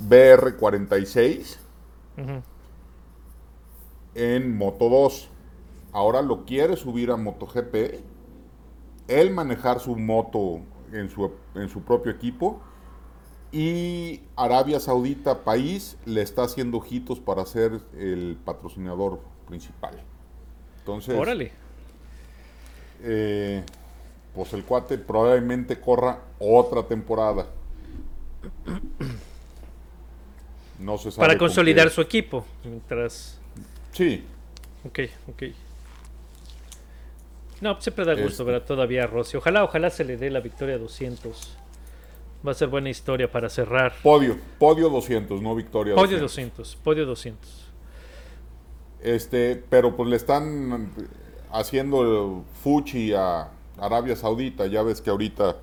BR46 0.00 1.56
ujú. 2.18 2.42
en 4.14 4.56
Moto 4.56 4.88
2. 4.88 5.28
Ahora 5.92 6.22
lo 6.22 6.44
quiere 6.44 6.76
subir 6.76 7.10
a 7.10 7.16
MotoGP. 7.16 8.02
Él 9.08 9.30
manejar 9.32 9.80
su 9.80 9.96
moto 9.96 10.60
en 10.92 11.08
su, 11.08 11.30
en 11.54 11.68
su 11.68 11.82
propio 11.82 12.12
equipo. 12.12 12.60
Y 13.52 14.22
Arabia 14.34 14.80
Saudita, 14.80 15.44
país, 15.44 15.96
le 16.06 16.22
está 16.22 16.42
haciendo 16.42 16.78
ojitos 16.78 17.20
para 17.20 17.46
ser 17.46 17.80
el 17.96 18.36
patrocinador 18.44 19.20
principal. 19.46 20.02
Entonces, 20.78 21.16
Órale. 21.16 21.52
eh, 23.02 23.62
pues 24.34 24.52
el 24.54 24.64
cuate 24.64 24.98
probablemente 24.98 25.80
corra 25.80 26.18
otra 26.40 26.82
temporada. 26.88 27.46
No 30.78 30.98
se 30.98 31.10
sabe 31.10 31.26
Para 31.26 31.38
con 31.38 31.48
consolidar 31.48 31.90
su 31.90 32.00
equipo. 32.00 32.44
Mientras. 32.64 33.38
Sí, 33.92 34.24
Ok, 34.86 34.98
ok. 35.30 35.42
No, 37.60 37.80
siempre 37.80 38.04
da 38.04 38.12
gusto 38.14 38.28
Este- 38.42 38.44
ver 38.44 38.60
todavía 38.64 39.04
a 39.04 39.06
Rossi. 39.06 39.36
Ojalá, 39.36 39.64
ojalá 39.64 39.88
se 39.88 40.04
le 40.04 40.16
dé 40.16 40.28
la 40.30 40.40
victoria 40.40 40.76
200. 40.76 41.56
Va 42.46 42.50
a 42.50 42.54
ser 42.54 42.68
buena 42.68 42.90
historia 42.90 43.30
para 43.30 43.48
cerrar. 43.48 43.94
Podio, 44.02 44.36
podio 44.58 44.90
200, 44.90 45.40
no 45.40 45.54
victoria 45.54 45.94
Podio 45.94 46.18
200. 46.18 46.74
200, 46.74 46.76
podio 46.84 47.06
200. 47.06 47.70
Este, 49.00 49.62
pero 49.70 49.96
pues 49.96 50.10
le 50.10 50.16
están 50.16 50.90
haciendo 51.50 52.44
fuchi 52.62 53.14
a 53.14 53.48
Arabia 53.78 54.16
Saudita. 54.16 54.66
Ya 54.66 54.82
ves 54.82 55.00
que 55.00 55.08
ahorita 55.10 55.50
Ah, 55.50 55.56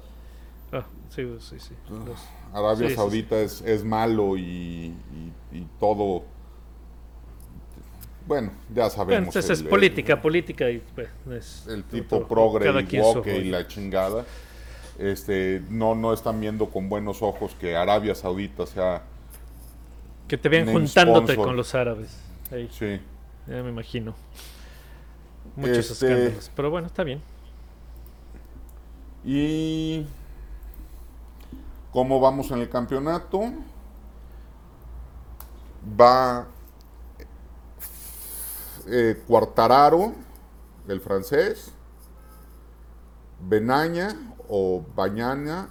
sí, 1.12 1.36
sí, 1.40 1.60
sí. 1.60 1.74
Los- 1.90 2.20
Arabia 2.54 2.88
Sí, 2.88 2.90
sí, 2.90 2.96
Saudita 2.96 3.40
Es, 3.40 3.62
es 3.62 3.84
malo 3.86 4.36
y, 4.38 4.42
y- 4.44 5.34
y 5.52 5.68
todo. 5.80 6.24
Bueno, 8.28 8.52
ya 8.70 8.74
Bueno, 8.84 8.90
sabemos. 8.90 9.36
es, 9.36 9.50
es 9.50 9.62
el- 9.62 9.68
política, 9.68 10.22
política 10.22 10.70
y 10.70 10.82
pues, 10.96 11.10
es 11.32 11.68
El, 11.68 11.84
tipo 11.84 12.28
progre 12.28 12.70
y 12.90 13.00
woke 13.00 13.28
y 13.28 13.44
la 13.50 13.68
chingada. 13.68 14.26
Este, 15.00 15.64
no, 15.70 15.96
no 15.96 16.14
están 16.14 16.40
viendo 16.40 16.70
con 16.70 16.88
buenos 16.90 17.22
ojos 17.22 17.56
que 17.60 17.76
Arabia 17.76 18.14
Saudita 18.14 18.66
sea. 18.68 19.04
Que 20.28 20.38
te 20.38 20.48
vean 20.50 20.72
juntándote 20.72 21.34
sponsor. 21.34 21.46
con 21.46 21.56
los 21.58 21.74
árabes. 21.74 22.18
Ahí, 22.52 22.70
Sí. 22.72 23.00
ya 23.48 23.64
me 23.64 23.70
imagino. 23.70 24.14
Muchos 25.56 25.90
Este- 25.92 26.06
escándalos. 26.06 26.52
Pero 26.56 26.70
bueno, 26.70 26.88
está 26.88 27.04
bien. 27.04 27.22
Y 29.26 30.06
cómo 31.92 32.20
vamos 32.20 32.52
en 32.52 32.60
el 32.60 32.70
campeonato. 32.70 33.42
Va 36.00 36.48
eh, 38.88 39.22
Quartararo, 39.28 40.14
el 40.88 41.02
francés. 41.02 41.72
Benaña 43.40 44.16
o 44.48 44.84
Bañana, 44.96 45.70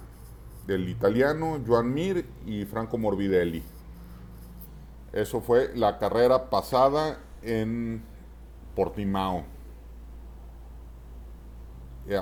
del 0.67 0.89
italiano. 0.89 1.59
Joan 1.65 1.93
Mir 1.93 2.25
y 2.45 2.65
Franco 2.65 2.97
Morbidelli. 2.97 3.63
Eso 5.13 5.41
fue 5.41 5.71
la 5.75 5.97
carrera 5.97 6.49
pasada 6.49 7.19
en 7.41 8.03
Portimao. 8.75 9.43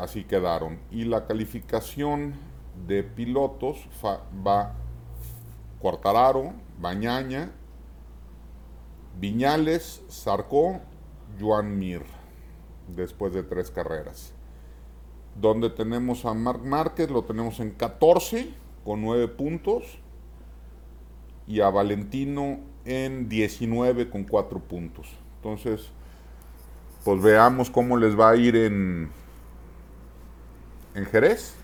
Así 0.02 0.24
quedaron. 0.24 0.80
Y 0.92 1.06
la 1.06 1.26
calificación 1.26 2.34
de 2.88 3.04
pilotos 3.04 3.88
va 4.04 4.76
Quartararo, 5.80 6.54
Bañaña, 6.80 7.52
Viñales, 9.20 10.02
Sarcó, 10.08 10.82
Joan 11.40 11.78
Mir, 11.78 12.04
después 12.88 13.34
de 13.34 13.44
tres 13.44 13.72
carreras. 13.72 14.34
Donde 15.40 15.70
tenemos 15.70 16.26
a 16.26 16.34
Marc 16.34 16.64
Márquez, 16.64 17.10
lo 17.10 17.24
tenemos 17.24 17.60
en 17.60 17.72
14 17.72 18.50
con 18.84 19.02
9 19.02 19.28
puntos. 19.30 20.00
y 21.48 21.62
a 21.62 21.70
Valentino 21.72 22.60
en 22.86 23.28
19 23.28 24.10
con 24.12 24.24
4 24.24 24.60
puntos. 24.60 25.08
Entonces, 25.38 25.90
pues 27.04 27.22
veamos 27.24 27.72
cómo 27.72 27.98
les 27.98 28.18
va 28.18 28.30
a 28.30 28.36
ir 28.36 28.56
en, 28.56 29.10
en 30.94 31.06
Jerez. 31.06 31.59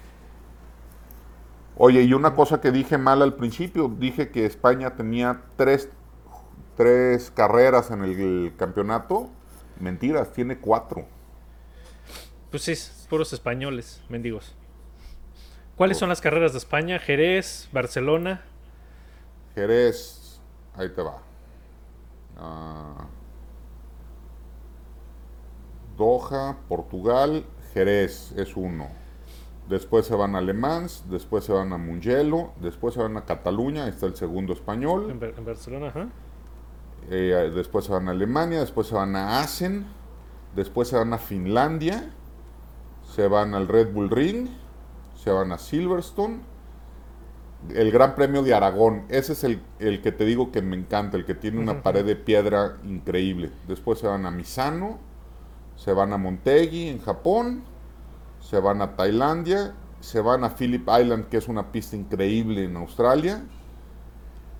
Oye, 1.77 2.03
y 2.03 2.13
una 2.13 2.33
cosa 2.35 2.61
que 2.61 2.71
dije 2.71 2.97
mal 2.97 3.21
al 3.21 3.33
principio, 3.33 3.89
dije 3.89 4.29
que 4.29 4.45
España 4.45 4.95
tenía 4.95 5.41
tres, 5.57 5.89
tres 6.77 7.31
carreras 7.31 7.91
en 7.91 8.03
el, 8.03 8.53
campeonato. 8.57 9.29
Mentiras, 9.79 10.31
tiene 10.31 10.57
cuatro. 10.57 11.05
Pues 12.49 12.63
sí, 12.63 12.73
puros 13.09 13.33
españoles, 13.33 14.01
mendigos. 14.07 14.55
¿Cuáles 15.75 15.97
son 15.97 16.07
las 16.07 16.21
carreras 16.21 16.53
de 16.53 16.59
España? 16.59 16.97
Jerez, 16.97 17.67
Barcelona. 17.73 18.45
Jerez, 19.53 20.39
ahí 20.75 20.87
te 20.87 21.01
va. 21.01 21.17
Ah, 22.37 23.07
Doha, 25.97 26.57
Portugal, 26.69 27.45
Jerez 27.73 28.31
es 28.37 28.55
uno. 28.55 29.04
Después 29.69 30.05
se 30.05 30.15
van 30.15 30.35
a 30.35 30.41
Le 30.41 30.53
Mans, 30.53 31.05
después 31.09 31.43
se 31.43 31.51
van 31.51 31.73
a 31.73 31.77
Mugello, 31.77 32.51
después 32.61 32.93
se 32.93 33.01
van 33.01 33.17
a 33.17 33.25
Cataluña, 33.25 33.85
ahí 33.85 33.89
está 33.89 34.05
el 34.05 34.15
segundo 34.15 34.53
español. 34.53 35.09
En, 35.09 35.19
Bar- 35.19 35.33
en 35.37 35.45
Barcelona, 35.45 35.87
ajá. 35.87 36.07
Eh, 37.09 37.51
después 37.55 37.85
se 37.85 37.91
van 37.91 38.07
a 38.07 38.11
Alemania, 38.11 38.59
después 38.59 38.87
se 38.87 38.95
van 38.95 39.15
a 39.15 39.39
Assen, 39.39 39.85
después 40.55 40.87
se 40.87 40.97
van 40.97 41.13
a 41.13 41.17
Finlandia, 41.17 42.11
se 43.15 43.27
van 43.27 43.53
al 43.55 43.67
Red 43.67 43.91
Bull 43.93 44.09
Ring, 44.09 44.49
se 45.15 45.31
van 45.31 45.51
a 45.51 45.57
Silverstone, 45.57 46.39
el 47.73 47.91
Gran 47.91 48.13
Premio 48.15 48.43
de 48.43 48.53
Aragón, 48.53 49.05
ese 49.09 49.33
es 49.33 49.43
el, 49.43 49.61
el 49.79 50.01
que 50.01 50.11
te 50.11 50.25
digo 50.25 50.51
que 50.51 50.61
me 50.61 50.75
encanta, 50.75 51.17
el 51.17 51.25
que 51.25 51.33
tiene 51.33 51.59
una 51.59 51.81
pared 51.81 52.05
de 52.05 52.15
piedra 52.15 52.77
increíble. 52.83 53.51
Después 53.67 53.97
se 53.99 54.07
van 54.07 54.25
a 54.27 54.31
Misano, 54.31 54.99
se 55.75 55.91
van 55.93 56.13
a 56.13 56.17
Montegi 56.17 56.89
en 56.89 57.01
Japón, 57.01 57.63
se 58.45 58.59
van 58.59 58.81
a 58.81 58.95
Tailandia, 58.95 59.73
se 60.01 60.21
van 60.21 60.43
a 60.43 60.55
Phillip 60.55 60.87
Island, 60.87 61.29
que 61.29 61.37
es 61.37 61.47
una 61.47 61.71
pista 61.71 61.95
increíble 61.95 62.63
en 62.63 62.77
Australia, 62.77 63.43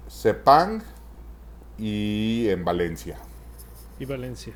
Sepang 0.08 0.82
y 1.78 2.48
en 2.50 2.66
Valencia. 2.66 3.20
Y 4.00 4.06
Valencia. 4.06 4.54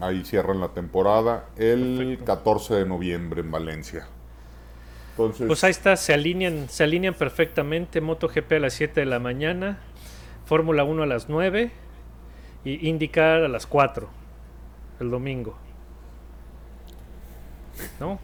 Ahí 0.00 0.22
cierran 0.24 0.60
la 0.60 0.68
temporada 0.68 1.46
el 1.56 1.96
Perfecto. 1.98 2.24
14 2.26 2.74
de 2.74 2.86
noviembre 2.86 3.40
en 3.40 3.50
Valencia. 3.50 4.06
Entonces, 5.12 5.46
Pues 5.46 5.64
ahí 5.64 5.70
está, 5.70 5.96
se 5.96 6.12
alinean, 6.12 6.68
se 6.68 6.84
alinean 6.84 7.14
perfectamente. 7.14 8.02
MotoGP 8.02 8.52
a 8.52 8.58
las 8.58 8.74
7 8.74 9.00
de 9.00 9.06
la 9.06 9.18
mañana, 9.18 9.78
Fórmula 10.44 10.84
1 10.84 11.02
a 11.04 11.06
las 11.06 11.30
9 11.30 11.70
y 12.64 12.88
IndyCar 12.88 13.44
a 13.44 13.48
las 13.48 13.66
4 13.66 14.08
el 15.00 15.10
domingo. 15.10 15.63
¿No? 18.00 18.18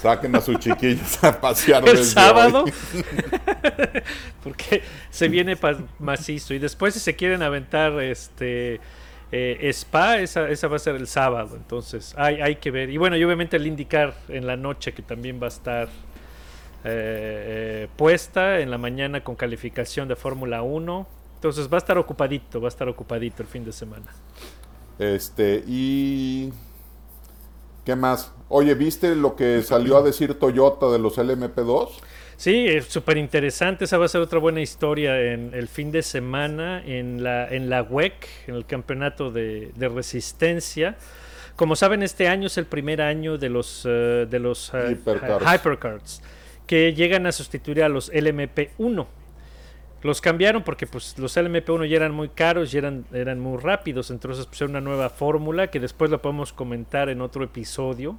saquen 0.00 0.34
a 0.36 0.40
sus 0.40 0.58
chiquillos 0.58 1.22
a 1.24 1.40
pasear 1.40 1.88
el 1.88 2.04
sábado. 2.04 2.64
porque 4.42 4.82
se 5.10 5.28
viene 5.28 5.56
macizo. 5.98 6.54
Y 6.54 6.58
después 6.58 6.94
si 6.94 7.00
se 7.00 7.16
quieren 7.16 7.42
aventar 7.42 8.00
este 8.00 8.80
eh, 9.30 9.70
Spa, 9.72 10.18
esa, 10.18 10.48
esa 10.48 10.68
va 10.68 10.76
a 10.76 10.78
ser 10.78 10.96
el 10.96 11.06
sábado. 11.06 11.56
Entonces 11.56 12.14
hay, 12.16 12.40
hay 12.40 12.56
que 12.56 12.70
ver. 12.70 12.90
Y 12.90 12.96
bueno, 12.96 13.16
y 13.16 13.24
obviamente 13.24 13.56
el 13.56 13.66
indicar 13.66 14.14
en 14.28 14.46
la 14.46 14.56
noche 14.56 14.92
que 14.92 15.02
también 15.02 15.40
va 15.40 15.46
a 15.46 15.48
estar 15.48 15.88
eh, 15.88 15.88
eh, 16.84 17.88
puesta 17.96 18.60
en 18.60 18.70
la 18.70 18.78
mañana 18.78 19.22
con 19.22 19.36
calificación 19.36 20.08
de 20.08 20.16
Fórmula 20.16 20.62
1. 20.62 21.06
Entonces 21.36 21.68
va 21.68 21.76
a 21.76 21.78
estar 21.78 21.98
ocupadito, 21.98 22.60
va 22.60 22.68
a 22.68 22.68
estar 22.68 22.88
ocupadito 22.88 23.42
el 23.42 23.48
fin 23.48 23.64
de 23.64 23.72
semana. 23.72 24.06
Este, 24.98 25.64
y. 25.66 26.52
¿Qué 27.84 27.96
más? 27.96 28.32
Oye, 28.48 28.74
¿viste 28.74 29.14
lo 29.16 29.34
que 29.34 29.62
salió 29.62 29.96
a 29.96 30.02
decir 30.02 30.34
Toyota 30.38 30.86
de 30.90 30.98
los 30.98 31.18
LMP2? 31.18 31.88
Sí, 32.36 32.66
es 32.66 32.86
súper 32.86 33.16
interesante. 33.16 33.84
Esa 33.84 33.98
va 33.98 34.04
a 34.06 34.08
ser 34.08 34.20
otra 34.20 34.38
buena 34.38 34.60
historia 34.60 35.32
en 35.32 35.52
el 35.54 35.68
fin 35.68 35.90
de 35.90 36.02
semana 36.02 36.82
en 36.84 37.22
la, 37.22 37.48
en 37.48 37.70
la 37.70 37.82
WEC, 37.82 38.26
en 38.46 38.54
el 38.56 38.66
campeonato 38.66 39.30
de, 39.30 39.72
de 39.74 39.88
resistencia. 39.88 40.96
Como 41.56 41.76
saben, 41.76 42.02
este 42.02 42.28
año 42.28 42.46
es 42.46 42.56
el 42.58 42.66
primer 42.66 43.02
año 43.02 43.36
de 43.38 43.48
los, 43.48 43.82
eh, 43.88 44.26
de 44.28 44.38
los 44.38 44.70
eh, 44.74 44.92
Hypercars. 44.92 45.44
hy- 45.44 45.54
hypercars 45.56 46.22
que 46.66 46.94
llegan 46.94 47.26
a 47.26 47.32
sustituir 47.32 47.82
a 47.82 47.88
los 47.88 48.12
LMP1. 48.12 49.06
Los 50.02 50.20
cambiaron 50.20 50.62
porque 50.62 50.86
pues, 50.86 51.16
los 51.18 51.36
LMP1 51.36 51.86
ya 51.86 51.96
eran 51.96 52.12
muy 52.12 52.28
caros 52.28 52.74
y 52.74 52.78
eran, 52.78 53.04
eran 53.12 53.38
muy 53.38 53.58
rápidos. 53.58 54.10
Entonces 54.10 54.46
pusieron 54.46 54.72
una 54.72 54.80
nueva 54.80 55.10
fórmula 55.10 55.68
que 55.68 55.80
después 55.80 56.10
la 56.10 56.18
podemos 56.18 56.52
comentar 56.52 57.08
en 57.08 57.20
otro 57.20 57.44
episodio. 57.44 58.18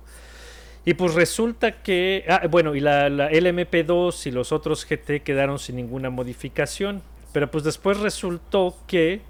Y 0.85 0.95
pues 0.95 1.13
resulta 1.13 1.83
que, 1.83 2.25
ah, 2.27 2.47
bueno, 2.49 2.75
y 2.75 2.79
la, 2.79 3.09
la 3.09 3.31
LMP2 3.31 4.27
y 4.27 4.31
los 4.31 4.51
otros 4.51 4.85
GT 4.85 5.23
quedaron 5.23 5.59
sin 5.59 5.75
ninguna 5.75 6.09
modificación. 6.09 7.01
Pero 7.31 7.49
pues 7.49 7.63
después 7.63 7.99
resultó 7.99 8.75
que 8.87 9.21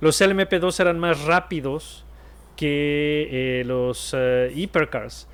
los 0.00 0.20
LMP2 0.20 0.80
eran 0.80 0.98
más 0.98 1.24
rápidos 1.24 2.04
que 2.56 3.28
eh, 3.30 3.64
los 3.64 4.14
eh, 4.16 4.52
Hypercars. 4.54 5.28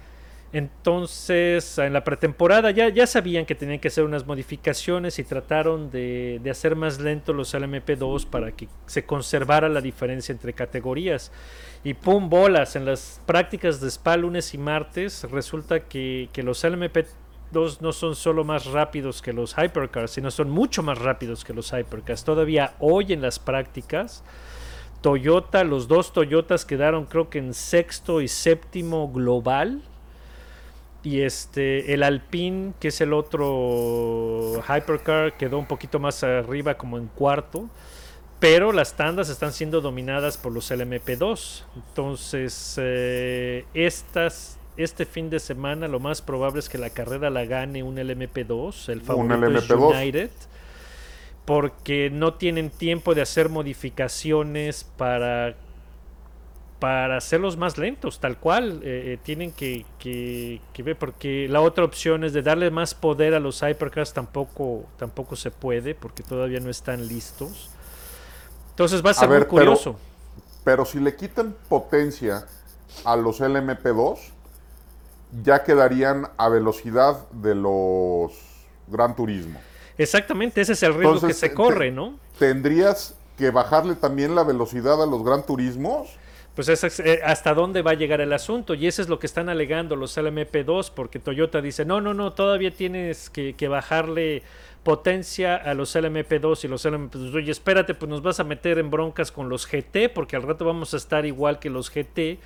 Entonces, 0.57 1.77
en 1.77 1.93
la 1.93 2.03
pretemporada 2.03 2.71
ya, 2.71 2.89
ya 2.89 3.07
sabían 3.07 3.45
que 3.45 3.55
tenían 3.55 3.79
que 3.79 3.89
hacer 3.89 4.05
unas 4.05 4.27
modificaciones 4.27 5.19
y 5.19 5.25
trataron 5.25 5.91
de, 5.91 6.41
de 6.43 6.51
hacer 6.51 6.77
más 6.77 6.99
lento 6.99 7.35
los 7.35 7.55
LMP2 7.55 8.25
para 8.25 8.53
que 8.53 8.67
se 8.87 9.05
conservara 9.05 9.69
la 9.69 9.83
diferencia 9.83 10.33
entre 10.33 10.55
categorías. 10.55 11.31
Y 11.85 11.93
pum, 11.93 12.31
bolas, 12.31 12.75
en 12.75 12.87
las 12.87 13.21
prácticas 13.27 13.83
de 13.83 13.89
Spa 13.89 14.17
lunes 14.17 14.55
y 14.55 14.57
martes 14.57 15.25
resulta 15.31 15.81
que, 15.81 16.31
que 16.33 16.43
los 16.43 16.65
LMP2 16.65 17.83
no 17.83 17.93
son 17.93 18.17
solo 18.17 18.43
más 18.43 18.65
rápidos 18.65 19.21
que 19.21 19.35
los 19.35 19.55
Hypercars, 19.59 20.13
sino 20.13 20.31
son 20.31 20.49
mucho 20.49 20.83
más 20.83 20.99
rápidos 20.99 21.45
que 21.45 21.53
los 21.53 21.71
Hypercars. 21.71 22.25
Todavía 22.25 22.77
hoy 22.79 23.13
en 23.13 23.21
las 23.21 23.39
prácticas, 23.39 24.25
Toyota, 25.03 25.65
los 25.65 25.87
dos 25.87 26.15
Toyotas 26.15 26.65
quedaron 26.65 27.05
creo 27.05 27.29
que 27.29 27.41
en 27.41 27.53
sexto 27.53 28.23
y 28.23 28.29
séptimo 28.29 29.13
global. 29.13 29.83
Y 31.07 31.21
este, 31.21 31.95
el 31.95 32.03
Alpine, 32.03 32.73
que 32.81 32.89
es 32.89 33.01
el 33.01 33.13
otro 33.13 34.61
Hypercar, 34.69 35.37
quedó 35.37 35.57
un 35.57 35.67
poquito 35.67 36.01
más 36.01 36.25
arriba, 36.25 36.77
como 36.77 36.99
en 36.99 37.07
cuarto. 37.07 37.71
Pero 38.41 38.73
las 38.73 38.97
tandas 38.97 39.29
están 39.29 39.53
siendo 39.53 39.81
dominadas 39.81 40.37
por 40.37 40.51
los 40.51 40.69
LMP2. 40.69 41.63
Entonces, 41.77 42.75
eh, 42.83 43.67
estas, 43.73 44.59
este 44.77 45.07
fin 45.07 45.31
de 45.31 45.39
semana 45.39 45.87
lo 45.87 46.01
más 46.01 46.23
probable 46.23 46.59
es 46.59 46.69
que 46.69 46.77
la 46.77 46.91
carrera 46.91 47.31
la 47.31 47.45
gane 47.45 47.85
un 47.85 47.99
LMP2. 47.99 48.89
El 48.89 49.01
favorito 49.01 49.47
es 49.47 49.69
LMP2. 49.69 49.95
United. 49.95 50.31
Porque 51.45 52.11
no 52.11 52.35
tienen 52.35 52.69
tiempo 52.69 53.15
de 53.15 53.23
hacer 53.23 53.49
modificaciones 53.49 54.83
para 54.83 55.55
para 56.87 57.17
hacerlos 57.17 57.57
más 57.57 57.79
lentos, 57.79 58.21
tal 58.21 58.39
cual. 58.39 58.81
eh, 58.85 59.15
eh, 59.15 59.19
tienen 59.21 59.51
que, 59.51 59.85
que- 59.99 60.61
que 60.73 60.83
ver, 60.85 60.97
porque 60.97 61.49
la 61.51 61.61
otra 61.61 61.85
opción 61.85 62.23
es 62.23 62.33
de 62.33 62.43
darle 62.43 62.71
más 62.71 62.95
poder 62.95 63.35
a 63.35 63.41
los 63.41 63.61
Hypercars, 63.61 64.13
tampoco, 64.13 64.85
tampoco 64.97 65.35
se 65.35 65.51
puede, 65.51 65.97
porque 65.97 66.23
todavía 66.23 66.61
no 66.61 66.71
están 66.71 67.09
listos. 67.09 67.71
Entonces 68.71 69.05
va 69.05 69.11
a 69.11 69.15
ser 69.15 69.29
ver, 69.29 69.41
muy 69.41 69.49
curioso. 69.49 69.97
Pero 70.63 70.85
si 70.85 71.01
le 71.01 71.17
quitan 71.17 71.57
potencia 71.69 72.47
a 73.05 73.17
los 73.17 73.41
LMP2, 73.41 74.21
ya 75.43 75.65
quedarían 75.65 76.29
a 76.37 76.49
velocidad 76.49 77.29
de 77.33 77.57
los 77.57 78.31
Gran 78.87 79.17
Turismo. 79.17 79.59
Exactamente, 79.99 80.61
ese 80.61 80.75
es 80.75 80.83
el 80.85 80.95
riesgo 80.95 81.15
Entonces, 81.15 81.41
que 81.41 81.49
se 81.49 81.53
corre, 81.53 81.91
¿no? 81.91 82.21
¿Tendrías 82.39 83.15
que 83.37 83.51
bajarle 83.51 83.97
también 83.97 84.37
la 84.37 84.45
velocidad 84.45 85.03
a 85.03 85.07
los 85.07 85.25
Gran 85.25 85.45
Turismos? 85.45 86.11
Pues 86.57 86.69
eh, 87.01 87.21
hasta 87.25 87.55
dónde 87.55 87.83
va 87.83 87.93
a 87.93 87.95
llegar 87.95 88.21
el 88.21 88.33
asunto. 88.33 88.75
Y 88.75 88.89
eso 88.89 89.03
es 89.03 89.09
lo 89.09 89.21
que 89.21 89.27
están 89.27 89.49
alegando 89.49 89.95
los 89.95 90.17
LMP2, 90.17 90.91
porque 90.95 91.21
Toyota 91.21 91.61
dice, 91.63 91.85
no, 91.85 92.01
no, 92.01 92.15
no, 92.15 92.33
todavía 92.33 92.73
tienes 92.73 93.31
que, 93.31 93.55
que 93.55 93.69
bajarle 93.69 94.43
potencia 94.83 95.57
a 95.57 95.75
los 95.75 95.95
LMP2 95.95 96.65
y 96.65 96.69
los 96.69 96.85
LMP2. 96.87 97.35
Oye, 97.35 97.53
espérate, 97.53 97.95
pues 97.95 98.09
nos 98.09 98.23
vas 98.23 98.41
a 98.41 98.45
meter 98.45 98.79
en 98.79 98.91
broncas 98.91 99.31
con 99.33 99.49
los 99.51 99.67
GT, 99.71 100.09
porque 100.09 100.37
al 100.37 100.43
rato 100.43 100.65
vamos 100.65 100.95
a 100.95 100.97
estar 100.97 101.27
igual 101.27 101.59
que 101.61 101.71
los 101.71 101.91
GT. 101.91 102.39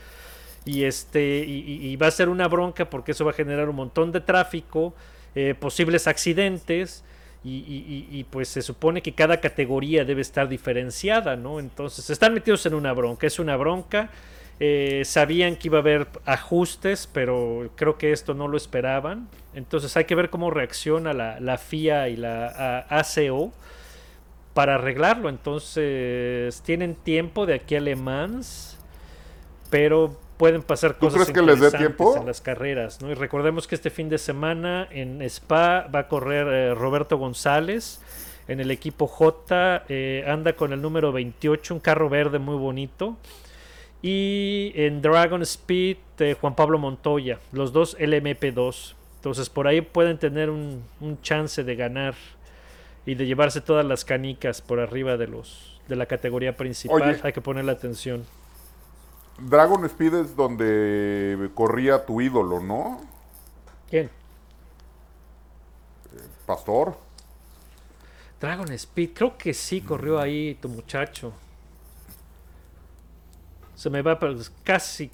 Y, 0.66 0.84
este, 0.84 1.44
y- 1.46 1.88
y 1.90 1.96
va 1.96 2.08
a 2.08 2.10
ser 2.10 2.28
una 2.28 2.48
bronca 2.48 2.90
porque 2.90 3.12
eso 3.12 3.24
va 3.24 3.30
a 3.30 3.34
generar 3.34 3.68
un 3.68 3.76
montón 3.76 4.12
de 4.12 4.20
tráfico, 4.20 4.94
eh, 5.34 5.54
posibles 5.58 6.06
accidentes. 6.06 7.04
Y, 7.42 7.50
y- 7.50 8.08
y- 8.18 8.24
pues 8.24 8.48
se 8.48 8.60
supone 8.60 9.00
que 9.00 9.12
cada 9.14 9.40
categoría 9.40 10.04
debe 10.04 10.20
estar 10.20 10.46
diferenciada, 10.48 11.36
¿no? 11.36 11.58
Entonces 11.58 12.10
están 12.10 12.34
metidos 12.34 12.66
en 12.66 12.74
una 12.74 12.92
bronca, 12.92 13.26
es 13.26 13.38
una 13.38 13.56
bronca. 13.56 14.10
Eh, 14.62 15.02
sabían 15.06 15.56
que 15.56 15.68
iba 15.68 15.78
a 15.78 15.80
haber 15.80 16.06
ajustes, 16.26 17.08
pero 17.10 17.70
creo 17.76 17.96
que 17.96 18.12
esto 18.12 18.34
no 18.34 18.46
lo 18.46 18.58
esperaban. 18.58 19.26
Entonces 19.54 19.96
hay 19.96 20.04
que 20.04 20.14
ver 20.14 20.28
cómo 20.28 20.50
reacciona 20.50 21.14
la, 21.14 21.40
la 21.40 21.56
FIA 21.56 22.08
y 22.10 22.16
la 22.16 22.84
ACO 22.90 23.52
para 24.54 24.74
arreglarlo. 24.76 25.28
Entonces 25.28 26.60
tienen 26.62 26.94
tiempo 26.94 27.46
de 27.46 27.54
aquí 27.54 27.76
a 27.76 27.80
Le 27.80 27.96
Mans, 27.96 28.76
pero 29.70 30.18
pueden 30.40 30.62
pasar 30.62 30.94
¿Tú 30.94 31.00
cosas 31.00 31.26
crees 31.26 31.32
que 31.34 31.42
les 31.42 31.60
dé 31.60 31.70
tiempo? 31.76 32.16
en 32.16 32.24
las 32.24 32.40
carreras. 32.40 33.02
¿no? 33.02 33.10
Y 33.10 33.14
recordemos 33.14 33.68
que 33.68 33.74
este 33.74 33.90
fin 33.90 34.08
de 34.08 34.16
semana 34.16 34.88
en 34.90 35.20
Spa 35.20 35.86
va 35.94 35.98
a 35.98 36.08
correr 36.08 36.46
eh, 36.48 36.74
Roberto 36.74 37.18
González. 37.18 38.00
En 38.48 38.58
el 38.58 38.70
equipo 38.70 39.06
J 39.06 39.84
eh, 39.90 40.24
anda 40.26 40.54
con 40.54 40.72
el 40.72 40.80
número 40.80 41.12
28, 41.12 41.74
un 41.74 41.80
carro 41.80 42.08
verde 42.08 42.38
muy 42.38 42.56
bonito. 42.56 43.18
Y 44.00 44.72
en 44.76 45.02
Dragon 45.02 45.42
Speed, 45.42 45.98
eh, 46.20 46.34
Juan 46.40 46.56
Pablo 46.56 46.78
Montoya, 46.78 47.38
los 47.52 47.74
dos 47.74 47.98
LMP2. 47.98 48.94
Entonces 49.16 49.50
por 49.50 49.68
ahí 49.68 49.82
pueden 49.82 50.16
tener 50.16 50.48
un, 50.48 50.82
un 51.02 51.20
chance 51.20 51.62
de 51.62 51.76
ganar 51.76 52.14
y 53.04 53.14
de 53.14 53.26
llevarse 53.26 53.60
todas 53.60 53.84
las 53.84 54.06
canicas 54.06 54.62
por 54.62 54.80
arriba 54.80 55.18
de 55.18 55.26
los 55.26 55.78
de 55.86 55.96
la 55.96 56.06
categoría 56.06 56.56
principal. 56.56 57.02
Oye. 57.02 57.20
Hay 57.22 57.34
que 57.34 57.42
ponerle 57.42 57.72
atención. 57.72 58.24
Dragon 59.40 59.84
Speed 59.86 60.14
es 60.14 60.36
donde 60.36 61.50
corría 61.54 62.04
tu 62.04 62.20
ídolo, 62.20 62.60
¿no? 62.60 63.00
¿Quién? 63.88 64.10
Pastor. 66.46 66.96
Dragon 68.40 68.70
Speed, 68.72 69.10
creo 69.14 69.36
que 69.36 69.52
sí 69.54 69.80
corrió 69.80 70.18
ahí 70.18 70.54
tu 70.60 70.68
muchacho. 70.68 71.32
Se 73.74 73.88
me 73.90 74.02
va, 74.02 74.18
pero 74.18 74.36
casi 74.64 75.10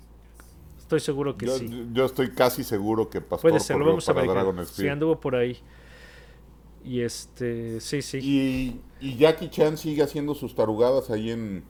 estoy 0.78 1.00
seguro 1.00 1.36
que 1.36 1.46
Yo, 1.46 1.58
sí. 1.58 1.88
yo 1.92 2.04
estoy 2.04 2.30
casi 2.30 2.62
seguro 2.64 3.08
que 3.10 3.20
Pastor 3.20 3.50
Puede 3.50 3.60
ser, 3.60 3.76
lo 3.76 3.86
vamos 3.86 4.08
a 4.08 4.12
verificar. 4.12 4.44
Dragon 4.44 4.66
Sí, 4.66 4.72
Speed. 4.72 4.88
anduvo 4.90 5.20
por 5.20 5.34
ahí. 5.36 5.58
Y 6.84 7.00
este, 7.00 7.80
sí, 7.80 8.00
sí. 8.02 8.18
Y, 8.22 8.80
y 9.00 9.16
Jackie 9.16 9.50
Chan 9.50 9.76
sigue 9.76 10.02
haciendo 10.02 10.34
sus 10.34 10.54
tarugadas 10.54 11.10
ahí 11.10 11.30
en 11.32 11.64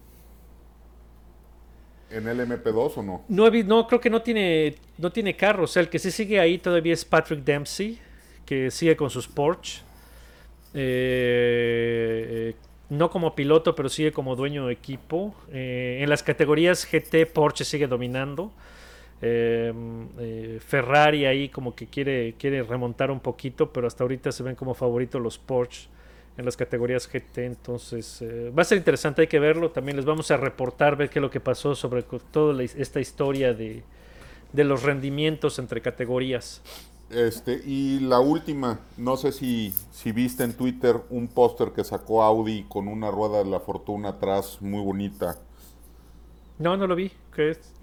en 2.10 2.24
LMP2 2.24 2.92
o 2.96 3.02
no? 3.02 3.24
No, 3.28 3.50
no, 3.50 3.86
creo 3.86 4.00
que 4.00 4.10
no 4.10 4.22
tiene, 4.22 4.76
no 4.98 5.10
tiene 5.10 5.36
carro. 5.36 5.64
O 5.64 5.66
sea, 5.66 5.82
el 5.82 5.88
que 5.88 5.98
sí 5.98 6.10
sigue 6.10 6.40
ahí 6.40 6.58
todavía 6.58 6.92
es 6.94 7.04
Patrick 7.04 7.44
Dempsey, 7.44 7.98
que 8.44 8.70
sigue 8.70 8.96
con 8.96 9.10
sus 9.10 9.26
Porsche. 9.28 9.82
Eh, 10.74 12.52
eh, 12.52 12.54
no 12.88 13.10
como 13.10 13.34
piloto, 13.34 13.74
pero 13.74 13.88
sigue 13.88 14.12
como 14.12 14.36
dueño 14.36 14.66
de 14.66 14.72
equipo. 14.72 15.34
Eh, 15.52 15.98
en 16.02 16.08
las 16.08 16.22
categorías 16.22 16.86
GT, 16.86 17.26
Porsche 17.26 17.64
sigue 17.64 17.86
dominando. 17.86 18.52
Eh, 19.22 20.58
Ferrari 20.64 21.24
ahí 21.24 21.48
como 21.48 21.74
que 21.74 21.86
quiere, 21.86 22.34
quiere 22.38 22.62
remontar 22.62 23.10
un 23.10 23.20
poquito, 23.20 23.72
pero 23.72 23.86
hasta 23.86 24.04
ahorita 24.04 24.30
se 24.30 24.42
ven 24.42 24.54
como 24.54 24.74
favoritos 24.74 25.20
los 25.20 25.38
Porsche 25.38 25.88
en 26.36 26.44
las 26.44 26.56
categorías 26.56 27.08
GT. 27.08 27.38
Entonces 27.38 28.20
eh, 28.22 28.52
va 28.56 28.62
a 28.62 28.64
ser 28.64 28.78
interesante, 28.78 29.22
hay 29.22 29.28
que 29.28 29.38
verlo. 29.38 29.70
También 29.70 29.96
les 29.96 30.04
vamos 30.04 30.30
a 30.30 30.36
reportar, 30.36 30.96
ver 30.96 31.10
qué 31.10 31.18
es 31.18 31.22
lo 31.22 31.30
que 31.30 31.40
pasó 31.40 31.74
sobre 31.74 32.02
toda 32.02 32.54
la 32.54 32.62
esta 32.62 33.00
historia 33.00 33.54
de, 33.54 33.82
de 34.52 34.64
los 34.64 34.82
rendimientos 34.82 35.58
entre 35.58 35.80
categorías. 35.80 36.62
Este, 37.08 37.62
y 37.64 38.00
la 38.00 38.18
última, 38.18 38.80
no 38.96 39.16
sé 39.16 39.30
si, 39.32 39.72
si 39.92 40.10
viste 40.12 40.42
en 40.42 40.56
Twitter 40.56 41.00
un 41.10 41.28
póster 41.28 41.72
que 41.72 41.84
sacó 41.84 42.22
Audi 42.24 42.64
con 42.68 42.88
una 42.88 43.10
rueda 43.12 43.38
de 43.38 43.44
la 43.50 43.60
fortuna 43.60 44.10
atrás 44.10 44.60
muy 44.60 44.82
bonita. 44.82 45.38
No, 46.58 46.76
no 46.76 46.86
lo 46.86 46.94
vi. 46.96 47.12
¿Qué 47.34 47.50
es? 47.50 47.74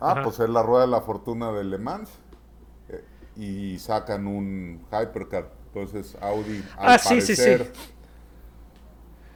Ah, 0.00 0.12
Ajá. 0.12 0.22
pues 0.22 0.40
es 0.40 0.48
la 0.50 0.62
rueda 0.62 0.82
de 0.82 0.90
la 0.90 1.00
fortuna 1.02 1.52
de 1.52 1.64
Le 1.64 1.78
Mans. 1.78 2.10
Eh, 2.88 3.04
y 3.36 3.78
sacan 3.78 4.26
un 4.26 4.86
Hypercar. 4.90 5.50
Entonces 5.74 6.16
Audi 6.20 6.62
al 6.78 6.94
Ah, 6.94 6.98
sí, 6.98 7.20
sí, 7.20 7.34
sí. 7.34 7.42
parecer- 7.42 7.72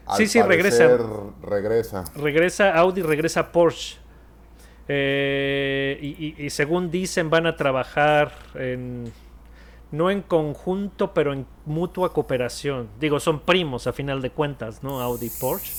al 0.07 0.16
Sí, 0.18 0.26
sí, 0.28 0.43
regresa. 0.43 0.99
regresa. 1.43 2.05
Regresa 2.14 2.74
Audi, 2.76 3.03
regresa 3.03 3.51
Porsche. 3.53 3.97
Eh, 4.89 5.99
y, 6.01 6.26
y- 6.43 6.47
y 6.47 6.51
según 6.51 6.91
dicen 6.91 7.28
van 7.28 7.47
a 7.47 7.57
trabajar 7.57 8.32
en 8.55 9.12
no 9.91 10.11
en 10.11 10.20
conjunto, 10.22 11.12
pero 11.14 11.32
en 11.32 11.47
mutua 11.64 12.12
cooperación. 12.12 12.89
Digo, 13.01 13.18
son 13.18 13.41
primos 13.41 13.87
a 13.87 13.93
final 13.93 14.20
de 14.20 14.30
cuentas, 14.30 14.82
¿no? 14.82 15.01
Audi 15.01 15.26
y 15.26 15.30
Porsche. 15.30 15.72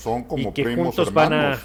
Son 0.00 0.22
como 0.24 0.50
y 0.50 0.52
que 0.52 0.62
primos 0.64 0.86
juntos 0.94 1.08
hermanos. 1.08 1.40
van 1.40 1.52
a 1.52 1.62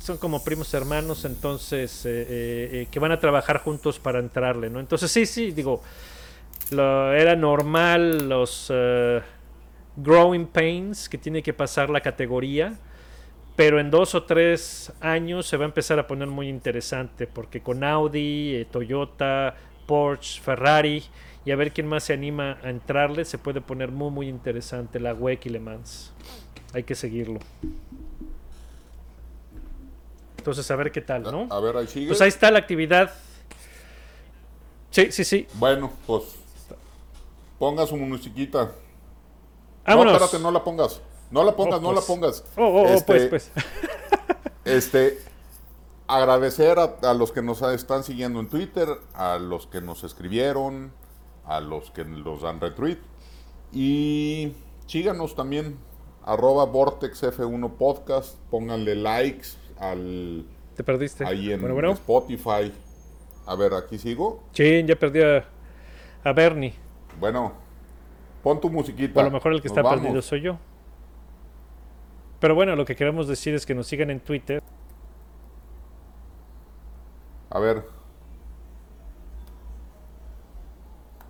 son 0.00 0.16
como 0.16 0.42
primos 0.42 0.72
hermanos 0.72 1.24
entonces 1.26 2.06
eh, 2.06 2.10
eh, 2.10 2.68
eh, 2.72 2.88
que 2.90 2.98
van 2.98 3.12
a 3.12 3.20
trabajar 3.20 3.58
juntos 3.58 3.98
para 3.98 4.20
entrarle 4.20 4.70
no 4.70 4.80
entonces 4.80 5.10
sí 5.12 5.26
sí 5.26 5.50
digo 5.52 5.82
lo- 6.70 7.12
era 7.12 7.34
normal 7.36 8.28
los 8.28 8.68
eh, 8.74 9.20
growing 9.96 10.46
pains 10.46 11.08
que 11.08 11.18
tiene 11.18 11.42
que 11.42 11.52
pasar 11.52 11.90
la 11.90 12.00
categoría 12.00 12.74
pero 13.56 13.80
en 13.80 13.90
dos 13.90 14.14
o 14.14 14.22
tres 14.22 14.92
años 15.00 15.46
se 15.46 15.56
va 15.56 15.64
a 15.64 15.68
empezar 15.68 15.98
a 15.98 16.06
poner 16.06 16.28
muy 16.28 16.48
interesante 16.48 17.26
porque 17.26 17.60
con 17.60 17.82
Audi, 17.82 18.54
eh, 18.54 18.66
Toyota, 18.70 19.56
Porsche, 19.86 20.40
Ferrari 20.40 21.02
y 21.44 21.50
a 21.50 21.56
ver 21.56 21.72
quién 21.72 21.88
más 21.88 22.04
se 22.04 22.12
anima 22.12 22.58
a 22.62 22.70
entrarle 22.70 23.24
se 23.24 23.38
puede 23.38 23.60
poner 23.60 23.90
muy 23.90 24.10
muy 24.10 24.28
interesante 24.28 25.00
la 25.00 25.12
WEC 25.14 25.46
y 25.46 25.48
Le 25.50 25.60
Mans 25.60 26.12
hay 26.74 26.84
que 26.84 26.94
seguirlo 26.94 27.40
entonces 30.36 30.70
a 30.70 30.76
ver 30.76 30.92
qué 30.92 31.00
tal, 31.02 31.22
¿no? 31.24 31.46
A 31.50 31.60
ver, 31.60 31.76
ahí 31.76 31.86
sigue. 31.86 32.06
Pues 32.06 32.20
ahí 32.22 32.28
está 32.28 32.50
la 32.50 32.58
actividad. 32.60 33.12
Sí, 34.90 35.12
sí, 35.12 35.24
sí. 35.24 35.46
Bueno, 35.54 35.92
pues 36.06 36.22
ponga 37.58 37.86
su 37.86 37.96
musiquita. 37.96 38.72
Vámonos. 39.86 40.12
No, 40.12 40.18
espérate, 40.24 40.42
no 40.42 40.50
la 40.50 40.62
pongas. 40.64 41.00
No 41.30 41.44
la 41.44 41.54
pongas, 41.56 41.78
Oh, 41.78 41.82
no 41.82 41.88
la 41.92 41.94
pues. 42.00 42.06
pongas. 42.06 42.44
Oh, 42.56 42.64
oh, 42.64 42.82
oh, 42.82 42.86
Este, 42.88 43.26
pues, 43.26 43.50
pues. 43.54 43.64
Este, 44.64 45.18
agradecer 46.06 46.78
a, 46.78 46.96
a 47.02 47.14
los 47.14 47.32
que 47.32 47.40
nos 47.42 47.62
están 47.62 48.04
siguiendo 48.04 48.40
en 48.40 48.48
Twitter, 48.48 48.88
a 49.14 49.38
los 49.38 49.66
que 49.66 49.80
nos 49.80 50.04
escribieron, 50.04 50.92
a 51.46 51.60
los 51.60 51.90
que 51.90 52.04
nos 52.04 52.42
dan 52.42 52.60
retweet. 52.60 52.98
Y 53.72 54.52
síganos 54.86 55.34
también, 55.34 55.78
arroba 56.24 56.66
VortexF1 56.66 57.76
Podcast, 57.76 58.36
pónganle 58.50 58.94
likes 58.94 59.48
al, 59.78 60.46
Te 60.76 60.84
perdiste. 60.84 61.24
ahí 61.24 61.50
en 61.52 61.60
bueno, 61.60 61.74
bueno. 61.74 61.92
Spotify. 61.92 62.72
A 63.46 63.54
ver, 63.54 63.72
aquí 63.72 63.98
sigo. 63.98 64.42
Sí, 64.52 64.84
ya 64.86 64.96
perdí 64.96 65.22
a, 65.22 65.46
a 66.24 66.32
Bernie. 66.34 66.74
Bueno, 67.18 67.52
pon 68.42 68.60
tu 68.60 68.70
musiquita. 68.70 69.20
A 69.20 69.24
lo 69.24 69.30
mejor 69.30 69.52
el 69.52 69.60
que 69.60 69.68
Nos 69.68 69.76
está 69.76 69.82
vamos. 69.82 70.00
perdido 70.00 70.22
soy 70.22 70.40
yo. 70.40 70.58
Pero 72.40 72.54
bueno, 72.54 72.76
lo 72.76 72.84
que 72.84 72.94
queremos 72.94 73.26
decir 73.26 73.54
es 73.54 73.66
que 73.66 73.74
nos 73.74 73.86
sigan 73.86 74.10
en 74.10 74.20
Twitter. 74.20 74.62
A 77.50 77.58
ver, 77.58 77.84